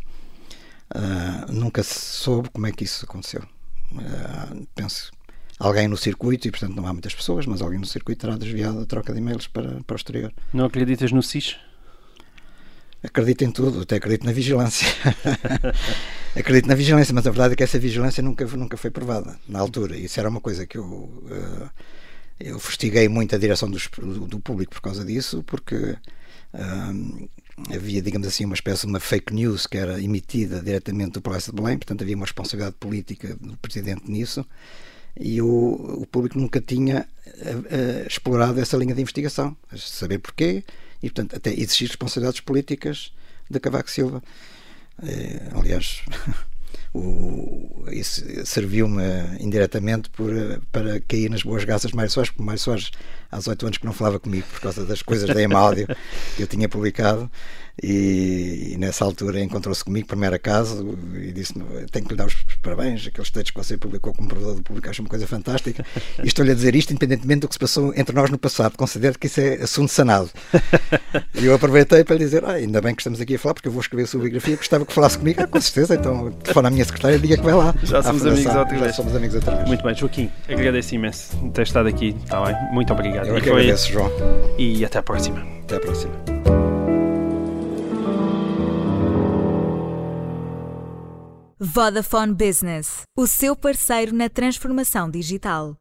Uh, 0.94 1.52
nunca 1.52 1.82
soube 1.82 2.48
como 2.50 2.68
é 2.68 2.70
que 2.70 2.84
isso 2.84 3.04
aconteceu. 3.04 3.42
Uh, 3.90 4.68
penso 4.76 5.10
alguém 5.58 5.88
no 5.88 5.96
circuito, 5.96 6.46
e 6.46 6.50
portanto 6.50 6.74
não 6.74 6.86
há 6.86 6.92
muitas 6.92 7.14
pessoas, 7.14 7.46
mas 7.46 7.60
alguém 7.60 7.78
no 7.78 7.86
circuito 7.86 8.20
terá 8.20 8.36
desviado 8.36 8.80
a 8.80 8.86
troca 8.86 9.12
de 9.12 9.18
e-mails 9.18 9.46
para, 9.46 9.82
para 9.84 9.94
o 9.94 9.96
exterior. 9.96 10.32
Não 10.52 10.64
acreditas 10.64 11.10
no 11.10 11.22
SIS? 11.22 11.56
Acredito 13.02 13.44
em 13.44 13.50
tudo, 13.50 13.82
até 13.82 13.96
acredito 13.96 14.24
na 14.24 14.32
vigilância. 14.32 14.88
acredito 16.34 16.66
na 16.66 16.74
vigilância, 16.74 17.14
mas 17.14 17.26
a 17.26 17.30
verdade 17.30 17.54
é 17.54 17.56
que 17.56 17.62
essa 17.62 17.78
vigilância 17.78 18.22
nunca, 18.22 18.44
nunca 18.44 18.76
foi 18.76 18.90
provada 18.90 19.38
na 19.48 19.60
altura. 19.60 19.96
Isso 19.96 20.18
era 20.18 20.28
uma 20.28 20.40
coisa 20.40 20.66
que 20.66 20.78
eu, 20.78 20.84
uh, 20.84 21.70
eu 22.40 22.58
fustiguei 22.58 23.08
muito 23.08 23.34
a 23.36 23.38
direção 23.38 23.70
dos, 23.70 23.88
do, 23.98 24.26
do, 24.26 24.40
público 24.40 24.72
por 24.72 24.80
causa 24.80 25.04
disso, 25.04 25.44
porque 25.44 25.76
uh, 25.76 27.28
havia, 27.72 28.02
digamos 28.02 28.26
assim, 28.26 28.44
uma 28.44 28.54
espécie 28.54 28.80
de 28.80 28.88
uma 28.88 28.98
fake 28.98 29.32
news 29.32 29.64
que 29.64 29.78
era 29.78 30.02
emitida 30.02 30.60
diretamente 30.60 31.12
do 31.12 31.22
Palácio 31.22 31.52
de 31.52 31.62
Belém, 31.62 31.78
portanto 31.78 32.02
havia 32.02 32.16
uma 32.16 32.26
responsabilidade 32.26 32.74
política 32.80 33.36
do 33.40 33.56
Presidente 33.58 34.10
nisso 34.10 34.44
e 35.18 35.42
o, 35.42 36.00
o 36.02 36.06
público 36.06 36.38
nunca 36.38 36.60
tinha 36.60 37.06
uh, 37.26 38.06
explorado 38.06 38.60
essa 38.60 38.76
linha 38.76 38.94
de 38.94 39.00
investigação, 39.00 39.56
saber 39.76 40.18
porquê 40.18 40.64
e, 41.02 41.10
portanto, 41.10 41.36
até 41.36 41.50
existir 41.50 41.86
responsabilidades 41.86 42.40
políticas 42.40 43.12
de 43.50 43.58
Cavaco 43.58 43.90
Silva. 43.90 44.22
Uh, 45.02 45.58
aliás, 45.58 46.02
o, 46.94 47.84
isso 47.90 48.24
serviu-me 48.46 49.02
indiretamente 49.40 50.08
por, 50.10 50.32
para 50.70 51.00
cair 51.00 51.30
nas 51.30 51.42
boas 51.42 51.64
graças 51.64 51.90
de 51.90 51.96
Mário 51.96 52.10
Soares, 52.10 52.30
porque 52.30 52.44
Mário 52.44 52.60
Soares 52.60 52.90
há 53.30 53.38
18 53.38 53.66
anos 53.66 53.78
que 53.78 53.86
não 53.86 53.92
falava 53.92 54.20
comigo 54.20 54.46
por 54.52 54.60
causa 54.60 54.84
das 54.84 55.02
coisas 55.02 55.28
da 55.28 55.42
Emáudio 55.42 55.86
que 56.36 56.42
eu 56.42 56.46
tinha 56.46 56.68
publicado 56.68 57.30
e, 57.82 58.72
e 58.72 58.76
nessa 58.78 59.04
altura 59.04 59.40
encontrou-se 59.40 59.84
comigo, 59.84 60.06
primeiro 60.06 60.34
acaso, 60.34 60.98
e 61.14 61.32
disse-me: 61.32 61.64
Tenho 61.90 62.04
que 62.04 62.12
lhe 62.12 62.18
dar 62.18 62.26
os 62.26 62.34
parabéns, 62.60 63.06
aqueles 63.06 63.30
textos 63.30 63.50
que 63.50 63.56
você 63.56 63.76
publicou 63.76 64.12
como 64.12 64.28
provedor 64.28 64.54
do 64.56 64.62
público, 64.62 64.88
acho 64.90 65.02
uma 65.02 65.08
coisa 65.08 65.26
fantástica. 65.26 65.84
E 66.22 66.26
estou-lhe 66.26 66.50
a 66.50 66.54
dizer 66.54 66.74
isto 66.74 66.90
independentemente 66.90 67.40
do 67.40 67.48
que 67.48 67.54
se 67.54 67.58
passou 67.58 67.92
entre 67.94 68.14
nós 68.14 68.28
no 68.28 68.38
passado. 68.38 68.76
Considero 68.76 69.16
que 69.18 69.26
isso 69.26 69.40
é 69.40 69.54
assunto 69.62 69.90
sanado. 69.90 70.30
E 71.34 71.46
eu 71.46 71.54
aproveitei 71.54 72.04
para 72.04 72.16
lhe 72.16 72.24
dizer: 72.24 72.44
ah, 72.44 72.52
Ainda 72.52 72.80
bem 72.80 72.94
que 72.94 73.00
estamos 73.00 73.20
aqui 73.20 73.36
a 73.36 73.38
falar, 73.38 73.54
porque 73.54 73.68
eu 73.68 73.72
vou 73.72 73.80
escrever 73.80 74.04
a 74.04 74.06
sua 74.06 74.20
biografia. 74.20 74.56
Gostava 74.56 74.84
que 74.84 74.92
falasse 74.92 75.16
comigo. 75.18 75.40
Ah, 75.40 75.46
com 75.46 75.60
certeza, 75.60 75.94
então 75.94 76.32
telefone 76.32 76.66
à 76.66 76.70
minha 76.70 76.84
secretária 76.84 77.16
e 77.16 77.18
diga 77.18 77.36
que 77.36 77.44
vai 77.44 77.54
lá. 77.54 77.74
Já 77.84 78.02
somos 78.02 78.26
amigos 78.26 78.54
outra 78.54 78.78
vez. 78.78 78.80
Já 78.80 78.92
somos 78.92 79.16
amigos 79.16 79.36
outra 79.36 79.56
vez. 79.56 79.68
Muito 79.68 79.84
bem, 79.84 79.94
Joaquim, 79.94 80.30
agradeço 80.48 80.94
imenso 80.94 81.36
ter 81.54 81.62
estado 81.62 81.88
aqui. 81.88 82.16
Está 82.24 82.44
bem? 82.44 82.56
Muito 82.72 82.92
obrigado. 82.92 83.28
Eu 83.28 83.36
é 83.36 83.40
que 83.40 83.48
agradeço, 83.48 83.92
João. 83.92 84.10
E 84.58 84.84
até 84.84 84.98
à 84.98 85.02
próxima. 85.02 85.46
Até 85.62 85.76
à 85.76 85.80
próxima. 85.80 86.67
Vodafone 91.60 92.32
Business, 92.32 93.02
o 93.16 93.26
seu 93.26 93.56
parceiro 93.56 94.14
na 94.14 94.28
transformação 94.28 95.10
digital. 95.10 95.76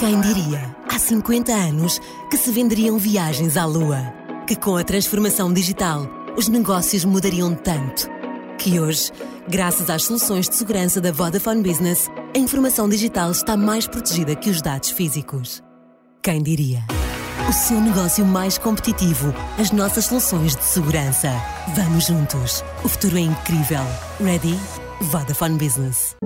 Quem 0.00 0.20
diria, 0.20 0.74
há 0.92 0.98
50 0.98 1.52
anos, 1.52 2.00
que 2.28 2.36
se 2.36 2.50
venderiam 2.50 2.98
viagens 2.98 3.56
à 3.56 3.64
Lua? 3.64 4.00
Que 4.48 4.56
com 4.56 4.76
a 4.76 4.82
transformação 4.82 5.52
digital, 5.52 6.08
os 6.36 6.48
negócios 6.48 7.04
mudariam 7.04 7.54
tanto? 7.54 8.08
Que 8.58 8.80
hoje, 8.80 9.12
graças 9.48 9.88
às 9.88 10.02
soluções 10.02 10.48
de 10.48 10.56
segurança 10.56 11.00
da 11.00 11.12
Vodafone 11.12 11.62
Business, 11.62 12.10
a 12.34 12.38
informação 12.38 12.88
digital 12.88 13.30
está 13.30 13.56
mais 13.56 13.86
protegida 13.86 14.34
que 14.34 14.50
os 14.50 14.60
dados 14.60 14.90
físicos. 14.90 15.62
Quem 16.20 16.42
diria? 16.42 16.80
O 17.48 17.52
seu 17.52 17.80
negócio 17.80 18.26
mais 18.26 18.58
competitivo, 18.58 19.32
as 19.56 19.70
nossas 19.70 20.06
soluções 20.06 20.56
de 20.56 20.64
segurança. 20.64 21.30
Vamos 21.76 22.06
juntos. 22.06 22.64
O 22.82 22.88
futuro 22.88 23.16
é 23.16 23.20
incrível. 23.20 23.82
Ready? 24.20 24.58
Vodafone 25.00 25.56
Business. 25.56 26.16